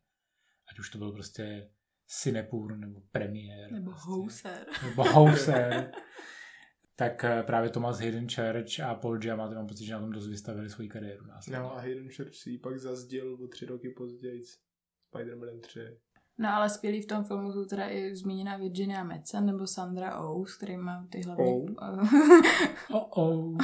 Ať 0.72 0.78
už 0.78 0.90
to 0.90 0.98
byl 0.98 1.12
prostě 1.12 1.70
Cinepur 2.06 2.76
nebo 2.76 3.00
Premiér. 3.12 3.72
Nebo 3.72 3.90
prostě. 3.90 4.08
Houser. 4.08 4.66
Nebo 4.82 5.04
Houser. 5.04 5.92
tak 6.96 7.24
eh, 7.24 7.42
právě 7.42 7.70
Thomas 7.70 8.00
Hayden 8.00 8.28
Church 8.28 8.80
a 8.80 8.94
Paul 8.94 9.18
Giamatti 9.18 9.54
mám 9.54 9.66
pocit, 9.66 9.84
že 9.84 9.92
na 9.92 10.00
tom 10.00 10.10
dost 10.10 10.26
vystavili 10.28 10.70
svoji 10.70 10.88
kariéru. 10.88 11.26
Následně. 11.26 11.58
No 11.58 11.76
a 11.76 11.80
Hayden 11.80 12.08
Church 12.16 12.34
si 12.34 12.50
ji 12.50 12.58
pak 12.58 12.78
zazděl 12.78 13.34
o 13.34 13.48
tři 13.48 13.66
roky 13.66 13.88
později 13.88 14.42
Spider-Man 15.12 15.60
3. 15.60 15.80
No 16.38 16.48
ale 16.54 16.70
skvělý 16.70 17.02
v 17.02 17.06
tom 17.06 17.24
filmu 17.24 17.52
jsou 17.52 17.64
teda 17.64 17.88
i 17.88 18.16
zmíněná 18.16 18.56
Virginia 18.56 19.04
Madsen 19.04 19.46
nebo 19.46 19.66
Sandra 19.66 20.20
Oh, 20.20 20.46
s 20.46 20.56
kterýma 20.56 21.06
ty 21.10 21.22
hlavní... 21.22 21.44
Oh. 21.44 22.08
oh, 22.90 23.08
oh. 23.10 23.58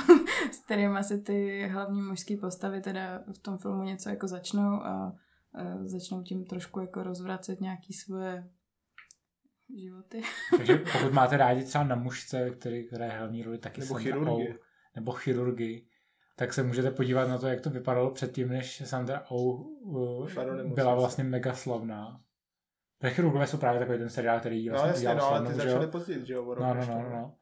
s 0.53 0.59
kterýma 0.65 1.03
se 1.03 1.19
ty 1.19 1.69
hlavní 1.69 2.03
mužské 2.03 2.37
postavy 2.37 2.81
teda 2.81 3.25
v 3.33 3.39
tom 3.39 3.59
filmu 3.59 3.83
něco 3.83 4.09
jako 4.09 4.29
začnou 4.29 4.73
a, 4.73 5.17
a 5.55 5.85
začnou 5.85 6.23
tím 6.23 6.45
trošku 6.45 6.81
jako 6.81 7.03
rozvracet 7.03 7.61
nějaký 7.61 7.93
svoje 7.93 8.51
životy. 9.81 10.23
Takže 10.57 10.77
pokud 10.93 11.13
máte 11.13 11.37
rádi 11.37 11.65
třeba 11.65 11.85
na 11.85 11.97
mužce, 11.97 12.51
který 12.51 12.89
hraje 12.93 13.11
hlavní 13.11 13.43
roli, 13.43 13.59
taky 13.59 13.81
nebo 13.81 13.95
Sandra 13.95 14.13
chirurgii. 14.13 14.49
Oh, 14.49 14.57
nebo 14.97 15.13
chirurgii, 15.13 15.87
tak 16.37 16.53
se 16.53 16.63
můžete 16.63 16.91
podívat 16.91 17.29
na 17.29 17.39
to, 17.39 17.47
jak 17.47 17.61
to 17.61 17.71
vypadalo 17.71 18.11
předtím, 18.11 18.49
než 18.49 18.83
Sandra 18.85 19.25
Oh 19.29 19.61
uh, 19.61 20.29
byla 20.75 20.95
vlastně 20.95 21.25
mega 21.25 21.55
slavná. 21.55 22.21
Chirurgové 23.09 23.47
jsou 23.47 23.59
právě 23.59 23.81
takový 23.81 23.99
ten 23.99 24.11
seriál, 24.11 24.41
který 24.41 24.69
vlastně 24.69 24.89
no, 24.89 24.93
jasně, 24.93 25.15
no, 25.15 25.25
ale 25.25 25.49
ty 25.49 25.55
začaly 25.55 25.87
později, 25.87 26.27
že 26.27 26.35
jo? 26.35 26.55
No, 26.61 26.75
no, 26.75 26.87
no, 26.87 27.11
no. 27.11 27.35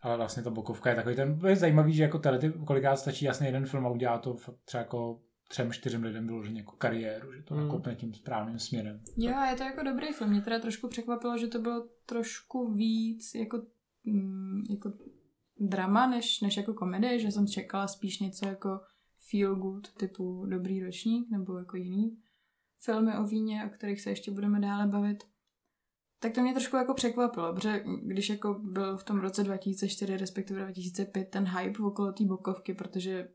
Ale 0.00 0.16
vlastně 0.16 0.42
to 0.42 0.50
Bokovka 0.50 0.90
je 0.90 0.96
takový 0.96 1.16
ten, 1.16 1.40
je 1.46 1.56
zajímavý, 1.56 1.92
že 1.92 2.02
jako 2.02 2.18
telety, 2.18 2.52
kolikrát 2.66 2.96
stačí 2.96 3.24
jasně 3.24 3.48
jeden 3.48 3.66
film 3.66 3.86
a 3.86 3.90
udělá 3.90 4.18
to 4.18 4.36
třeba 4.64 4.80
jako 4.80 5.20
třem, 5.48 5.72
čtyřem 5.72 6.02
lidem 6.02 6.26
vyloženě 6.26 6.60
jako 6.60 6.72
kariéru, 6.72 7.32
že 7.32 7.42
to 7.42 7.54
hmm. 7.54 7.64
nakopne 7.64 7.94
tím 7.94 8.14
správným 8.14 8.58
směrem. 8.58 9.00
Jo, 9.16 9.34
je 9.50 9.56
to 9.56 9.62
jako 9.62 9.82
dobrý 9.82 10.12
film. 10.12 10.30
Mě 10.30 10.40
teda 10.40 10.58
trošku 10.58 10.88
překvapilo, 10.88 11.38
že 11.38 11.46
to 11.46 11.58
bylo 11.58 11.88
trošku 12.06 12.72
víc 12.72 13.34
jako, 13.34 13.62
mm, 14.04 14.64
jako 14.70 14.92
drama, 15.60 16.06
než, 16.06 16.40
než 16.40 16.56
jako 16.56 16.74
komedie, 16.74 17.18
že 17.18 17.32
jsem 17.32 17.46
čekala 17.46 17.88
spíš 17.88 18.18
něco 18.18 18.46
jako 18.46 18.80
feel 19.30 19.56
good, 19.56 19.92
typu 19.92 20.46
Dobrý 20.46 20.84
ročník, 20.84 21.30
nebo 21.30 21.58
jako 21.58 21.76
jiný 21.76 22.18
filmy 22.78 23.18
o 23.18 23.24
víně, 23.24 23.64
o 23.66 23.68
kterých 23.68 24.00
se 24.00 24.10
ještě 24.10 24.30
budeme 24.30 24.60
dále 24.60 24.86
bavit. 24.86 25.24
Tak 26.20 26.32
to 26.32 26.40
mě 26.40 26.52
trošku 26.52 26.76
jako 26.76 26.94
překvapilo, 26.94 27.52
protože 27.52 27.84
když 28.02 28.28
jako 28.28 28.54
byl 28.54 28.96
v 28.96 29.04
tom 29.04 29.20
roce 29.20 29.44
2004, 29.44 30.16
respektive 30.16 30.60
2005 30.60 31.24
ten 31.24 31.44
hype 31.44 31.82
okolo 31.82 32.12
té 32.12 32.24
bokovky, 32.24 32.74
protože 32.74 33.28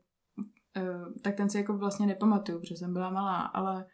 tak 1.22 1.34
ten 1.36 1.50
si 1.50 1.58
jako 1.58 1.78
vlastně 1.78 2.06
nepamatuju, 2.06 2.60
protože 2.60 2.76
jsem 2.76 2.92
byla 2.92 3.10
malá, 3.10 3.40
ale 3.40 3.86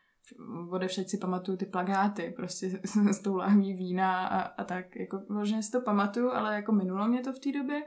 ode 0.70 0.88
všech 0.88 1.10
si 1.10 1.18
pamatuju 1.18 1.56
ty 1.56 1.66
plagáty, 1.66 2.32
prostě 2.36 2.80
s 3.12 3.18
tou 3.18 3.36
lahví 3.36 3.74
vína 3.74 4.26
a, 4.26 4.40
a 4.40 4.64
tak, 4.64 4.96
jako 4.96 5.22
možná 5.28 5.62
si 5.62 5.70
to 5.70 5.80
pamatuju, 5.80 6.30
ale 6.30 6.54
jako 6.54 6.72
minulo 6.72 7.08
mě 7.08 7.20
to 7.20 7.32
v 7.32 7.38
té 7.38 7.52
době 7.52 7.82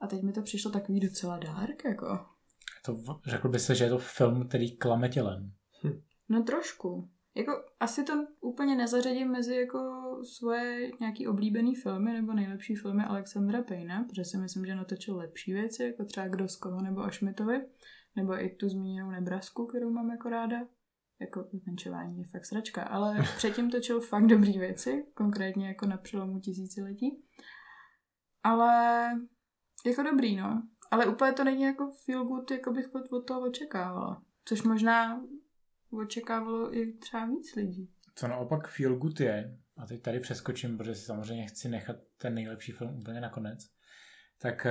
a 0.00 0.06
teď 0.06 0.22
mi 0.22 0.32
to 0.32 0.42
přišlo 0.42 0.70
takový 0.70 1.00
docela 1.00 1.38
dark, 1.38 1.84
jako. 1.84 2.26
To, 2.84 2.96
řekl 3.26 3.48
by 3.48 3.58
se, 3.58 3.74
že 3.74 3.84
je 3.84 3.90
to 3.90 3.98
film, 3.98 4.48
který 4.48 4.76
klame 4.76 5.08
tělem. 5.08 5.52
Hm. 5.84 6.00
No 6.28 6.42
trošku. 6.42 7.08
Jako 7.34 7.52
asi 7.80 8.04
to 8.04 8.12
úplně 8.40 8.76
nezařadím 8.76 9.30
mezi 9.30 9.54
jako 9.54 9.78
svoje 10.38 10.90
nějaký 11.00 11.28
oblíbený 11.28 11.74
filmy 11.74 12.12
nebo 12.12 12.32
nejlepší 12.32 12.74
filmy 12.74 13.04
Alexandra 13.04 13.62
Payne, 13.62 14.06
protože 14.08 14.24
si 14.24 14.38
myslím, 14.38 14.66
že 14.66 14.74
natočil 14.74 15.16
lepší 15.16 15.52
věci, 15.52 15.84
jako 15.84 16.04
třeba 16.04 16.28
Kdo 16.28 16.48
z 16.48 16.56
koho 16.56 16.82
nebo 16.82 17.00
Ašmitovi, 17.00 17.60
nebo 18.18 18.42
i 18.42 18.48
tu 18.48 18.68
zmíněnou 18.68 19.10
Nebrasku, 19.10 19.66
kterou 19.66 19.90
mám 19.90 20.10
jako 20.10 20.28
ráda. 20.28 20.56
Jako 21.20 21.48
zmenšování 21.52 22.18
je 22.18 22.26
fakt 22.26 22.44
sračka, 22.44 22.82
ale 22.82 23.22
předtím 23.36 23.70
točil 23.70 24.00
fakt 24.00 24.26
dobrý 24.26 24.58
věci, 24.58 25.06
konkrétně 25.14 25.68
jako 25.68 25.86
na 25.86 25.96
přelomu 25.96 26.40
tisíciletí. 26.40 27.24
Ale 28.42 29.10
jako 29.86 30.02
dobrý, 30.02 30.36
no. 30.36 30.62
Ale 30.90 31.06
úplně 31.06 31.32
to 31.32 31.44
není 31.44 31.62
jako 31.62 31.92
feel 32.04 32.24
good, 32.24 32.50
jako 32.50 32.72
bych 32.72 32.86
od 33.12 33.26
toho 33.26 33.40
očekávala. 33.40 34.22
Což 34.44 34.62
možná 34.62 35.22
očekávalo 35.90 36.76
i 36.76 36.92
třeba 36.92 37.26
víc 37.26 37.54
lidí. 37.54 37.90
Co 38.14 38.28
naopak 38.28 38.68
feel 38.68 38.96
good 38.96 39.20
je, 39.20 39.58
a 39.76 39.86
teď 39.86 40.02
tady 40.02 40.20
přeskočím, 40.20 40.78
protože 40.78 40.94
si 40.94 41.04
samozřejmě 41.04 41.46
chci 41.46 41.68
nechat 41.68 41.96
ten 42.18 42.34
nejlepší 42.34 42.72
film 42.72 42.98
úplně 42.98 43.20
nakonec, 43.20 43.77
tak 44.40 44.66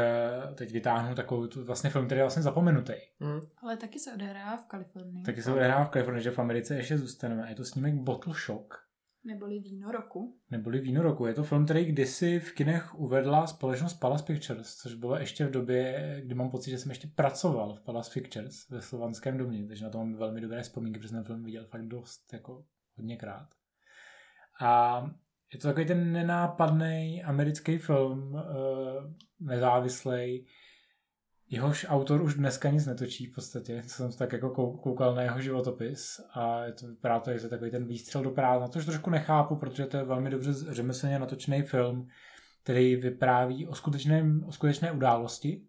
uh, 0.47 0.55
teď 0.55 0.71
vytáhnu 0.71 1.15
takovou 1.15 1.47
tu, 1.47 1.65
vlastně 1.65 1.89
film, 1.89 2.05
který 2.05 2.19
je 2.19 2.23
vlastně 2.23 2.43
zapomenutý. 2.43 2.93
Mm. 3.19 3.39
Ale 3.57 3.77
taky 3.77 3.99
se 3.99 4.13
odehrává 4.13 4.57
v 4.57 4.65
Kalifornii. 4.65 5.23
Taky 5.23 5.41
se 5.41 5.53
odehrává 5.53 5.85
v 5.85 5.89
Kalifornii, 5.89 6.23
že 6.23 6.31
v 6.31 6.39
Americe 6.39 6.75
ještě 6.75 6.97
zůstaneme. 6.97 7.49
Je 7.49 7.55
to 7.55 7.65
snímek 7.65 7.93
Bottle 7.93 8.33
Shock. 8.45 8.87
Neboli 9.23 9.59
Víno 9.59 9.91
roku. 9.91 10.39
Neboli 10.51 10.79
Víno 10.79 11.03
roku. 11.03 11.25
Je 11.25 11.33
to 11.33 11.43
film, 11.43 11.65
který 11.65 11.85
kdysi 11.85 12.39
v 12.39 12.51
kinech 12.51 12.95
uvedla 12.95 13.47
společnost 13.47 13.93
Palace 13.93 14.23
Pictures, 14.23 14.75
což 14.75 14.93
bylo 14.93 15.17
ještě 15.17 15.45
v 15.45 15.51
době, 15.51 16.15
kdy 16.25 16.35
mám 16.35 16.49
pocit, 16.49 16.71
že 16.71 16.77
jsem 16.77 16.91
ještě 16.91 17.07
pracoval 17.07 17.75
v 17.75 17.81
Palace 17.81 18.11
Pictures 18.13 18.69
ve 18.69 18.81
Slovanském 18.81 19.37
domě, 19.37 19.67
takže 19.67 19.85
na 19.85 19.89
to 19.91 19.97
mám 19.97 20.15
velmi 20.15 20.41
dobré 20.41 20.61
vzpomínky, 20.61 20.99
protože 20.99 21.09
jsem 21.09 21.23
film 21.23 21.43
viděl 21.43 21.65
fakt 21.65 21.87
dost, 21.87 22.33
jako 22.33 22.65
hodněkrát. 22.95 23.47
A 24.61 25.01
je 25.53 25.59
to 25.59 25.67
takový 25.67 25.85
ten 25.85 26.11
nenápadný 26.11 27.23
americký 27.23 27.77
film, 27.77 28.33
uh, 28.33 28.41
nezávislý. 29.39 30.45
Jehož 31.49 31.85
autor 31.89 32.21
už 32.21 32.33
dneska 32.33 32.69
nic 32.69 32.85
netočí 32.85 33.25
v 33.25 33.35
podstatě, 33.35 33.83
co 33.87 33.95
jsem 33.95 34.11
tak 34.11 34.33
jako 34.33 34.71
koukal 34.71 35.15
na 35.15 35.21
jeho 35.21 35.41
životopis. 35.41 36.21
A 36.33 36.65
je 36.65 36.73
to, 36.73 36.87
vypadá 36.87 37.19
to, 37.19 37.31
je 37.31 37.39
to 37.39 37.49
takový 37.49 37.71
ten 37.71 37.87
výstřel 37.87 38.23
do 38.23 38.31
prázdna, 38.31 38.67
což 38.67 38.85
trošku 38.85 39.09
nechápu, 39.09 39.55
protože 39.55 39.85
to 39.85 39.97
je 39.97 40.03
velmi 40.03 40.29
dobře 40.29 40.53
řemeslně 40.53 41.19
natočený 41.19 41.61
film, 41.61 42.07
který 42.63 42.95
vypráví 42.95 43.67
o, 43.67 43.75
skutečném, 43.75 44.43
o 44.43 44.51
skutečné 44.51 44.91
události, 44.91 45.67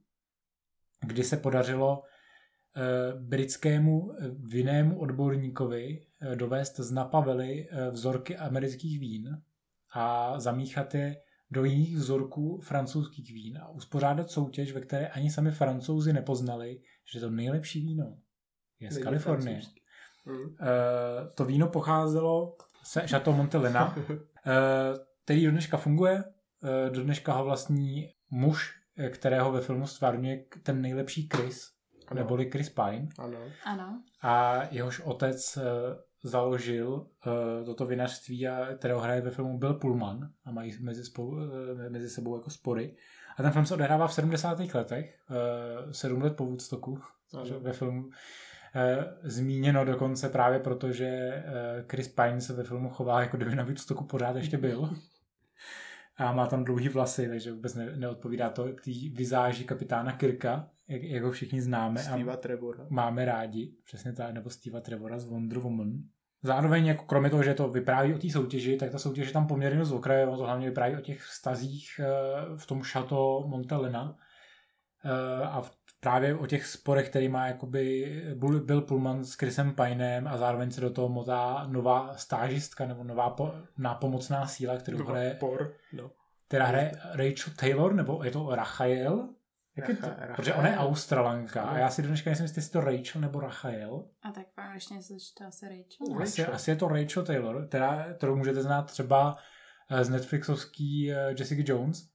kdy 1.07 1.25
se 1.25 1.37
podařilo 1.37 2.03
uh, 2.03 3.23
britskému 3.23 4.13
eh, 4.13 4.31
vinnému 4.39 4.99
odborníkovi 4.99 6.07
dovést 6.35 6.81
z 6.81 6.93
Napavely 6.93 7.69
vzorky 7.91 8.37
amerických 8.37 9.01
vín 9.01 9.43
a 9.93 10.35
zamíchat 10.41 10.95
je 10.95 11.17
do 11.51 11.65
jiných 11.65 11.97
vzorků 11.97 12.61
francouzských 12.61 13.33
vín 13.33 13.59
a 13.59 13.69
uspořádat 13.69 14.31
soutěž, 14.31 14.73
ve 14.73 14.81
které 14.81 15.09
ani 15.09 15.31
sami 15.31 15.51
francouzi 15.51 16.13
nepoznali, 16.13 16.81
že 17.13 17.21
to 17.21 17.31
nejlepší 17.31 17.81
víno 17.81 18.19
je 18.81 18.91
z 18.91 18.99
Kalifornie. 18.99 19.61
Mm. 20.27 20.41
Uh, 20.41 20.47
to 21.35 21.45
víno 21.45 21.69
pocházelo 21.69 22.57
se 22.85 23.07
Chateau 23.07 23.33
Montelena, 23.33 23.97
uh, 23.97 24.03
který 25.25 25.45
do 25.45 25.51
dneška 25.51 25.77
funguje. 25.77 26.25
Uh, 26.63 26.93
do 26.95 27.03
dneška 27.03 27.33
ho 27.33 27.45
vlastní 27.45 28.09
muž, 28.31 28.75
kterého 29.11 29.53
ve 29.53 29.61
filmu 29.61 29.87
stvárňuje 29.87 30.45
ten 30.63 30.83
nejlepší 30.83 31.29
Chris, 31.35 31.71
ano. 32.09 32.21
neboli 32.21 32.51
Chris 32.51 32.69
Pine. 32.69 33.09
Ano. 33.19 33.39
ano. 33.65 34.03
A 34.23 34.63
jehož 34.71 35.01
otec 35.01 35.59
založil 36.23 36.89
uh, 36.91 37.65
toto 37.65 37.87
vinařství, 37.87 38.49
a, 38.49 38.75
kterého 38.75 39.01
hraje 39.01 39.21
ve 39.21 39.31
filmu 39.31 39.59
Bill 39.59 39.75
Pullman 39.75 40.31
a 40.45 40.51
mají 40.51 40.73
mezi, 40.81 41.05
spolu, 41.05 41.29
uh, 41.29 41.43
mezi 41.89 42.11
sebou 42.11 42.37
jako 42.37 42.51
spory. 42.51 42.97
A 43.37 43.43
ten 43.43 43.53
film 43.53 43.67
se 43.67 43.75
odehrává 43.75 44.07
v 44.07 44.15
70. 44.15 44.75
letech, 44.75 45.19
uh, 45.31 45.93
sedm 45.93 46.23
let 46.23 46.37
po 46.37 46.47
Woodstocku, 46.47 47.01
ve 47.61 47.73
filmu 47.73 48.03
uh, 48.03 48.13
zmíněno 49.23 49.85
dokonce 49.85 50.29
právě 50.29 50.59
proto, 50.59 50.93
že 50.93 51.43
uh, 51.47 51.89
Chris 51.89 52.09
Pine 52.09 52.41
se 52.41 52.53
ve 52.53 52.65
filmu 52.65 52.89
chová 52.91 53.21
jako 53.21 53.37
kdyby 53.37 53.55
na 53.55 53.65
Woodstocku 53.65 54.05
pořád 54.05 54.37
ještě 54.37 54.59
byl. 54.59 54.91
A 56.17 56.33
má 56.33 56.47
tam 56.47 56.65
dlouhý 56.65 56.89
vlasy, 56.89 57.29
takže 57.29 57.53
vůbec 57.53 57.75
ne, 57.75 57.97
neodpovídá 57.97 58.51
to 58.51 58.65
k 58.73 58.81
té 58.85 58.91
vizáži 59.13 59.65
kapitána 59.65 60.13
Kirka, 60.13 60.71
jak, 60.89 61.03
jak 61.03 61.23
ho 61.23 61.31
všichni 61.31 61.61
známe. 61.61 62.01
Steva 62.01 62.37
Trevora. 62.37 62.87
Máme 62.91 63.25
rádi, 63.25 63.75
přesně 63.85 64.13
tak, 64.13 64.35
nebo 64.35 64.51
Steva 64.51 64.81
Trevora 64.81 65.19
z 65.19 65.25
Wonder 65.25 65.59
Woman. 65.59 65.93
Zároveň, 66.43 66.87
jako 66.87 67.05
kromě 67.05 67.31
toho, 67.31 67.43
že 67.43 67.55
to 67.55 67.69
vypráví 67.69 68.15
o 68.15 68.19
té 68.19 68.31
soutěži, 68.31 68.77
tak 68.77 68.91
ta 68.91 68.99
soutěž 68.99 69.27
je 69.27 69.33
tam 69.33 69.47
poměrně 69.47 69.85
z 69.85 69.93
okraje, 69.93 70.27
to 70.27 70.37
hlavně 70.37 70.69
vypráví 70.69 70.97
o 70.97 71.01
těch 71.01 71.23
vztazích 71.23 72.01
eh, 72.01 72.07
v 72.57 72.67
tom 72.67 72.83
šato 72.83 73.45
Montelena 73.47 74.17
eh, 75.05 75.45
a 75.45 75.63
právě 76.01 76.35
o 76.35 76.47
těch 76.47 76.67
sporech, 76.67 77.09
který 77.09 77.29
má 77.29 77.47
jakoby 77.47 78.15
Bill 78.65 78.81
Pullman 78.81 79.25
s 79.25 79.35
Chrisem 79.35 79.75
Pinem 79.75 80.29
a 80.29 80.37
zároveň 80.37 80.71
se 80.71 80.81
do 80.81 80.91
toho 80.91 81.09
motá 81.09 81.67
nová 81.67 82.17
stážistka 82.17 82.87
nebo 82.87 83.05
nová 83.05 83.31
po, 83.31 83.53
nápomocná 83.79 84.47
síla, 84.47 84.77
kterou 84.77 85.05
hraje, 85.05 85.35
por, 85.35 85.73
no. 85.93 86.11
která 86.49 86.67
hraje 86.67 86.93
Rachel 87.05 87.55
Taylor, 87.61 87.95
nebo 87.95 88.25
je 88.25 88.31
to 88.31 88.55
Rachael, 88.55 89.29
jak 89.79 89.89
je 89.89 89.97
to? 89.97 90.07
Racha, 90.07 90.35
Protože 90.35 90.55
ona 90.55 90.69
je 90.69 90.77
Australanka 90.77 91.63
a 91.63 91.79
já 91.79 91.91
si 91.91 92.03
do 92.03 92.09
dneška 92.09 92.31
nejsem 92.31 92.45
jestli 92.45 92.63
je 92.63 92.69
to 92.69 92.81
Rachel 92.81 93.21
nebo 93.21 93.41
Rachael. 93.41 94.05
A 94.23 94.33
tak 94.33 94.47
v 94.47 94.61
angličtině 94.61 95.03
se 95.03 95.21
čte 95.21 95.45
asi 95.45 95.67
Rachel. 95.69 96.17
Uh, 96.17 96.23
asi, 96.23 96.47
asi 96.47 96.71
je 96.71 96.77
to 96.77 96.89
Rachel 96.89 97.25
Taylor, 97.25 97.67
která, 97.69 98.15
kterou 98.15 98.37
můžete 98.37 98.63
znát 98.63 98.83
třeba 98.83 99.37
eh, 99.91 100.05
z 100.05 100.09
Netflixovský 100.09 101.13
eh, 101.13 101.35
Jessica 101.39 101.73
Jones, 101.73 102.09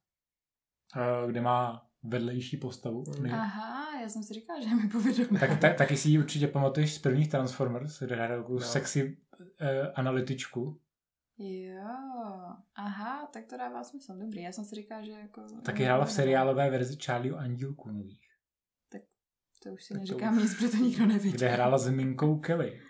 eh, 0.98 1.28
kde 1.28 1.42
má 1.42 1.88
vedlejší 2.04 2.58
postavu. 2.58 3.04
Mm. 3.20 3.34
Aha, 3.34 4.02
já 4.02 4.10
jsem 4.10 4.24
si 4.24 4.34
říkala, 4.34 4.62
že 4.62 4.76
mi 4.76 4.90
povedou. 4.90 5.38
Tak, 5.40 5.60
tak, 5.60 5.78
taky 5.78 5.98
si 5.98 6.10
ji 6.10 6.20
určitě 6.20 6.48
pamatuješ 6.48 6.94
z 6.94 7.00
prvních 7.00 7.30
Transformers, 7.30 8.00
kde 8.00 8.16
hraje 8.16 8.44
no. 8.50 8.60
sexy 8.60 9.18
uh, 9.40 9.68
analytičku. 9.96 10.80
Jo, 11.38 11.86
aha, 12.76 13.30
tak 13.34 13.46
to 13.46 13.58
dává 13.58 13.84
smysl, 13.84 14.14
dobrý. 14.18 14.42
Já 14.42 14.52
jsem 14.52 14.66
si 14.66 14.76
říkala, 14.76 15.04
že 15.04 15.12
jako... 15.12 15.42
Taky 15.66 15.84
hrála 15.84 16.06
v 16.06 16.12
seriálové 16.12 16.70
verzi 16.70 16.98
Charlie 17.06 17.36
Andílku 17.36 17.90
nových. 17.90 18.28
Tak 18.92 19.02
to 19.64 19.70
už 19.70 19.84
si 19.84 19.94
tak 19.94 20.00
neříkám 20.02 20.38
nic, 20.38 20.56
protože 20.56 20.70
to 20.70 20.78
nikdo 20.78 21.06
nevidí. 21.06 21.38
Kde 21.38 21.50
hrála 21.50 21.78
s 21.78 21.90
Minkou 21.90 22.40
Kelly. 22.40 22.82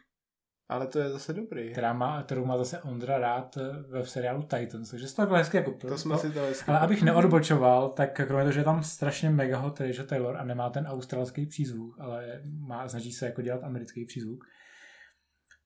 Ale 0.70 0.88
to 0.88 1.00
je 1.00 1.10
zase 1.10 1.34
dobrý. 1.34 1.72
Která 1.72 1.94
má, 1.94 2.24
kterou 2.24 2.46
má 2.46 2.58
zase 2.58 2.82
Ondra 2.82 3.18
rád 3.18 3.58
eh, 3.58 3.84
ve 3.90 4.06
seriálu 4.06 4.42
Titans, 4.42 4.90
takže 4.90 5.08
to 5.08 5.14
takhle 5.14 5.38
hezky 5.38 5.58
jako 5.58 5.72
to 5.72 5.98
jsme 5.98 6.18
si 6.18 6.32
to 6.32 6.40
hezky 6.40 6.72
Ale 6.72 6.80
abych 6.80 7.04
neodbočoval, 7.04 7.90
tak 7.90 8.16
kromě 8.16 8.44
toho, 8.44 8.52
že 8.52 8.60
je 8.60 8.64
tam 8.64 8.84
strašně 8.84 9.30
mega 9.30 9.58
hot 9.58 9.82
Taylor 10.08 10.38
a 10.38 10.44
nemá 10.44 10.70
ten 10.70 10.88
australský 10.88 11.46
přízvuk, 11.46 12.00
ale 12.00 12.42
má, 12.46 12.88
snaží 12.88 13.12
se 13.12 13.26
jako 13.26 13.42
dělat 13.42 13.64
americký 13.64 14.06
přízvuk, 14.06 14.46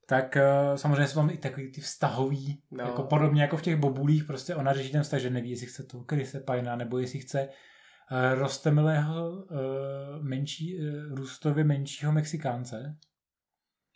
tak 0.10 0.38
uh, 0.70 0.76
samozřejmě 0.76 1.08
jsou 1.08 1.20
tam 1.20 1.30
i 1.30 1.38
takový 1.38 1.72
ty 1.72 1.82
vztahový, 1.82 2.64
no. 2.72 2.84
jako 2.84 3.04
podobně 3.04 3.42
jako 3.42 3.58
v 3.58 3.62
těch 3.62 3.76
bobulích, 3.76 4.24
prostě 4.24 4.56
ona 4.56 4.74
řeší 4.74 4.92
ten 4.92 5.04
vztah, 5.04 5.20
že 5.20 5.30
neví, 5.30 5.50
jestli 5.50 5.68
chce 5.68 5.84
toho 5.84 6.04
Krise 6.04 6.40
Pajna, 6.40 6.76
nebo 6.76 6.98
jestli 6.98 7.20
chce 7.20 7.48
uh, 7.48 8.40
rostemilého 8.40 9.32
uh, 9.32 9.48
menší, 10.22 10.80
uh, 10.80 11.16
růstově 11.16 11.64
menšího 11.64 12.12
Mexikánce. 12.12 12.98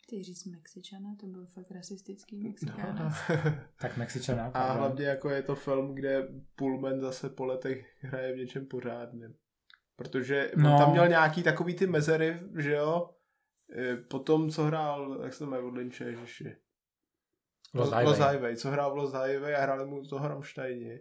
Ty 0.08 0.22
říct 0.22 0.44
Mexičana, 0.44 1.16
to 1.20 1.26
byl 1.26 1.46
fakt 1.46 1.70
rasistický 1.70 2.42
Mexikán. 2.42 2.98
No. 2.98 3.34
tak 3.80 3.96
Mexičana. 3.96 4.50
A 4.54 4.72
hlavně 4.72 5.04
jako 5.04 5.30
je 5.30 5.42
to 5.42 5.54
film, 5.54 5.94
kde 5.94 6.28
Pullman 6.56 7.00
zase 7.00 7.30
po 7.30 7.44
letech 7.44 7.96
hraje 8.00 8.34
v 8.34 8.36
něčem 8.36 8.66
pořádném. 8.66 9.34
Protože 9.96 10.50
no. 10.56 10.78
tam 10.78 10.90
měl 10.90 11.08
nějaký 11.08 11.42
takový 11.42 11.74
ty 11.74 11.86
mezery, 11.86 12.40
že 12.58 12.72
jo, 12.72 13.10
Potom, 14.08 14.50
co 14.50 14.62
hrál, 14.62 15.20
jak 15.22 15.32
se 15.32 15.38
to 15.38 15.46
jmenuje 15.50 15.68
od 15.68 15.74
Lynche, 15.74 16.04
ježiši. 16.04 16.56
Lost 17.74 18.20
Highway. 18.20 18.56
Co 18.56 18.70
hrál 18.70 18.92
v 18.92 18.96
Lost 18.96 19.14
Highway 19.14 19.56
a 19.56 19.60
hráli 19.60 19.86
mu 19.86 20.02
toho 20.06 20.28
Rammsteini. 20.28 21.00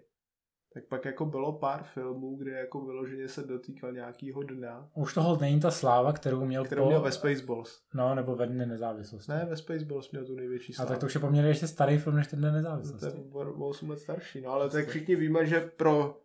Tak 0.74 0.84
pak 0.86 1.06
jako 1.06 1.26
bylo 1.26 1.54
pár 1.54 1.84
filmů, 1.84 2.36
kde 2.36 2.52
jako 2.52 2.86
vyloženě 2.86 3.28
se 3.28 3.44
dotýkal 3.44 3.92
nějakýho 3.92 4.44
dna. 4.44 4.90
Už 4.96 5.14
toho 5.14 5.38
není 5.38 5.60
ta 5.60 5.72
sláva, 5.72 6.14
kterou 6.14 6.46
měl 6.46 6.66
kterou 6.66 6.84
po... 6.84 6.88
měl 6.88 7.02
ve 7.02 7.12
Spaceballs. 7.12 7.82
No, 7.94 8.16
nebo 8.16 8.36
ve 8.36 8.48
Dne 8.48 8.66
nezávislosti. 8.66 9.32
Ne, 9.32 9.46
ve 9.46 9.58
Spaceballs 9.58 10.12
měl 10.12 10.26
tu 10.26 10.36
největší 10.36 10.74
slávu. 10.74 10.88
A 10.88 10.92
tak 10.92 11.00
to 11.00 11.06
už 11.06 11.16
je 11.16 11.22
poměrně 11.22 11.50
ještě 11.50 11.68
starý 11.68 11.98
film, 11.98 12.16
než 12.16 12.28
ten 12.28 12.40
Dne 12.40 12.52
nezávislosti. 12.52 13.06
No, 13.06 13.12
to 13.12 13.40
je 13.40 13.46
o 13.46 13.68
8 13.68 13.90
let 13.90 14.00
starší, 14.00 14.42
no 14.42 14.52
ale 14.52 14.70
tak 14.70 14.88
všichni 14.88 15.16
víme, 15.16 15.46
že 15.46 15.60
pro 15.60 16.22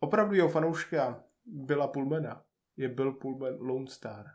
opravdu 0.00 0.34
jeho 0.34 0.48
fanouška 0.48 1.24
byla 1.44 1.86
Pullmana 1.86 2.44
je 2.76 2.88
byl 2.88 3.12
Pullman 3.12 3.54
Lone 3.60 3.86
Star. 3.86 4.26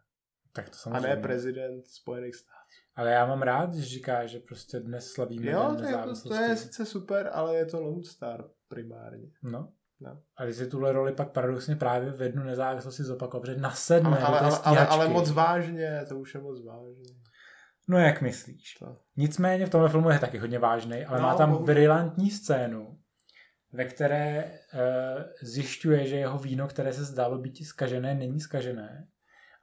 Tak 0.57 0.69
to 0.69 0.75
a 0.75 0.77
samozřejmě. 0.77 1.07
ne 1.15 1.17
prezident 1.21 1.87
Spojených 1.87 2.35
států. 2.35 2.57
Ale 2.95 3.11
já 3.11 3.25
mám 3.25 3.41
rád, 3.41 3.73
že 3.73 3.85
říká, 3.85 4.25
že 4.25 4.39
prostě 4.39 4.79
dnes 4.79 5.11
slavíme 5.11 5.51
Jo, 5.51 5.59
Den 5.67 5.75
to 5.77 5.83
je, 5.83 5.89
to 5.91 5.97
nezávislosti. 5.97 6.43
je 6.43 6.55
sice 6.55 6.85
super, 6.85 7.29
ale 7.33 7.55
je 7.55 7.65
to 7.65 7.81
Lone 7.81 8.03
Star 8.03 8.45
primárně. 8.67 9.27
No. 9.43 9.71
No. 9.99 10.21
A 10.37 10.45
když 10.45 10.55
si 10.57 10.67
tuhle 10.67 10.91
roli 10.91 11.13
pak 11.13 11.31
paradoxně 11.31 11.75
právě 11.75 12.11
v 12.11 12.21
jednu 12.21 12.43
nezávislosti 12.43 13.03
zopakoval, 13.03 13.41
protože 13.41 13.57
na 13.57 13.71
sedmé 13.71 14.19
Ale, 14.19 14.39
ale, 14.39 14.57
ale, 14.63 14.87
ale, 14.87 15.07
moc 15.09 15.31
vážně, 15.31 16.05
to 16.09 16.19
už 16.19 16.33
je 16.33 16.41
moc 16.41 16.65
vážně. 16.65 17.13
No 17.87 17.97
jak 17.97 18.21
myslíš? 18.21 18.73
To. 18.79 18.95
Nicméně 19.15 19.65
v 19.65 19.69
tomhle 19.69 19.89
filmu 19.89 20.09
je 20.09 20.19
taky 20.19 20.37
hodně 20.37 20.59
vážný, 20.59 21.05
ale 21.05 21.17
No, 21.17 21.23
má 21.23 21.35
tam 21.35 21.51
bohužel. 21.51 21.75
brilantní 21.75 22.31
scénu, 22.31 22.99
ve 23.73 23.85
které 23.85 24.59
uh, 24.73 25.23
zjišťuje, 25.41 26.07
že 26.07 26.15
jeho 26.15 26.39
víno, 26.39 26.67
které 26.67 26.93
se 26.93 27.03
zdálo 27.03 27.37
být 27.37 27.65
skažené, 27.65 28.15
není 28.15 28.39
skažené. 28.39 29.07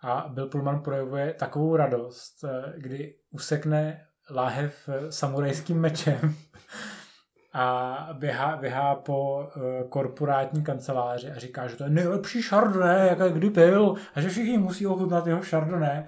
A 0.07 0.29
Bill 0.29 0.47
Pullman 0.47 0.81
projevuje 0.81 1.35
takovou 1.35 1.77
radost, 1.77 2.45
uh, 2.45 2.51
kdy 2.77 3.15
usekne 3.31 4.07
láhev 4.31 4.89
eh, 4.89 5.13
samurajským 5.13 5.81
mečem 5.81 6.19
a 7.53 8.09
běhá, 8.13 8.57
běhá 8.57 8.95
po 8.95 9.39
uh, 9.39 9.89
korporátní 9.89 10.65
kanceláři 10.65 11.31
a 11.31 11.39
říká, 11.39 11.67
že 11.67 11.77
to 11.77 11.85
je 11.85 11.91
nejlepší 11.91 12.43
chardonnay, 12.43 13.09
jaké 13.09 13.33
kdy 13.33 13.51
pil, 13.51 13.95
a 14.15 14.21
že 14.21 14.29
všichni 14.29 14.59
musí 14.59 14.87
ochutnat 14.87 15.27
jeho 15.27 15.43
chardonnay. 15.43 16.05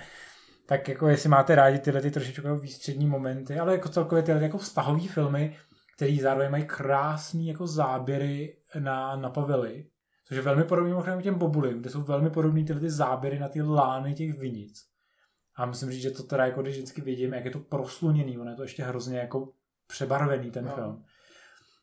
Tak 0.66 0.88
jako 0.88 1.08
jestli 1.08 1.28
máte 1.28 1.54
rádi 1.54 1.78
tyhle 1.78 2.00
ty 2.00 2.10
trošičku 2.10 2.46
jako 2.46 2.58
výstřední 2.58 3.06
momenty, 3.06 3.58
ale 3.58 3.72
jako 3.72 3.88
celkově 3.88 4.22
tyhle 4.22 4.42
jako 4.42 4.58
vztahové 4.58 5.08
filmy, 5.08 5.56
který 5.96 6.20
zároveň 6.20 6.50
mají 6.50 6.64
krásný 6.64 7.48
jako 7.48 7.66
záběry 7.66 8.56
na, 8.78 9.16
na 9.16 9.30
pavely, 9.30 9.84
což 10.28 10.36
je 10.36 10.42
velmi 10.42 10.64
podobný 10.64 10.90
mimochodem 10.90 11.20
k 11.20 11.22
těm 11.22 11.34
bobulím, 11.38 11.80
kde 11.80 11.90
jsou 11.90 12.02
velmi 12.02 12.30
podobný 12.30 12.64
tyhle 12.64 12.80
ty 12.80 12.90
záběry 12.90 13.38
na 13.38 13.48
ty 13.48 13.62
lány 13.62 14.14
těch 14.14 14.38
vinic. 14.38 14.84
A 15.56 15.66
musím 15.66 15.90
říct, 15.90 16.02
že 16.02 16.10
to 16.10 16.22
teda 16.22 16.46
jako 16.46 16.62
když 16.62 16.74
vždycky 16.74 17.00
vidím, 17.00 17.34
jak 17.34 17.44
je 17.44 17.50
to 17.50 17.58
prosluněný, 17.60 18.38
ono 18.38 18.50
je 18.50 18.56
to 18.56 18.62
ještě 18.62 18.82
hrozně 18.84 19.18
jako 19.18 19.52
přebarvený 19.86 20.50
ten 20.50 20.64
No. 20.64 20.74
film. 20.74 21.04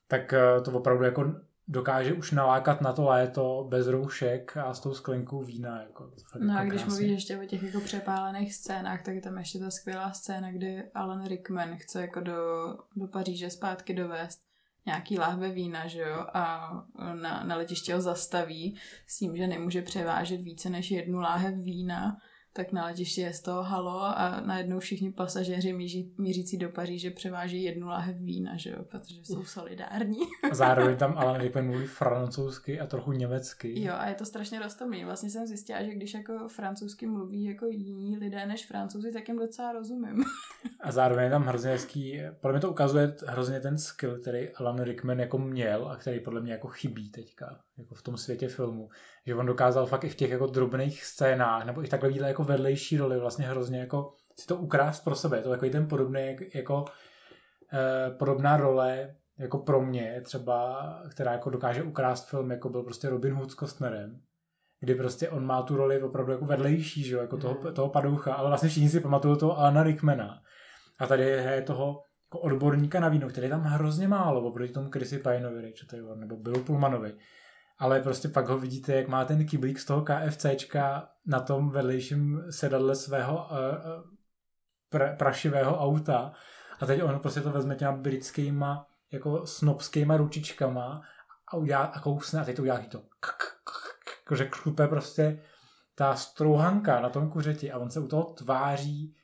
Tak 0.07 0.33
eh, 0.33 0.61
to 0.61 0.71
opravdu 0.71 1.03
jako 1.03 1.35
dokáže 1.67 2.13
už 2.13 2.31
nalákat 2.31 2.81
na 2.81 2.93
to 2.93 3.03
léto 3.03 3.67
bez 3.69 3.87
roušek 3.87 4.57
a 4.57 4.73
s 4.73 4.79
tou 4.79 4.93
sklenkou 4.93 5.43
vína. 5.43 5.81
Jako, 5.81 6.11
No 6.39 6.53
jako 6.53 6.59
a 6.59 6.63
když 6.63 6.81
krásně. 6.81 6.89
mluvíš 6.89 7.11
ještě 7.11 7.37
o 7.37 7.45
těch 7.45 7.63
jako 7.63 7.79
přepálených 7.79 8.55
scénách, 8.55 9.03
tak 9.03 9.15
je 9.15 9.21
tam 9.21 9.37
ještě 9.37 9.59
ta 9.59 9.71
skvělá 9.71 10.11
scéna, 10.13 10.51
kdy 10.51 10.83
Alan 10.95 11.27
Rickman 11.27 11.75
chce 11.77 12.01
jako 12.01 12.19
do, 12.19 12.33
do 12.95 13.07
Paříže 13.07 13.49
zpátky 13.49 13.93
dovést 13.93 14.39
nějaký 14.85 15.19
láhve 15.19 15.49
vína, 15.49 15.87
že 15.87 15.99
jo, 15.99 16.25
a 16.33 16.71
na, 17.13 17.43
na 17.43 17.55
letiště 17.55 17.95
ho 17.95 18.01
zastaví 18.01 18.79
s 19.07 19.17
tím, 19.17 19.37
že 19.37 19.47
nemůže 19.47 19.81
převážet 19.81 20.41
více 20.41 20.69
než 20.69 20.91
jednu 20.91 21.19
láhev 21.19 21.55
vína, 21.55 22.17
tak 22.55 22.71
na 22.71 22.85
letišti 22.85 23.21
je 23.21 23.33
z 23.33 23.41
toho 23.41 23.63
halo 23.63 24.01
a 24.01 24.41
najednou 24.45 24.79
všichni 24.79 25.11
pasažéři 25.11 25.73
míří, 25.73 26.13
mířící 26.17 26.57
do 26.57 26.69
Paříže 26.69 27.11
převáží 27.11 27.63
jednu 27.63 27.87
láhev 27.87 28.17
vína, 28.17 28.57
že 28.57 28.69
jo, 28.69 28.83
protože 28.83 29.15
jsou 29.23 29.43
solidární. 29.43 30.19
A 30.51 30.55
zároveň 30.55 30.97
tam 30.97 31.17
Alan 31.17 31.41
Rickman 31.41 31.65
mluví 31.65 31.85
francouzsky 31.85 32.79
a 32.79 32.87
trochu 32.87 33.11
německy. 33.11 33.81
Jo, 33.81 33.93
a 33.97 34.07
je 34.07 34.15
to 34.15 34.25
strašně 34.25 34.59
roztomilý. 34.59 35.05
Vlastně 35.05 35.29
jsem 35.29 35.47
zjistila, 35.47 35.83
že 35.83 35.91
když 35.91 36.13
jako 36.13 36.47
francouzsky 36.47 37.07
mluví 37.07 37.43
jako 37.43 37.65
jiní 37.65 38.17
lidé 38.17 38.45
než 38.45 38.65
francouzi, 38.65 39.11
tak 39.11 39.27
jim 39.27 39.39
docela 39.39 39.71
rozumím. 39.71 40.23
A 40.81 40.91
zároveň 40.91 41.23
je 41.23 41.31
tam 41.31 41.43
hrozně 41.43 41.71
hezký, 41.71 42.21
podle 42.41 42.53
mě 42.53 42.61
to 42.61 42.71
ukazuje 42.71 43.15
hrozně 43.27 43.59
ten 43.59 43.77
skill, 43.77 44.19
který 44.19 44.49
Alan 44.49 44.81
Rickman 44.81 45.19
jako 45.19 45.37
měl 45.37 45.87
a 45.87 45.95
který 45.95 46.19
podle 46.19 46.41
mě 46.41 46.51
jako 46.51 46.67
chybí 46.67 47.11
teďka, 47.11 47.59
jako 47.77 47.95
v 47.95 48.01
tom 48.01 48.17
světě 48.17 48.47
filmu. 48.47 48.89
Že 49.25 49.35
on 49.35 49.45
dokázal 49.45 49.85
fakt 49.85 50.03
i 50.03 50.09
v 50.09 50.15
těch 50.15 50.31
jako 50.31 50.45
drobných 50.45 51.05
scénách, 51.05 51.65
nebo 51.65 51.83
i 51.83 51.87
takhle 51.87 52.09
výhle 52.09 52.27
jako 52.27 52.43
vedlejší 52.43 52.97
roli 52.97 53.19
vlastně 53.19 53.45
hrozně 53.45 53.79
jako 53.79 54.13
si 54.39 54.47
to 54.47 54.55
ukrást 54.55 55.03
pro 55.03 55.15
sebe. 55.15 55.37
Je 55.37 55.43
to 55.43 55.49
takový 55.49 55.71
ten 55.71 55.87
podobný 55.87 56.25
jak- 56.25 56.55
jako 56.55 56.85
eh, 57.73 58.11
podobná 58.11 58.57
role 58.57 59.15
jako 59.37 59.57
pro 59.57 59.81
mě 59.81 60.21
třeba, 60.21 60.89
která 61.11 61.31
jako 61.31 61.49
dokáže 61.49 61.83
ukrást 61.83 62.29
film, 62.29 62.51
jako 62.51 62.69
byl 62.69 62.83
prostě 62.83 63.09
Robin 63.09 63.33
Hood 63.33 63.51
s 63.51 63.55
Costnerem 63.55 64.21
kdy 64.83 64.95
prostě 64.95 65.29
on 65.29 65.45
má 65.45 65.61
tu 65.61 65.77
roli 65.77 66.01
opravdu 66.01 66.31
jako 66.31 66.45
vedlejší, 66.45 67.03
že 67.03 67.15
jo, 67.15 67.21
jako 67.21 67.37
toho, 67.37 67.71
toho 67.71 67.89
padoucha, 67.89 68.33
ale 68.33 68.49
vlastně 68.49 68.69
všichni 68.69 68.89
si 68.89 68.99
pamatují 68.99 69.37
toho 69.37 69.59
Alana 69.59 69.83
Rickmana. 69.83 70.41
A 70.99 71.07
tady 71.07 71.23
je 71.23 71.61
toho 71.61 72.03
jako 72.25 72.39
odborníka 72.39 72.99
na 72.99 73.09
víno, 73.09 73.29
který 73.29 73.45
je 73.45 73.49
tam 73.49 73.61
hrozně 73.61 74.07
málo 74.07 74.41
oproti 74.41 74.73
tomu 74.73 74.89
Chrissy 74.89 75.17
Pineovi, 75.17 75.61
Rachel 75.61 76.15
nebo 76.15 76.37
Billu 76.37 76.63
Pullmanovi. 76.63 77.13
Ale 77.77 78.01
prostě 78.01 78.27
pak 78.27 78.47
ho 78.47 78.57
vidíte, 78.57 78.93
jak 78.95 79.07
má 79.07 79.25
ten 79.25 79.45
kyblík 79.45 79.79
z 79.79 79.85
toho 79.85 80.01
KFCčka 80.01 81.09
na 81.25 81.39
tom 81.39 81.69
vedlejším 81.69 82.43
sedadle 82.49 82.95
svého 82.95 83.35
uh, 83.35 83.47
pr- 84.91 85.17
prašivého 85.17 85.79
auta. 85.79 86.33
A 86.79 86.85
teď 86.85 87.03
on 87.03 87.19
prostě 87.19 87.41
to 87.41 87.51
vezme 87.51 87.75
těma 87.75 87.91
britskýma 87.91 88.87
jako 89.11 89.45
snobskýma 89.45 90.17
ručičkama 90.17 91.01
a 91.47 91.57
udělá 91.57 91.83
a 91.83 91.99
kousne 91.99 92.41
a 92.41 92.45
teď 92.45 92.55
to 92.55 92.61
udělá 92.61 92.79
to 92.79 93.03
jakože 94.33 94.45
křupe 94.45 94.87
prostě 94.87 95.43
ta 95.95 96.15
strouhanka 96.15 97.01
na 97.01 97.09
tom 97.09 97.29
kuřeti 97.29 97.71
a 97.71 97.77
on 97.77 97.89
se 97.89 97.99
u 97.99 98.07
toho 98.07 98.23
tváří 98.23 99.15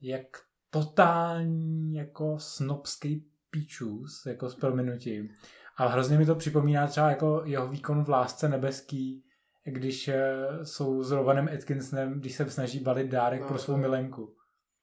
jak 0.00 0.26
totální 0.70 1.94
jako 1.94 2.38
snobský 2.38 3.26
píčus, 3.50 4.26
jako 4.26 4.48
s 4.48 4.54
prominutím. 4.54 5.28
A 5.76 5.86
hrozně 5.86 6.18
mi 6.18 6.26
to 6.26 6.34
připomíná 6.34 6.86
třeba 6.86 7.10
jako 7.10 7.42
jeho 7.44 7.68
výkon 7.68 8.04
v 8.04 8.08
Lásce 8.08 8.48
nebeský, 8.48 9.24
když 9.64 10.08
eh, 10.08 10.46
jsou 10.62 11.02
s 11.02 11.10
Rovanem 11.10 11.48
Atkinsonem, 11.54 12.20
když 12.20 12.34
se 12.34 12.50
snaží 12.50 12.80
balit 12.80 13.10
dárek 13.10 13.40
No, 13.40 13.48
pro 13.48 13.58
svou 13.58 13.76
milenku. 13.76 14.34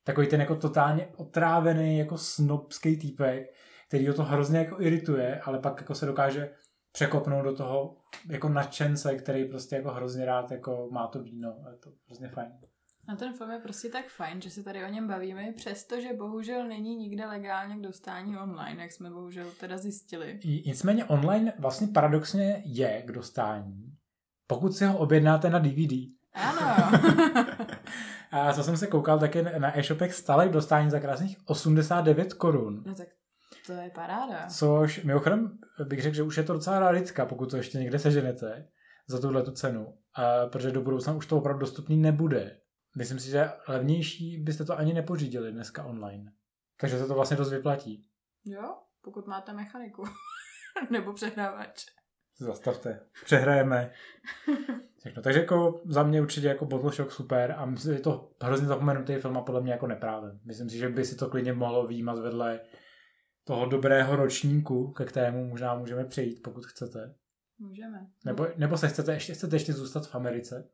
Takový 0.04 0.28
ten 0.28 0.39
jako 0.39 0.56
totálně 0.56 1.08
otrávený 1.17 1.97
jako 1.99 2.17
snobský 2.17 2.97
týpek, 2.97 3.47
který 3.88 4.08
ho 4.08 4.13
to 4.13 4.23
hrozně 4.23 4.60
jako 4.60 4.82
irituje, 4.82 5.39
ale 5.39 5.60
pak 5.60 5.82
jako 5.82 5.95
se 5.95 6.06
dokáže 6.06 6.52
překopnout 6.91 7.45
do 7.45 7.56
toho 7.56 7.97
jako 8.30 8.49
nadšence, 8.49 9.15
který 9.15 9.45
prostě 9.45 9.75
jako 9.75 9.91
hrozně 9.91 10.25
rád 10.25 10.52
jako 10.52 10.89
má 10.91 11.08
to 11.08 11.23
víno. 11.23 11.56
Je 11.71 11.78
to 11.78 11.89
hrozně 12.06 12.30
fajn. 12.30 12.52
A 13.13 13.15
ten 13.15 13.34
film 13.34 13.52
je 13.52 13.60
prostě 13.60 13.89
tak 13.89 14.08
fajn, 14.08 14.41
že 14.41 14.50
se 14.50 14.63
tady 14.63 14.86
o 14.86 14.88
něm 14.88 15.08
bavíme, 15.08 15.54
přestože 15.56 16.13
bohužel 16.13 16.67
není 16.67 16.95
nikde 16.95 17.26
legálně 17.26 17.76
k 17.78 17.82
dostání 17.82 18.38
online, 18.38 18.82
jak 18.82 18.91
jsme 18.91 19.10
bohužel 19.10 19.45
teda 19.60 19.78
zjistili. 19.78 20.39
Nicméně 20.65 21.06
online 21.06 21.54
vlastně 21.60 21.88
paradoxně 21.88 22.63
je 22.65 23.02
k 23.02 23.12
dostání, 23.12 23.98
pokud 24.48 24.76
si 24.76 24.86
ho 24.86 24.98
objednáte 24.98 25.50
na 25.50 25.60
DVD. 25.60 25.93
Ano. 26.34 26.91
A 28.32 28.54
co 28.54 28.63
jsem 28.63 28.78
se 28.78 28.88
koukal, 28.88 29.19
tak 29.19 29.36
je 29.36 29.60
na 29.60 29.80
e-shopech 29.80 30.13
stále 30.13 30.48
k 30.48 30.52
dostání 30.52 30.89
za 30.89 31.00
krásných 31.00 31.38
89 31.45 32.34
korun. 32.34 32.84
no 32.86 32.95
tak 32.95 33.08
to 33.65 33.74
je 33.74 33.89
paráda. 33.89 34.48
Což 34.48 35.04
mimochodem 35.04 35.58
bych 35.84 36.02
řekl, 36.02 36.15
že 36.15 36.24
už 36.24 36.38
je 36.38 36.43
to 36.43 36.54
docela 36.54 36.80
raritka, 36.80 37.26
pokud 37.26 37.52
to 37.52 37.58
ještě 37.58 37.78
někde 37.78 38.00
seženete 38.00 38.67
za 39.08 39.22
tuhle 39.22 39.43
tu 39.43 39.52
cenu. 39.52 39.93
A 40.15 40.45
protože 40.45 40.72
do 40.72 40.82
budoucna 40.82 41.13
už 41.13 41.26
to 41.26 41.38
opravdu 41.38 41.60
dostupný 41.60 41.98
nebude. 41.98 42.59
Myslím 42.97 43.19
si, 43.19 43.30
že 43.30 43.52
levnější 43.67 44.38
byste 44.38 44.65
to 44.65 44.78
ani 44.78 44.93
nepořídili 44.93 45.52
dneska 45.52 45.84
online. 45.84 46.34
Takže 46.80 46.99
se 46.99 47.08
to 47.08 47.13
vlastně 47.13 47.38
dost 47.38 47.52
vyplatí. 47.52 48.06
Jo, 48.45 48.78
pokud 49.02 49.28
máte 49.28 49.54
mechaniku. 49.54 50.04
Nebo 50.89 51.13
přehrávač. 51.13 51.86
Zastavte. 52.39 52.99
Přehrajeme. 53.25 53.91
Všechno. 54.99 55.21
Takže 55.23 55.39
jako 55.39 55.82
za 55.86 56.04
mě 56.04 56.21
určitě 56.21 56.47
jako 56.47 56.65
Bottle 56.65 56.91
Shock 56.91 57.12
super 57.12 57.56
a 57.58 57.65
myslím, 57.65 57.93
že 57.93 57.99
je 57.99 58.04
to 58.04 58.32
hrozně 58.41 58.67
zapomenutý 58.67 59.15
film 59.15 59.38
a 59.38 59.41
podle 59.41 59.62
mě 59.62 59.71
jako 59.71 59.88
neprávem. 59.88 60.39
Myslím 60.45 60.69
si, 60.69 60.78
že 60.78 60.89
by 60.89 61.06
si 61.06 61.15
to 61.15 61.30
klidně 61.30 61.54
mohlo 61.54 61.88
výjímat 61.88 62.19
vedle 62.19 62.60
toho 63.43 63.65
dobrého 63.65 64.15
ročníku, 64.15 64.91
ke 64.91 65.06
kterému 65.06 65.47
možná 65.47 65.75
můžeme 65.75 66.06
přejít, 66.06 66.43
pokud 66.43 66.65
chcete. 66.65 67.15
Můžeme. 67.60 68.08
Nebo, 68.25 68.47
nebo 68.58 68.78
se 68.78 68.88
chcete 68.88 69.13
ještě, 69.13 69.34
chcete 69.34 69.56
ještě 69.56 69.73
zůstat 69.73 70.08
v 70.08 70.15
Americe? 70.15 70.69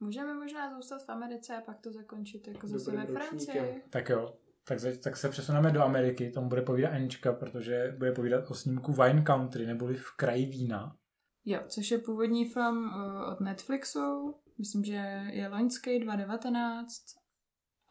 Můžeme 0.00 0.34
možná 0.34 0.74
zůstat 0.76 1.02
v 1.04 1.08
Americe 1.08 1.56
a 1.56 1.60
pak 1.60 1.80
to 1.80 1.92
zakončit 1.92 2.48
jako 2.48 2.66
zase 2.66 2.96
ve 2.96 3.06
Francii. 3.06 3.82
Tak 3.90 4.08
jo. 4.08 4.34
Tak, 4.64 4.80
se- 4.80 4.98
tak 4.98 5.16
se 5.16 5.28
přesuneme 5.28 5.70
do 5.70 5.82
Ameriky, 5.82 6.30
tomu 6.30 6.48
bude 6.48 6.62
povídat 6.62 6.92
Anička, 6.92 7.32
protože 7.32 7.94
bude 7.98 8.12
povídat 8.12 8.50
o 8.50 8.54
snímku 8.54 8.92
Wine 8.92 9.22
Country, 9.22 9.66
neboli 9.66 9.96
v 9.96 10.10
kraji 10.16 10.46
vína. 10.46 10.96
Jo, 11.44 11.60
což 11.68 11.90
je 11.90 11.98
původní 11.98 12.48
film 12.48 12.84
uh, 12.84 13.32
od 13.32 13.40
Netflixu. 13.40 14.34
Myslím, 14.58 14.84
že 14.84 14.94
je 15.32 15.48
loňský 15.48 15.98
2019. 16.00 16.90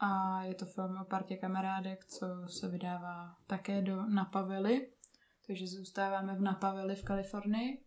A 0.00 0.42
je 0.44 0.54
to 0.54 0.66
film 0.66 0.96
o 1.00 1.04
partě 1.04 1.36
kamarádek, 1.36 2.04
co 2.04 2.26
se 2.46 2.68
vydává 2.68 3.36
také 3.46 3.82
do 3.82 4.02
Napavely. 4.06 4.92
Takže 5.46 5.66
zůstáváme 5.66 6.34
v 6.34 6.40
Napavely 6.40 6.94
v 6.96 7.04
Kalifornii. 7.04 7.84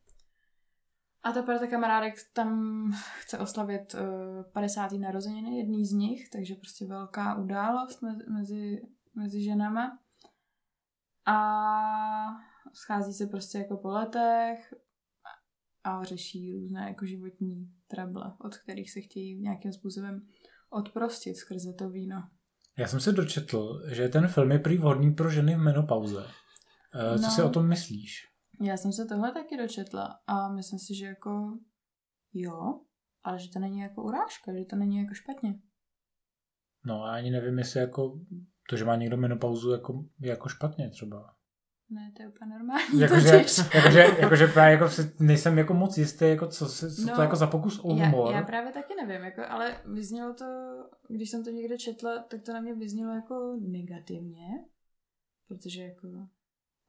A 1.24 1.32
ta 1.32 1.44
parta 1.44 1.68
kamarádek 1.68 2.16
tam 2.34 2.92
chce 3.20 3.40
oslavit 3.40 3.94
uh, 3.94 4.44
50. 4.54 4.92
narozeniny 4.92 5.58
jedný 5.58 5.86
z 5.86 5.92
nich, 5.92 6.30
takže 6.30 6.56
prostě 6.56 6.86
velká 6.86 7.36
událost 7.36 8.02
mezi, 8.02 8.24
mezi, 8.30 8.82
mezi 9.16 9.44
ženama. 9.44 10.00
A 11.26 11.38
schází 12.74 13.14
se 13.14 13.28
prostě 13.28 13.58
jako 13.58 13.78
po 13.78 13.88
letech 13.88 14.74
a 15.84 16.04
řeší 16.04 16.54
různé 16.54 16.88
jako 16.88 17.06
životní 17.06 17.72
trable, 17.88 18.34
od 18.40 18.58
kterých 18.58 18.92
se 18.92 19.02
chtějí 19.02 19.42
nějakým 19.42 19.74
způsobem 19.74 20.28
odprostit 20.70 21.38
skrze 21.38 21.74
to 21.74 21.90
víno. 21.90 22.24
Já 22.78 22.88
jsem 22.88 23.00
se 23.00 23.12
dočetl, 23.12 23.82
že 23.88 24.10
ten 24.10 24.28
film 24.28 24.52
je 24.52 24.60
prý 24.60 24.78
vhodný 24.78 25.12
pro 25.12 25.30
ženy 25.30 25.56
v 25.56 25.60
menopauze. 25.60 26.26
Eh, 26.94 27.20
co 27.20 27.24
no, 27.24 27.32
si 27.32 27.42
o 27.42 27.50
tom 27.50 27.68
myslíš? 27.68 28.31
Já 28.62 28.78
jsem 28.78 28.92
se 28.92 29.06
tohle 29.06 29.32
taky 29.32 29.58
dočetla 29.58 30.20
a 30.28 30.54
myslím 30.54 30.80
si, 30.80 30.96
že 30.96 31.06
jako 31.06 31.60
jo, 32.34 32.82
ale 33.24 33.40
že 33.40 33.50
to 33.50 33.60
není 33.60 33.80
jako 33.80 34.04
urážka, 34.04 34.54
že 34.54 34.66
to 34.66 34.76
není 34.76 34.98
jako 34.98 35.14
špatně. 35.14 35.60
No 36.86 37.04
a 37.04 37.12
ani 37.12 37.32
nevím, 37.32 37.58
jestli 37.58 37.80
jako 37.80 38.20
to, 38.70 38.78
že 38.78 38.86
má 38.86 38.96
někdo 38.96 39.18
menopauzu, 39.18 39.72
jako, 39.72 40.06
jako 40.20 40.50
špatně 40.50 40.90
třeba. 40.90 41.36
Ne, 41.90 42.12
to 42.18 42.24
je 42.24 42.30
úplně 42.30 42.50
normální. 42.50 43.00
Jakože, 43.00 43.28
jakože, 43.76 44.06
jakože 44.20 44.48
právě 44.48 44.74
jako 44.74 44.86
nejsem 45.20 45.58
jako 45.58 45.74
moc 45.74 45.98
jistý, 45.98 46.26
jako 46.26 46.48
co, 46.48 46.70
co 46.70 46.88
no, 47.06 47.16
to 47.16 47.22
jako 47.22 47.36
za 47.36 47.48
pokus 47.48 47.80
o 47.80 47.94
humor. 47.94 48.32
Já, 48.32 48.38
já, 48.40 48.46
právě 48.46 48.74
taky 48.74 48.96
nevím, 48.96 49.26
jako, 49.26 49.42
ale 49.50 49.82
vyznělo 49.86 50.34
to, 50.34 50.46
když 51.10 51.30
jsem 51.30 51.44
to 51.44 51.50
někde 51.50 51.78
četla, 51.78 52.24
tak 52.24 52.42
to 52.42 52.54
na 52.54 52.62
mě 52.62 52.74
vyznělo 52.74 53.14
jako 53.14 53.58
negativně, 53.62 54.48
protože 55.48 55.84
jako, 55.84 56.08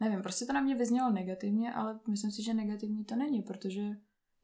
nevím, 0.03 0.23
prostě 0.23 0.45
to 0.45 0.53
na 0.53 0.61
mě 0.61 0.75
vyznělo 0.77 1.11
negativně, 1.11 1.73
ale 1.73 2.01
myslím 2.09 2.31
si, 2.31 2.43
že 2.43 2.55
negativní 2.55 3.05
to 3.05 3.17
není, 3.17 3.43
protože 3.43 3.83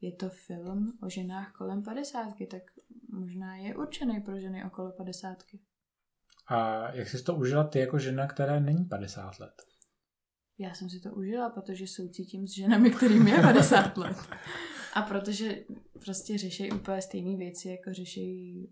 je 0.01 0.11
to 0.11 0.29
film 0.29 0.97
o 1.03 1.09
ženách 1.09 1.51
kolem 1.51 1.83
padesátky, 1.83 2.47
tak 2.47 2.63
možná 3.09 3.55
je 3.55 3.75
určený 3.75 4.21
pro 4.21 4.39
ženy 4.39 4.65
okolo 4.65 4.91
padesátky. 4.91 5.59
A 6.47 6.91
jak 6.95 7.09
jsi 7.09 7.23
to 7.23 7.35
užila 7.35 7.63
ty 7.63 7.79
jako 7.79 7.99
žena, 7.99 8.27
která 8.27 8.59
není 8.59 8.85
50 8.85 9.39
let? 9.39 9.53
Já 10.57 10.73
jsem 10.73 10.89
si 10.89 10.99
to 10.99 11.13
užila, 11.13 11.49
protože 11.49 11.87
soucítím 11.87 12.47
s 12.47 12.51
ženami, 12.51 12.91
kterým 12.91 13.27
je 13.27 13.41
50 13.41 13.97
let. 13.97 14.17
A 14.93 15.01
protože 15.01 15.65
prostě 16.05 16.37
řeší 16.37 16.71
úplně 16.71 17.01
stejné 17.01 17.37
věci, 17.37 17.69
jako 17.69 17.93
řeší 17.93 18.65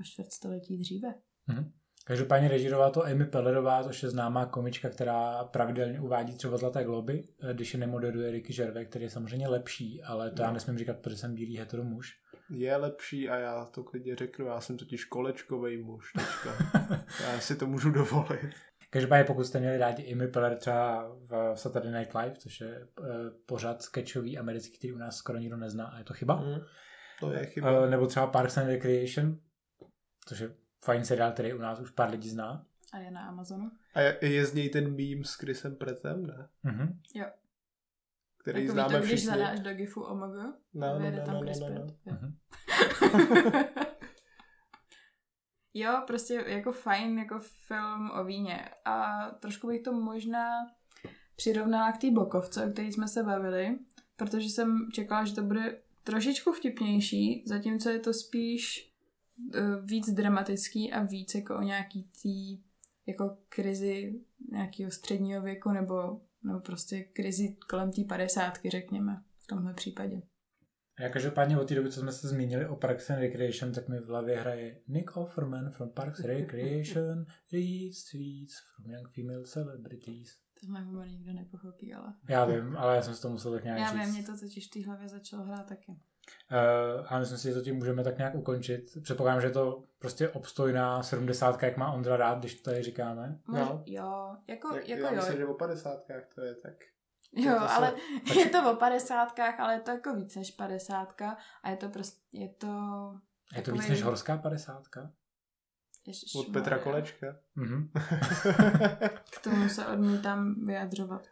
o 0.00 0.02
čtvrtstoletí 0.02 0.78
dříve. 0.78 1.14
Mm-hmm. 1.48 1.72
Každopádně 2.06 2.48
režírovala 2.48 2.90
to 2.90 3.04
Amy 3.04 3.24
Pellerová, 3.24 3.84
což 3.84 4.02
je 4.02 4.10
známá 4.10 4.46
komička, 4.46 4.88
která 4.88 5.44
pravidelně 5.44 6.00
uvádí 6.00 6.34
třeba 6.34 6.56
Zlaté 6.56 6.84
globy, 6.84 7.24
když 7.52 7.74
je 7.74 7.80
nemoderuje 7.80 8.30
Ricky 8.30 8.52
Gervais, 8.52 8.88
který 8.88 9.04
je 9.04 9.10
samozřejmě 9.10 9.48
lepší, 9.48 10.02
ale 10.02 10.30
to 10.30 10.42
no. 10.42 10.44
já 10.44 10.52
nesmím 10.52 10.78
říkat, 10.78 10.96
protože 10.98 11.16
jsem 11.16 11.34
bílý 11.34 11.56
hetero 11.56 11.84
muž. 11.84 12.18
Je 12.50 12.76
lepší 12.76 13.28
a 13.28 13.36
já 13.36 13.64
to 13.64 13.84
klidně 13.84 14.16
řeknu, 14.16 14.46
já 14.46 14.60
jsem 14.60 14.76
totiž 14.76 15.04
kolečkový 15.04 15.76
muž 15.76 16.12
já 17.24 17.40
si 17.40 17.56
to 17.56 17.66
můžu 17.66 17.90
dovolit. 17.90 18.50
Každopádně 18.90 19.24
pokud 19.24 19.44
jste 19.44 19.60
měli 19.60 19.78
rádi 19.78 20.12
Amy 20.12 20.28
Peller 20.28 20.56
třeba 20.56 21.08
v 21.26 21.54
Saturday 21.54 21.92
Night 21.92 22.14
Live, 22.14 22.36
což 22.36 22.60
je 22.60 22.88
uh, 22.98 23.06
pořád 23.46 23.82
sketchový 23.82 24.38
americký, 24.38 24.78
který 24.78 24.92
u 24.92 24.98
nás 24.98 25.16
skoro 25.16 25.38
nikdo 25.38 25.56
nezná 25.56 25.86
a 25.86 25.98
je 25.98 26.04
to 26.04 26.14
chyba. 26.14 26.36
Mm, 26.36 26.60
to 27.20 27.32
je 27.32 27.46
chyba. 27.46 27.80
Uh, 27.80 27.90
nebo 27.90 28.06
třeba 28.06 28.26
Parks 28.26 28.58
and 28.58 28.66
Recreation, 28.66 29.38
což 30.26 30.40
je 30.40 30.50
fajn 30.84 31.04
seriál, 31.04 31.32
který 31.32 31.54
u 31.54 31.58
nás 31.58 31.80
už 31.80 31.90
pár 31.90 32.10
lidí 32.10 32.28
zná. 32.28 32.66
A 32.92 32.98
je 32.98 33.10
na 33.10 33.28
Amazonu. 33.28 33.70
A 33.94 34.00
je, 34.00 34.18
je 34.20 34.46
z 34.46 34.54
něj 34.54 34.68
ten 34.68 34.84
meme 34.84 35.24
s 35.24 35.34
Chrisem 35.34 35.76
Pretem, 35.76 36.26
ne? 36.26 36.48
Mm-hmm. 36.64 36.96
Jo. 37.14 37.26
Který 38.38 38.66
Takový 38.66 38.72
známe 38.72 38.94
to, 38.94 38.98
když 38.98 39.12
všichni. 39.12 39.26
zadáš 39.26 39.60
do 39.60 39.74
GIFu 39.74 40.02
OMG, 40.02 40.34
no, 40.74 40.98
no, 40.98 41.10
no, 41.10 41.24
tam 41.26 41.34
no, 41.34 41.40
Chris 41.40 41.60
no, 41.60 41.68
no, 41.68 41.86
no. 42.06 42.32
Jo, 45.76 46.02
prostě 46.06 46.44
jako 46.46 46.72
fajn 46.72 47.18
jako 47.18 47.38
film 47.40 48.10
o 48.10 48.24
víně. 48.24 48.68
A 48.84 49.26
trošku 49.30 49.66
bych 49.66 49.82
to 49.82 49.92
možná 49.92 50.48
přirovnala 51.36 51.92
k 51.92 51.98
té 51.98 52.10
bokovce, 52.10 52.66
o 52.66 52.70
které 52.70 52.88
jsme 52.88 53.08
se 53.08 53.22
bavili, 53.22 53.78
protože 54.16 54.48
jsem 54.48 54.88
čekala, 54.92 55.24
že 55.24 55.34
to 55.34 55.42
bude 55.42 55.80
trošičku 56.04 56.52
vtipnější, 56.52 57.44
zatímco 57.46 57.90
je 57.90 57.98
to 57.98 58.12
spíš 58.12 58.93
víc 59.84 60.10
dramatický 60.10 60.92
a 60.92 61.02
víc 61.02 61.34
jako 61.34 61.56
o 61.56 61.62
nějaký 61.62 62.10
tý 62.22 62.62
jako 63.06 63.36
krizi 63.48 64.20
nějakého 64.50 64.90
středního 64.90 65.42
věku 65.42 65.70
nebo, 65.70 66.20
nebo 66.42 66.60
prostě 66.60 67.04
krizi 67.04 67.56
kolem 67.70 67.92
té 67.92 68.04
padesátky, 68.04 68.70
řekněme, 68.70 69.22
v 69.38 69.46
tomhle 69.46 69.74
případě. 69.74 70.22
Já 71.00 71.08
každopádně 71.08 71.58
od 71.58 71.68
té 71.68 71.74
doby, 71.74 71.90
co 71.90 72.00
jsme 72.00 72.12
se 72.12 72.28
zmínili 72.28 72.66
o 72.66 72.76
Parks 72.76 73.10
and 73.10 73.18
Recreation, 73.18 73.72
tak 73.72 73.88
mi 73.88 74.00
v 74.00 74.06
hlavě 74.06 74.40
hraje 74.40 74.80
Nick 74.88 75.16
Offerman 75.16 75.70
from 75.70 75.90
Parks 75.90 76.20
and 76.20 76.26
Recreation 76.26 77.26
reads 77.52 78.10
tweets 78.10 78.54
from 78.76 78.90
young 78.90 79.08
female 79.08 79.44
celebrities. 79.44 80.28
Tenhle 80.60 80.80
humor 80.80 81.06
nikdo 81.06 81.32
nepochopí, 81.32 81.94
ale... 81.94 82.14
Já 82.28 82.44
vím, 82.44 82.76
ale 82.76 82.96
já 82.96 83.02
jsem 83.02 83.14
si 83.14 83.22
to 83.22 83.28
musel 83.28 83.52
tak 83.52 83.64
nějak 83.64 83.78
Já 83.78 83.92
vím, 83.92 84.12
mě 84.14 84.22
to 84.22 84.38
totiž 84.38 84.66
v 84.66 84.70
té 84.70 84.86
hlavě 84.86 85.08
začalo 85.08 85.44
hrát 85.44 85.66
taky. 85.66 86.00
Uh, 86.52 87.06
a 87.08 87.18
myslím 87.18 87.38
si, 87.38 87.48
že 87.48 87.54
to 87.54 87.62
tím 87.62 87.76
můžeme 87.76 88.04
tak 88.04 88.18
nějak 88.18 88.34
ukončit. 88.34 88.84
Předpokládám, 89.02 89.40
že 89.40 89.46
je 89.46 89.52
to 89.52 89.84
prostě 89.98 90.28
obstojná 90.28 91.02
70, 91.02 91.62
jak 91.62 91.76
má 91.76 91.92
Ondra 91.92 92.16
rád, 92.16 92.38
když 92.38 92.54
to 92.54 92.70
tady 92.70 92.82
říkáme. 92.82 93.38
No. 93.48 93.82
Jo, 93.86 94.36
jako, 94.46 94.76
jak, 94.76 94.88
jako 94.88 95.02
já 95.02 95.10
jo. 95.10 95.16
myslím, 95.16 95.36
že 95.36 95.46
o 95.46 95.54
50 95.54 96.00
to 96.34 96.40
je 96.40 96.54
tak. 96.54 96.74
Jo, 97.36 97.54
to 97.54 97.70
ale 97.70 97.94
se... 98.26 98.38
je 98.40 98.50
to 98.50 98.72
o 98.72 98.76
padesátkách, 98.76 99.60
ale 99.60 99.74
je 99.74 99.80
to 99.80 99.90
jako 99.90 100.14
víc 100.14 100.36
než 100.36 100.50
padesátka 100.50 101.36
a 101.62 101.70
je 101.70 101.76
to 101.76 101.88
prostě, 101.88 102.20
je 102.32 102.48
to... 102.48 102.68
Je 103.56 103.62
to 103.62 103.72
víc 103.72 103.88
než 103.88 104.02
horská 104.02 104.36
padesátka? 104.36 105.12
Ježiš, 106.06 106.34
Od 106.34 106.52
Petra 106.52 106.78
Kolečka. 106.78 107.36
Mm-hmm. 107.56 107.88
K 109.30 109.42
tomu 109.42 109.68
se 109.68 109.86
odmítám 109.86 110.66
vyjadřovat. 110.66 111.26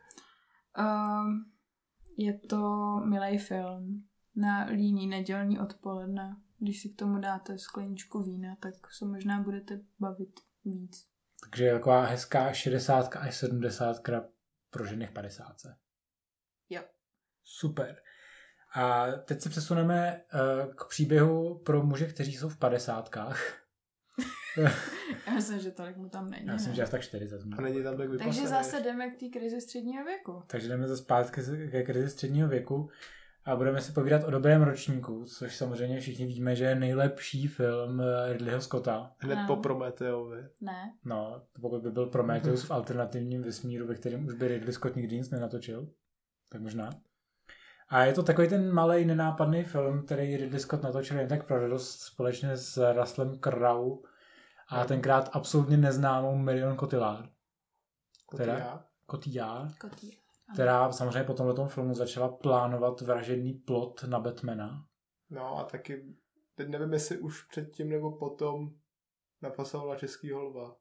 Um, 0.79 1.53
je 2.19 2.39
to 2.39 2.57
milý 3.05 3.39
film 3.39 4.05
na 4.37 4.65
líní 4.65 5.07
nedělní 5.07 5.59
odpoledne. 5.59 6.37
Když 6.59 6.83
si 6.83 6.89
k 6.89 6.97
tomu 6.97 7.19
dáte 7.19 7.59
skleničku 7.59 8.23
vína, 8.23 8.57
tak 8.61 8.75
se 8.93 9.05
možná 9.05 9.43
budete 9.43 9.81
bavit 9.99 10.41
víc. 10.65 11.07
Takže 11.45 11.65
je 11.65 11.73
taková 11.73 12.05
hezká 12.05 12.53
60 12.53 13.17
až 13.17 13.37
70 13.37 13.97
pro 14.71 14.87
ženy 14.87 15.07
v 15.07 15.11
50. 15.11 15.57
Jo. 16.71 16.83
Super. 17.45 18.03
A 18.75 19.07
teď 19.13 19.41
se 19.41 19.51
přesuneme 19.51 20.23
uh, 20.35 20.75
k 20.75 20.89
příběhu 20.89 21.59
pro 21.59 21.83
muže, 21.83 22.07
kteří 22.07 22.33
jsou 22.33 22.49
v 22.49 22.59
padesátkách. 22.59 23.63
Já 25.27 25.35
myslím, 25.35 25.59
že 25.59 25.71
tolik 25.71 25.97
mu 25.97 26.09
tam 26.09 26.31
není. 26.31 26.47
Já 26.47 26.53
myslím, 26.53 26.75
že 26.75 26.83
asi 26.83 26.93
tak 26.93 27.03
40. 27.03 27.41
A 27.59 27.61
není 27.61 27.83
tam 27.83 27.97
tak 27.97 28.09
Takže 28.19 28.49
zase 28.49 28.81
jdeme 28.81 29.11
k 29.11 29.21
té 29.21 29.29
krizi 29.29 29.61
středního 29.61 30.05
věku. 30.05 30.43
Takže 30.47 30.69
jdeme 30.69 30.89
zase 30.89 31.03
zpátky 31.03 31.41
ke 31.71 31.83
krizi 31.83 32.11
středního 32.11 32.49
věku 32.49 32.91
a 33.45 33.57
budeme 33.57 33.81
si 33.81 33.93
povídat 33.93 34.25
o 34.25 34.31
dobrém 34.31 34.63
ročníku, 34.63 35.25
což 35.25 35.57
samozřejmě 35.57 36.01
všichni 36.01 36.27
víme, 36.27 36.57
že 36.57 36.65
je 36.65 36.75
nejlepší 36.75 37.47
film 37.47 38.01
eh, 38.01 38.33
Ridleyho 38.33 38.61
Scotta. 38.61 39.13
Hned 39.19 39.35
no. 39.37 39.47
po 39.47 39.57
Prometeovi. 39.57 40.49
Ne. 40.61 40.93
No, 41.05 41.43
pokud 41.61 41.83
by 41.83 41.91
byl 41.91 42.07
Prometheus 42.07 42.65
v 42.65 42.71
alternativním 42.71 43.43
vesmíru, 43.43 43.87
ve 43.87 43.95
kterém 43.95 44.27
už 44.27 44.35
by 44.35 44.49
Ridley 44.49 44.73
Scott 44.73 44.97
nikdy 44.97 45.17
nic 45.17 45.31
nenatočil, 45.31 45.89
tak 46.49 46.61
možná. 46.61 46.91
A 47.89 48.05
je 48.05 48.13
to 48.13 48.23
takový 48.23 48.49
ten 48.49 48.73
malý 48.73 49.05
nenápadný 49.05 49.65
film, 49.65 50.05
který 50.05 50.37
Ridley 50.37 50.61
Scott 50.61 50.83
natočil 50.83 51.19
jen 51.19 51.29
tak 51.29 51.47
pro 51.47 51.61
radost 51.61 52.01
společně 52.01 52.57
s 52.57 52.93
Russellem 52.93 53.39
Crowe 53.39 54.01
a 54.69 54.85
tenkrát 54.85 55.31
absolutně 55.33 55.77
neznámou 55.77 56.37
Marion 56.37 56.79
Cotillard. 56.79 57.31
Cotillard? 58.31 58.81
Cotillard. 59.11 59.73
Která 60.53 60.93
samozřejmě 60.93 61.25
po 61.25 61.35
tomhle 61.35 61.69
filmu 61.69 61.95
začala 61.95 62.29
plánovat 62.29 63.01
vražedný 63.01 63.53
plot 63.53 64.05
na 64.05 64.21
Batmana. 64.21 64.85
No 65.31 65.59
a 65.59 65.65
taky, 65.65 66.05
teď 66.55 66.69
nevím, 66.69 66.93
jestli 66.93 67.19
už 67.19 67.43
předtím 67.43 67.89
nebo 67.89 68.13
potom 68.19 68.71
napasovala 69.43 69.97
český 69.97 70.31
holva. 70.31 70.77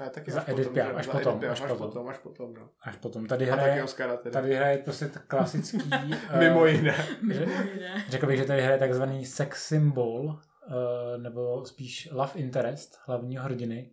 Ne, 0.00 0.10
taky 0.10 0.30
za 0.30 0.40
až 0.40 0.48
Edith 0.48 0.68
potom, 0.68 0.74
Piaf, 0.74 0.96
až, 0.96 1.06
potom, 1.06 1.40
Piaf, 1.40 1.52
až, 1.52 1.60
až 1.60 1.68
potom, 1.68 1.88
potom, 1.88 2.08
až 2.08 2.18
potom, 2.18 2.54
no. 2.54 2.70
Až 2.82 2.96
potom. 2.96 3.26
Tady 3.26 3.44
hraje, 3.44 3.84
Oscara 3.84 4.16
tady 4.16 4.54
hraje 4.54 4.78
prostě 4.78 5.10
klasický... 5.26 5.90
Mimo 6.38 6.66
jiné. 6.66 7.06
Mimo 7.22 7.52
jiné. 7.74 8.04
Řekl 8.08 8.26
bych, 8.26 8.38
že 8.38 8.44
tady 8.44 8.62
hraje 8.62 8.78
takzvaný 8.78 9.26
sex 9.26 9.66
symbol, 9.66 10.24
uh, 10.24 11.22
nebo 11.22 11.64
spíš 11.64 12.08
love 12.12 12.32
interest 12.34 12.98
hlavního 13.06 13.44
hrdiny, 13.44 13.92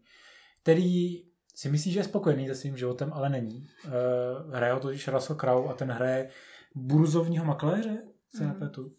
který 0.62 1.29
si 1.60 1.70
myslí, 1.70 1.92
že 1.92 2.00
je 2.00 2.04
spokojený 2.04 2.48
se 2.48 2.56
svým 2.56 2.78
životem, 2.78 3.14
ale 3.14 3.30
není. 3.30 3.68
Uh, 3.86 4.54
hraje 4.54 4.74
ho 4.74 4.80
totiž 4.80 5.08
Russell 5.08 5.40
Crowe 5.40 5.70
a 5.70 5.74
ten 5.74 5.92
hraje 5.92 6.30
burzovního 6.76 7.46
makléře, 7.46 8.04
se 8.36 8.44
mm. 8.44 8.50
nepletu. 8.50 8.92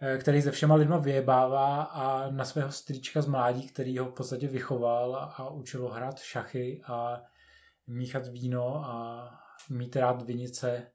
Eh, 0.00 0.18
který 0.18 0.42
se 0.42 0.50
všema 0.50 0.74
lidma 0.74 0.98
vyjebává 0.98 1.82
a 1.82 2.30
na 2.30 2.44
svého 2.44 2.72
strýčka 2.72 3.22
z 3.22 3.26
mládí, 3.26 3.68
který 3.68 3.98
ho 3.98 4.06
v 4.06 4.14
podstatě 4.14 4.48
vychoval 4.48 5.16
a 5.16 5.50
učil 5.50 5.82
ho 5.82 5.88
hrát 5.88 6.18
šachy 6.18 6.82
a 6.86 7.22
míchat 7.86 8.26
víno 8.26 8.84
a 8.84 9.30
mít 9.70 9.96
rád 9.96 10.22
vinice 10.22 10.86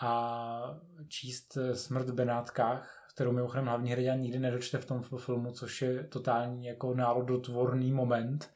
a 0.00 0.80
číst 1.08 1.58
Smrt 1.72 2.08
v 2.08 2.14
Benátkách, 2.14 3.06
kterou 3.14 3.32
mimochodem 3.32 3.66
hlavní 3.66 3.90
hrdina 3.90 4.14
nikdy 4.14 4.38
nedočte 4.38 4.78
v 4.78 4.86
tom 4.86 5.02
filmu, 5.02 5.52
což 5.52 5.82
je 5.82 6.04
totální 6.04 6.66
jako 6.66 6.94
národotvorný 6.94 7.92
moment, 7.92 8.50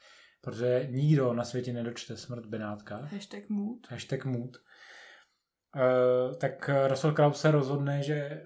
protože 0.48 0.88
nikdo 0.90 1.34
na 1.34 1.44
světě 1.44 1.72
nedočte 1.72 2.16
Smrt 2.16 2.46
v 2.46 2.48
Benátkách. 2.48 3.12
Hashtag 3.12 3.48
mood. 3.48 3.90
Hashtag 3.90 4.24
mood. 4.24 4.56
Uh, 5.76 6.36
tak 6.36 6.70
Russell 6.88 7.14
Crowe 7.14 7.34
se 7.34 7.50
rozhodne, 7.50 8.02
že 8.02 8.42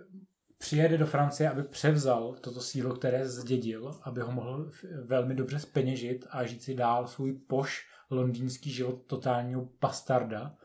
přijede 0.58 0.98
do 0.98 1.06
Francie, 1.06 1.50
aby 1.50 1.62
převzal 1.62 2.34
toto 2.40 2.60
sílo, 2.60 2.94
které 2.94 3.28
zdědil, 3.28 3.90
aby 4.02 4.20
ho 4.20 4.32
mohl 4.32 4.70
velmi 5.04 5.34
dobře 5.34 5.58
speněžit 5.58 6.26
a 6.30 6.46
žít 6.46 6.62
si 6.62 6.74
dál 6.74 7.06
svůj 7.06 7.32
poš 7.32 7.86
londýnský 8.10 8.70
život 8.72 9.06
totálního 9.06 9.68
bastarda. 9.80 10.56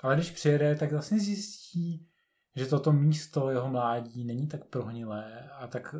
Ale 0.00 0.14
když 0.14 0.30
přijede, 0.30 0.74
tak 0.74 0.92
vlastně 0.92 1.18
zjistí, 1.18 2.08
že 2.56 2.66
toto 2.66 2.92
místo 2.92 3.50
jeho 3.50 3.68
mládí 3.68 4.24
není 4.24 4.48
tak 4.48 4.64
prohnilé 4.64 5.50
a 5.50 5.66
tak 5.66 5.94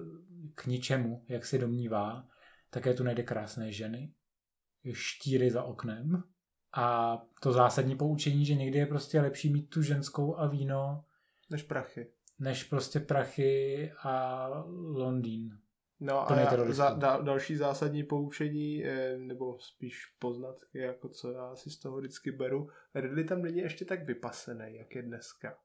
k 0.54 0.66
ničemu, 0.66 1.24
jak 1.28 1.46
si 1.46 1.58
domnívá. 1.58 2.26
Také 2.70 2.94
tu 2.94 3.04
najde 3.04 3.22
krásné 3.22 3.72
ženy, 3.72 4.12
štíry 4.92 5.50
za 5.50 5.62
oknem 5.62 6.22
a 6.76 7.18
to 7.42 7.52
zásadní 7.52 7.96
poučení, 7.96 8.44
že 8.44 8.54
někdy 8.54 8.78
je 8.78 8.86
prostě 8.86 9.20
lepší 9.20 9.52
mít 9.52 9.70
tu 9.70 9.82
ženskou 9.82 10.36
a 10.38 10.46
víno 10.46 11.04
než 11.50 11.62
prachy. 11.62 12.12
Než 12.38 12.64
prostě 12.64 13.00
prachy 13.00 13.92
a 14.02 14.46
Londýn. 14.92 15.58
No 16.00 16.30
a 16.30 16.40
já, 16.40 16.72
za, 16.72 16.90
da, 16.90 17.16
další 17.16 17.56
zásadní 17.56 18.02
poučení, 18.02 18.84
nebo 19.16 19.58
spíš 19.58 20.06
poznatky, 20.18 20.78
jako 20.78 21.08
co 21.08 21.32
já 21.32 21.56
si 21.56 21.70
z 21.70 21.78
toho 21.78 21.98
vždycky 21.98 22.32
beru, 22.32 22.68
Ridley 22.94 23.24
tam 23.24 23.42
není 23.42 23.58
ještě 23.58 23.84
tak 23.84 24.06
vypasený, 24.06 24.76
jak 24.76 24.94
je 24.94 25.02
dneska. 25.02 25.58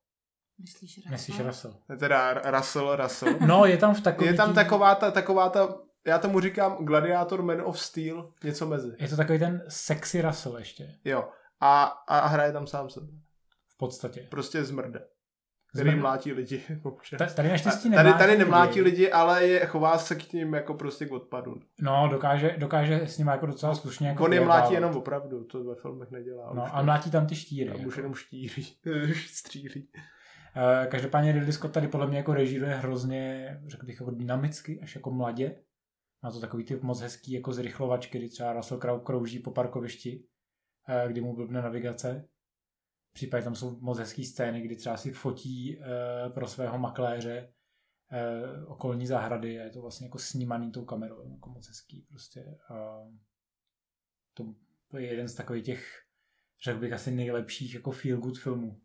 Myslíš 0.60 0.98
Russell? 0.98 1.12
Myslíš 1.12 1.40
Russell? 1.40 1.78
Teda 2.00 2.34
Russell, 2.34 2.96
Russell. 2.96 3.40
No, 3.48 3.66
je 3.66 3.78
tam 3.78 3.94
v 3.96 4.02
takový... 4.02 4.28
Je 4.28 4.34
tam 4.34 4.54
taková 4.54 4.96
ta, 4.96 5.12
taková 5.12 5.50
ta, 5.50 5.78
já 6.08 6.20
tomu 6.20 6.40
říkám 6.40 6.86
Gladiator 6.86 7.42
Man 7.42 7.62
of 7.62 7.80
Steel, 7.80 8.34
něco 8.44 8.68
mezi. 8.68 8.96
Je 9.00 9.08
to 9.08 9.18
takový 9.18 9.40
ten 9.40 9.64
sexy 9.68 10.22
Russell 10.22 10.58
ještě. 10.58 10.96
Jo. 11.06 11.30
A, 11.60 11.84
a 11.84 12.28
hraje 12.28 12.52
tam 12.52 12.68
sám 12.68 12.90
sebe. 12.90 13.08
V 13.68 13.78
podstatě. 13.78 14.28
Prostě 14.30 14.64
zmrde 14.64 15.06
který 15.76 15.90
Zmrde. 15.90 16.02
mlátí 16.02 16.34
lidi. 16.34 16.62
Tady 17.36 17.50
naštěstí 17.50 17.92
tady, 17.92 18.14
tady 18.14 18.38
nemlátí 18.38 18.82
lidi, 18.82 19.02
lidi, 19.02 19.12
ale 19.12 19.48
je, 19.48 19.66
chová 19.66 19.98
se 19.98 20.16
k 20.16 20.34
ním 20.34 20.54
jako 20.54 20.74
prostě 20.74 21.06
k 21.06 21.12
odpadu. 21.12 21.56
No, 21.82 22.08
dokáže, 22.12 22.56
dokáže 22.58 23.02
s 23.02 23.18
ním 23.18 23.28
jako 23.28 23.46
docela 23.46 23.76
slušně. 23.76 24.08
Jako 24.08 24.24
On 24.24 24.34
je 24.34 24.42
mlátí 24.42 24.74
jenom 24.74 24.98
opravdu, 24.98 25.44
to 25.44 25.64
ve 25.64 25.76
filmech 25.76 26.12
nedělá. 26.12 26.54
No, 26.54 26.76
a 26.76 26.82
mlátí 26.82 27.12
tam 27.12 27.28
ty 27.28 27.36
štíry. 27.36 27.70
A 27.70 27.74
jako. 27.74 27.88
už 27.88 27.98
jenom 27.98 28.14
štíří, 28.14 28.78
stříří. 29.28 29.90
Uh, 30.56 30.92
každopádně 30.92 31.32
Ridley 31.32 31.54
Scott 31.54 31.74
tady 31.74 31.88
podle 31.88 32.08
mě 32.08 32.18
jako 32.18 32.34
režíruje 32.34 32.76
hrozně, 32.76 33.50
řekl 33.68 33.86
bych, 33.86 34.00
jako 34.00 34.12
dynamicky, 34.12 34.80
až 34.84 34.96
jako 34.96 35.12
mladě. 35.12 35.56
Má 36.26 36.32
to 36.32 36.40
takový 36.40 36.66
typ 36.66 36.82
moc 36.82 37.02
hezký 37.02 37.32
jako 37.32 37.54
zrychlovačky, 37.54 38.18
kdy 38.18 38.30
třeba 38.30 38.54
Russell 38.54 38.80
Crowe 38.80 39.04
krouží 39.04 39.40
po 39.40 39.52
parkovišti, 39.52 40.28
uh, 40.90 41.12
kdy 41.12 41.22
mu 41.22 41.36
blbne 41.36 41.62
navigace 41.62 42.28
případě 43.16 43.44
tam 43.44 43.56
jsou 43.56 43.80
moc 43.80 44.00
hezké 44.00 44.24
scény, 44.24 44.62
kdy 44.62 44.76
třeba 44.76 44.98
si 44.98 45.12
fotí 45.12 45.78
uh, 45.78 46.34
pro 46.34 46.48
svého 46.48 46.78
makléře 46.78 47.54
uh, 48.12 48.72
okolní 48.72 49.08
zahrady 49.08 49.60
a 49.60 49.64
je 49.64 49.70
to 49.70 49.82
vlastně 49.82 50.08
jako 50.08 50.20
snímaný 50.20 50.72
tou 50.72 50.86
kamerou, 50.86 51.32
jako 51.32 51.50
moc 51.50 51.68
hezký 51.68 52.02
prostě. 52.10 52.58
To 54.90 54.98
je 54.98 55.08
jeden 55.08 55.28
z 55.28 55.36
takových 55.36 55.66
těch, 55.66 56.02
řekl 56.64 56.80
bych, 56.80 56.94
asi 56.94 57.12
nejlepších 57.12 57.74
jako 57.74 57.92
feel 57.92 58.18
good 58.18 58.38
filmů. 58.38 58.82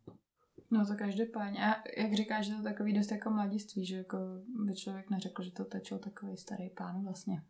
No 0.70 0.86
to 0.86 0.94
každopádně. 0.94 1.66
A 1.66 1.82
jak 1.96 2.14
říkáš, 2.14 2.46
že 2.46 2.54
to 2.54 2.62
takový 2.62 2.92
dost 2.92 3.12
jako 3.12 3.30
mladiství, 3.30 3.86
že 3.86 3.96
jako 3.96 4.18
by 4.66 4.74
člověk 4.74 5.10
neřekl, 5.10 5.42
že 5.42 5.52
to 5.52 5.64
tečil 5.64 5.98
takový 5.98 6.36
starý 6.36 6.70
pán 6.70 7.04
vlastně. 7.04 7.42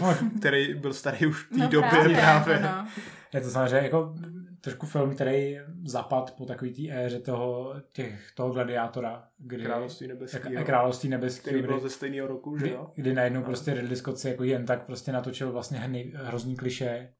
No, 0.00 0.14
který 0.38 0.74
byl 0.74 0.94
starý 0.94 1.26
už 1.26 1.44
v 1.44 1.50
té 1.50 1.58
no, 1.58 1.68
době 1.68 1.90
právě. 1.90 2.16
právě. 2.16 2.60
No. 2.60 2.88
Je 3.34 3.40
to 3.40 3.50
samozřejmě 3.50 3.76
jako 3.76 4.14
trošku 4.60 4.86
film, 4.86 5.14
který 5.14 5.58
zapad 5.84 6.34
po 6.36 6.46
takový 6.46 6.74
té 6.74 7.04
éře 7.04 7.20
toho, 7.20 7.74
těch, 7.92 8.32
toho 8.34 8.52
gladiátora. 8.52 9.28
Kdy, 9.38 9.64
Království 9.64 10.08
nebeského. 10.08 10.64
Království 10.64 11.08
nebeského. 11.08 11.52
Který 11.52 11.66
bylo 11.66 11.80
ze 11.80 11.90
stejného 11.90 12.28
roku, 12.28 12.58
že 12.58 12.70
jo? 12.70 12.90
Kdy, 12.94 13.02
kdy 13.02 13.14
najednou 13.14 13.40
no. 13.40 13.46
prostě 13.46 13.74
Ridley 13.74 13.96
Scott 13.96 14.18
si 14.18 14.28
jako 14.28 14.44
jen 14.44 14.66
tak 14.66 14.86
prostě 14.86 15.12
natočil 15.12 15.52
vlastně 15.52 15.78
hrozný 16.14 16.56
kliše 16.56 17.14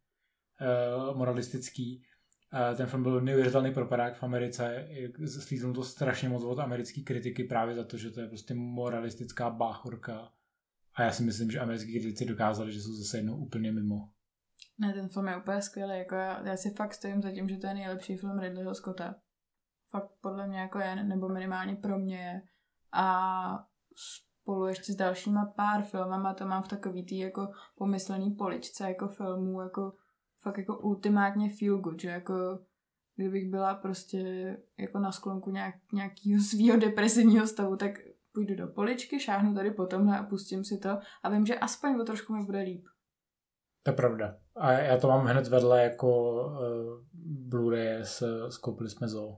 uh, 1.11 1.17
moralistický 1.17 2.05
ten 2.77 2.87
film 2.87 3.03
byl 3.03 3.21
neuvěřitelný 3.21 3.75
propadák 3.75 4.17
v 4.17 4.23
Americe, 4.23 4.89
slíznul 5.27 5.75
to 5.75 5.85
strašně 5.85 6.29
moc 6.29 6.45
od 6.45 6.59
americké 6.59 7.01
kritiky 7.01 7.45
právě 7.45 7.75
za 7.75 7.85
to, 7.85 7.97
že 7.97 8.11
to 8.11 8.21
je 8.21 8.29
prostě 8.29 8.55
moralistická 8.55 9.51
báchorka. 9.51 10.33
A 10.95 11.03
já 11.03 11.11
si 11.11 11.23
myslím, 11.23 11.51
že 11.51 11.61
americký 11.61 11.93
kritici 11.93 12.25
dokázali, 12.25 12.73
že 12.73 12.81
jsou 12.81 12.93
zase 12.93 13.19
jednou 13.19 13.37
úplně 13.37 13.73
mimo. 13.73 14.09
Ne, 14.79 14.93
ten 14.93 15.09
film 15.09 15.29
je 15.29 15.37
úplně 15.37 15.63
skvělý. 15.63 15.99
Jako 15.99 16.15
já, 16.15 16.47
já 16.47 16.57
si 16.57 16.71
fakt 16.71 16.95
stojím 16.95 17.23
za 17.23 17.31
tím, 17.31 17.49
že 17.49 17.57
to 17.57 17.67
je 17.67 17.75
nejlepší 17.75 18.17
film 18.17 18.39
Ridleyho 18.39 18.75
Scotta. 18.75 19.15
Fakt 19.91 20.11
podle 20.21 20.47
mě 20.47 20.59
jako 20.59 20.79
je, 20.79 21.05
nebo 21.05 21.29
minimálně 21.29 21.77
pro 21.77 21.99
mě 21.99 22.17
je. 22.17 22.43
A 22.93 23.67
spolu 23.95 24.67
ještě 24.67 24.93
s 24.93 24.97
dalšíma 24.97 25.53
pár 25.57 25.83
filmama 25.83 26.35
to 26.35 26.47
mám 26.47 26.63
v 26.63 26.69
takový 26.69 27.07
tý 27.07 27.19
jako 27.19 27.49
pomyslný 27.77 28.31
poličce 28.31 28.85
jako 28.85 29.09
filmů, 29.09 29.61
jako 29.61 29.93
fakt 30.41 30.59
jako 30.59 30.79
ultimátně 30.79 31.51
feel 31.59 31.79
good, 31.79 32.01
že 32.01 32.09
jako 32.09 32.59
kdybych 33.17 33.51
byla 33.51 33.75
prostě 33.75 34.23
jako 34.79 34.99
na 34.99 35.13
sklonku 35.13 35.51
nějak, 35.51 35.75
nějakého 35.93 36.43
svého 36.51 36.77
depresivního 36.79 37.47
stavu, 37.47 37.77
tak 37.77 37.99
půjdu 38.33 38.55
do 38.55 38.67
poličky, 38.67 39.21
šáhnu 39.21 39.55
tady 39.55 39.71
po 39.71 39.87
tomhle 39.87 40.19
a 40.19 40.23
pustím 40.23 40.65
si 40.65 40.79
to 40.79 40.99
a 41.23 41.31
vím, 41.31 41.47
že 41.47 41.59
aspoň 41.59 42.01
o 42.01 42.05
trošku 42.05 42.33
mi 42.33 42.45
bude 42.45 42.61
líp. 42.61 42.85
To 43.83 43.91
je 43.91 43.97
pravda. 43.97 44.39
A 44.57 44.73
já 44.73 44.99
to 44.99 45.09
mám 45.09 45.27
hned 45.27 45.49
vedle 45.49 45.83
jako 45.83 46.43
uh, 46.47 46.59
Blu-ray 47.49 48.01
s, 48.01 48.49
skoupili 48.49 48.91
jsme 48.91 49.09
Zoo. 49.09 49.37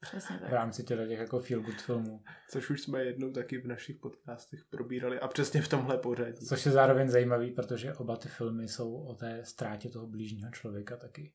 Přesně 0.00 0.38
tak. 0.38 0.48
V 0.50 0.52
rámci 0.52 0.84
těch, 0.84 1.08
těch 1.08 1.18
jako 1.18 1.40
feel 1.40 1.60
good 1.60 1.82
filmů. 1.82 2.22
Což 2.50 2.70
už 2.70 2.82
jsme 2.82 3.04
jednou 3.04 3.32
taky 3.32 3.58
v 3.58 3.66
našich 3.66 3.96
podcastech 3.96 4.60
probírali 4.70 5.20
a 5.20 5.28
přesně 5.28 5.62
v 5.62 5.68
tomhle 5.68 5.98
pořadí. 5.98 6.46
Což 6.46 6.66
je 6.66 6.72
zároveň 6.72 7.08
zajímavý, 7.08 7.50
protože 7.50 7.94
oba 7.94 8.16
ty 8.16 8.28
filmy 8.28 8.68
jsou 8.68 8.94
o 8.94 9.14
té 9.14 9.44
ztrátě 9.44 9.88
toho 9.90 10.06
blížního 10.06 10.50
člověka 10.50 10.96
taky. 10.96 11.32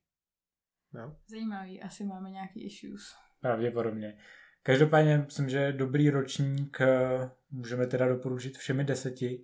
No. 0.93 1.17
Zajímavý, 1.27 1.81
asi 1.81 2.03
máme 2.03 2.29
nějaký 2.29 2.65
issues. 2.65 3.15
Pravděpodobně. 3.39 4.17
Každopádně 4.63 5.17
myslím, 5.17 5.49
že 5.49 5.73
dobrý 5.73 6.09
ročník 6.09 6.81
eh, 6.81 7.29
můžeme 7.51 7.87
teda 7.87 8.07
doporučit 8.07 8.57
všemi 8.57 8.83
deseti. 8.83 9.43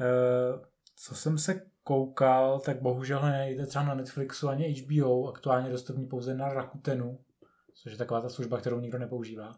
Eh, 0.00 0.66
co 0.96 1.14
jsem 1.14 1.38
se 1.38 1.66
koukal, 1.82 2.60
tak 2.60 2.82
bohužel 2.82 3.22
nejde 3.22 3.66
třeba 3.66 3.84
na 3.84 3.94
Netflixu 3.94 4.48
ani 4.48 4.72
HBO, 4.72 5.28
aktuálně 5.28 5.70
dostupný 5.70 6.06
pouze 6.06 6.34
na 6.34 6.48
Rakutenu, 6.48 7.23
což 7.74 7.92
je 7.92 7.98
taková 7.98 8.20
ta 8.20 8.28
služba, 8.28 8.58
kterou 8.58 8.80
nikdo 8.80 8.98
nepoužívá. 8.98 9.52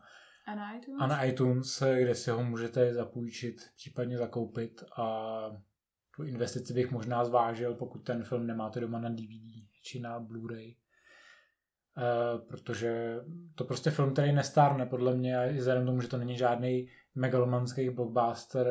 A 0.47 0.55
na 0.55 0.77
iTunes? 0.77 0.99
A 1.01 1.07
na 1.07 1.25
iTunes, 1.25 1.83
kde 1.83 2.15
si 2.15 2.31
ho 2.31 2.45
můžete 2.45 2.95
zapůjčit, 2.95 3.57
případně 3.77 4.19
zakoupit 4.19 4.85
a 4.97 5.39
tu 6.17 6.23
investici 6.23 6.75
bych 6.75 6.91
možná 6.91 7.25
zvážil, 7.25 7.75
pokud 7.75 7.99
ten 7.99 8.25
film 8.25 8.47
nemáte 8.47 8.81
doma 8.81 8.99
na 8.99 9.09
DVD 9.09 9.67
či 9.83 10.01
na 10.01 10.21
Blu-ray. 10.21 10.77
Uh, 11.97 12.49
protože 12.49 13.21
to 13.55 13.65
prostě 13.65 13.91
film, 13.91 14.13
který 14.13 14.33
nestárne 14.33 14.87
podle 14.87 15.15
mě, 15.15 15.37
i 15.51 15.57
vzhledem 15.57 15.87
tomu, 15.87 16.01
že 16.01 16.09
to 16.09 16.19
není 16.19 16.37
žádný 16.37 16.89
megalomanský 17.15 17.91
blockbuster 17.91 18.67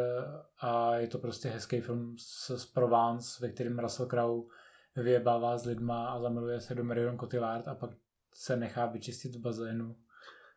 a 0.59 0.95
je 0.95 1.07
to 1.07 1.19
prostě 1.19 1.49
hezký 1.49 1.81
film 1.81 2.15
z, 2.17 2.51
z 2.55 2.65
Provence, 2.65 3.45
ve 3.47 3.51
kterém 3.51 3.79
Russell 3.79 4.09
Crowe 4.09 4.47
vyjebává 4.95 5.57
s 5.57 5.65
lidma 5.65 6.07
a 6.09 6.19
zamiluje 6.19 6.59
se 6.59 6.75
do 6.75 6.83
Marion 6.83 7.19
Cotillard 7.19 7.67
a 7.67 7.75
pak 7.75 7.89
se 8.35 8.57
nechá 8.57 8.85
vyčistit 8.85 9.35
v 9.35 9.39
bazénu 9.39 9.95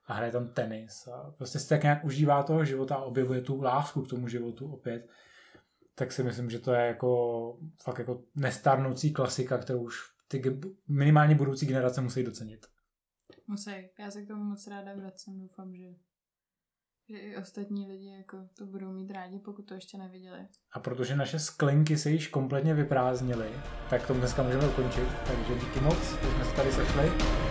a 0.04 0.14
hraje 0.14 0.32
tam 0.32 0.48
tenis 0.48 1.06
a 1.06 1.30
prostě 1.30 1.58
si 1.58 1.68
tak 1.68 1.82
nějak 1.82 2.04
užívá 2.04 2.42
toho 2.42 2.64
života 2.64 2.94
a 2.94 3.02
objevuje 3.02 3.40
tu 3.40 3.62
lásku 3.62 4.02
k 4.02 4.08
tomu 4.08 4.28
životu 4.28 4.72
opět, 4.72 5.08
tak 5.94 6.12
si 6.12 6.22
myslím, 6.22 6.50
že 6.50 6.58
to 6.58 6.72
je 6.72 6.86
jako 6.86 7.58
fakt 7.82 7.98
jako 7.98 8.22
nestarnoucí 8.34 9.12
klasika, 9.12 9.58
kterou 9.58 9.82
už 9.82 9.94
ty 10.28 10.60
minimálně 10.88 11.34
budoucí 11.34 11.66
generace 11.66 12.00
musí 12.00 12.22
docenit. 12.22 12.66
Musí. 13.46 13.70
Já 13.98 14.10
se 14.10 14.22
k 14.22 14.28
tomu 14.28 14.44
moc 14.44 14.66
ráda 14.66 14.94
vracím. 14.94 15.40
Doufám, 15.40 15.76
že, 15.76 15.94
že 17.08 17.18
i 17.18 17.36
ostatní 17.36 17.88
lidi 17.88 18.16
jako 18.18 18.48
to 18.58 18.66
budou 18.66 18.92
mít 18.92 19.10
rádi, 19.10 19.38
pokud 19.38 19.62
to 19.62 19.74
ještě 19.74 19.98
neviděli. 19.98 20.48
A 20.72 20.80
protože 20.80 21.16
naše 21.16 21.38
sklenky 21.38 21.98
se 21.98 22.10
již 22.10 22.28
kompletně 22.28 22.74
vyprázdnily, 22.74 23.50
tak 23.90 24.06
to 24.06 24.14
dneska 24.14 24.42
můžeme 24.42 24.68
ukončit. 24.68 25.08
Takže 25.26 25.54
díky 25.54 25.80
moc, 25.80 26.20
že 26.22 26.30
jsme 26.30 26.44
se 26.44 26.56
tady 26.56 26.72
sešli. 26.72 27.47